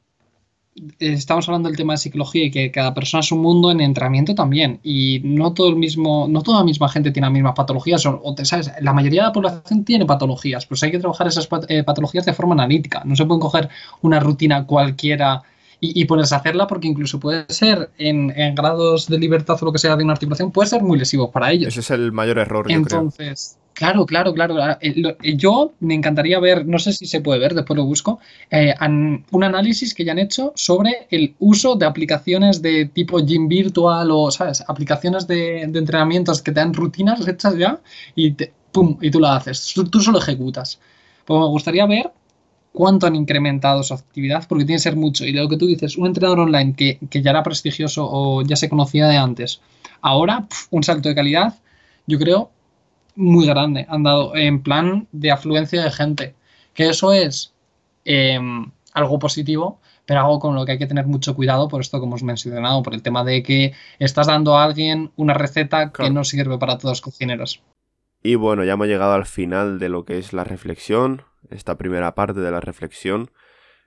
estamos 0.99 1.47
hablando 1.47 1.69
del 1.69 1.77
tema 1.77 1.93
de 1.93 1.97
psicología 1.97 2.45
y 2.45 2.51
que 2.51 2.69
cada 2.69 2.93
persona 2.93 3.21
es 3.21 3.31
un 3.31 3.41
mundo 3.41 3.71
en 3.71 3.79
entrenamiento 3.79 4.35
también 4.35 4.79
y 4.83 5.21
no 5.23 5.53
todo 5.53 5.69
el 5.69 5.77
mismo 5.77 6.27
no 6.29 6.41
toda 6.41 6.59
la 6.59 6.65
misma 6.65 6.89
gente 6.89 7.11
tiene 7.11 7.27
las 7.27 7.33
mismas 7.33 7.53
patologías 7.55 8.05
o, 8.05 8.35
sabes 8.43 8.71
la 8.81 8.91
mayoría 8.91 9.21
de 9.21 9.27
la 9.27 9.31
población 9.31 9.85
tiene 9.85 10.05
patologías 10.05 10.65
pues 10.65 10.83
hay 10.83 10.91
que 10.91 10.99
trabajar 10.99 11.27
esas 11.27 11.47
eh, 11.69 11.83
patologías 11.83 12.25
de 12.25 12.33
forma 12.33 12.55
analítica 12.55 13.03
no 13.05 13.15
se 13.15 13.25
pueden 13.25 13.39
coger 13.39 13.69
una 14.01 14.19
rutina 14.19 14.65
cualquiera 14.65 15.43
y, 15.79 16.01
y 16.01 16.05
ponerse 16.05 16.35
a 16.35 16.39
hacerla 16.39 16.67
porque 16.67 16.89
incluso 16.89 17.21
puede 17.21 17.45
ser 17.47 17.91
en, 17.97 18.33
grados 18.53 19.07
de 19.07 19.17
libertad 19.17 19.57
o 19.61 19.65
lo 19.65 19.71
que 19.71 19.79
sea 19.79 19.95
de 19.95 20.03
una 20.03 20.13
articulación 20.13 20.51
puede 20.51 20.67
ser 20.67 20.81
muy 20.81 20.97
lesivo 20.97 21.31
para 21.31 21.51
ellos. 21.51 21.69
Ese 21.69 21.81
es 21.81 21.91
el 21.91 22.11
mayor 22.11 22.37
error 22.37 22.69
entonces 22.69 23.57
Claro, 23.75 24.05
claro, 24.05 24.33
claro. 24.33 24.57
Eh, 24.79 24.93
eh, 25.21 25.35
yo 25.35 25.73
me 25.81 25.95
encantaría 25.95 26.39
ver, 26.39 26.65
no 26.65 26.79
sé 26.79 26.93
si 26.93 27.05
se 27.05 27.19
puede 27.19 27.41
ver, 27.41 27.53
después 27.53 27.75
lo 27.75 27.85
busco, 27.85 28.19
eh, 28.49 28.73
un 28.79 29.43
análisis 29.43 29.93
que 29.93 30.05
ya 30.05 30.13
han 30.13 30.19
hecho 30.19 30.53
sobre 30.55 31.07
el 31.11 31.35
uso 31.39 31.75
de 31.75 31.85
aplicaciones 31.85 32.61
de 32.61 32.85
tipo 32.85 33.19
gym 33.19 33.49
virtual 33.49 34.09
o, 34.11 34.31
¿sabes? 34.31 34.63
Aplicaciones 34.65 35.27
de, 35.27 35.63
entrenamientos 35.63 36.41
que 36.41 36.53
te 36.53 36.61
dan 36.61 36.73
rutinas 36.73 37.27
hechas 37.27 37.57
ya 37.57 37.81
y, 38.15 38.31
pum, 38.71 38.97
y 39.01 39.11
tú 39.11 39.19
la 39.19 39.35
haces. 39.35 39.73
Tú, 39.91 39.99
solo 39.99 40.19
ejecutas. 40.19 40.79
Pues 41.25 41.37
me 41.37 41.47
gustaría 41.47 41.85
ver 41.85 42.11
cuánto 42.71 43.07
han 43.07 43.15
incrementado 43.15 43.83
su 43.83 43.93
actividad, 43.93 44.45
porque 44.47 44.63
tiene 44.63 44.77
que 44.77 44.83
ser 44.83 44.95
mucho. 44.95 45.25
Y 45.25 45.33
lo 45.33 45.49
que 45.49 45.57
tú 45.57 45.67
dices, 45.67 45.97
un 45.97 46.07
entrenador 46.07 46.39
online 46.39 46.75
que, 46.75 46.99
ya 47.21 47.31
era 47.31 47.43
prestigioso 47.43 48.07
o 48.09 48.41
ya 48.41 48.55
se 48.55 48.69
conocía 48.69 49.07
de 49.07 49.17
antes, 49.17 49.59
ahora 50.01 50.47
un 50.71 50.83
salto 50.83 51.09
de 51.09 51.15
calidad, 51.15 51.55
yo 52.07 52.19
creo 52.19 52.51
muy 53.15 53.45
grande 53.45 53.85
han 53.89 54.03
dado 54.03 54.35
en 54.35 54.61
plan 54.61 55.07
de 55.11 55.31
afluencia 55.31 55.83
de 55.83 55.91
gente. 55.91 56.35
Que 56.73 56.89
eso 56.89 57.13
es 57.13 57.53
em, 58.03 58.71
algo 58.93 59.19
positivo, 59.19 59.79
pero 60.05 60.19
algo 60.21 60.39
con 60.39 60.55
lo 60.55 60.65
que 60.65 60.73
hay 60.73 60.77
que 60.77 60.87
tener 60.87 61.05
mucho 61.05 61.35
cuidado 61.35 61.67
por 61.67 61.81
esto 61.81 61.99
que 61.99 62.05
hemos 62.05 62.23
mencionado, 62.23 62.83
por 62.83 62.93
el 62.93 63.01
tema 63.01 63.23
de 63.23 63.43
que 63.43 63.73
estás 63.99 64.27
dando 64.27 64.57
a 64.57 64.63
alguien 64.63 65.11
una 65.15 65.33
receta 65.33 65.91
que 65.91 66.09
no 66.09 66.23
sirve 66.23 66.57
para 66.57 66.77
todos 66.77 66.91
los 66.91 67.01
cocineros. 67.01 67.61
Y 68.21 68.35
bueno, 68.35 68.63
ya 68.63 68.73
hemos 68.73 68.87
llegado 68.87 69.13
al 69.13 69.25
final 69.25 69.79
de 69.79 69.89
lo 69.89 70.05
que 70.05 70.17
es 70.17 70.33
la 70.33 70.43
reflexión, 70.43 71.23
esta 71.49 71.77
primera 71.77 72.15
parte 72.15 72.39
de 72.39 72.51
la 72.51 72.59
reflexión. 72.59 73.31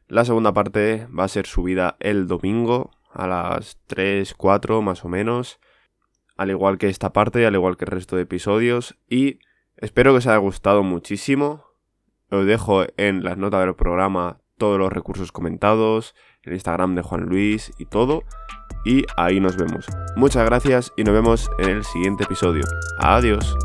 La 0.06 0.24
segunda 0.24 0.52
parte 0.52 1.06
va 1.06 1.24
a 1.24 1.28
ser 1.28 1.46
subida 1.46 1.96
el 2.00 2.28
domingo 2.28 2.92
a 3.12 3.26
las 3.26 3.78
3, 3.88 4.34
4 4.34 4.80
más 4.80 5.04
o 5.04 5.08
menos 5.08 5.58
al 6.38 6.51
igual 6.51 6.79
que 6.79 6.88
esta 6.88 7.12
parte, 7.12 7.44
al 7.44 7.55
igual 7.55 7.77
que 7.77 7.85
el 7.85 7.90
resto 7.90 8.16
de 8.16 8.22
episodios. 8.22 8.96
Y 9.11 9.40
espero 9.77 10.12
que 10.12 10.18
os 10.18 10.27
haya 10.27 10.38
gustado 10.38 10.83
muchísimo. 10.83 11.64
Os 12.31 12.46
dejo 12.46 12.85
en 12.96 13.24
las 13.24 13.37
notas 13.37 13.64
del 13.64 13.74
programa 13.74 14.40
todos 14.57 14.79
los 14.79 14.92
recursos 14.92 15.33
comentados, 15.33 16.14
el 16.42 16.53
Instagram 16.55 16.94
de 16.94 17.03
Juan 17.03 17.27
Luis 17.27 17.72
y 17.79 17.85
todo. 17.85 18.22
Y 18.85 19.05
ahí 19.16 19.40
nos 19.40 19.57
vemos. 19.57 19.87
Muchas 20.16 20.44
gracias 20.44 20.92
y 20.96 21.05
nos 21.05 21.14
vemos 21.14 21.51
en 21.59 21.70
el 21.70 21.85
siguiente 21.85 22.24
episodio. 22.24 22.62
Adiós. 22.98 23.57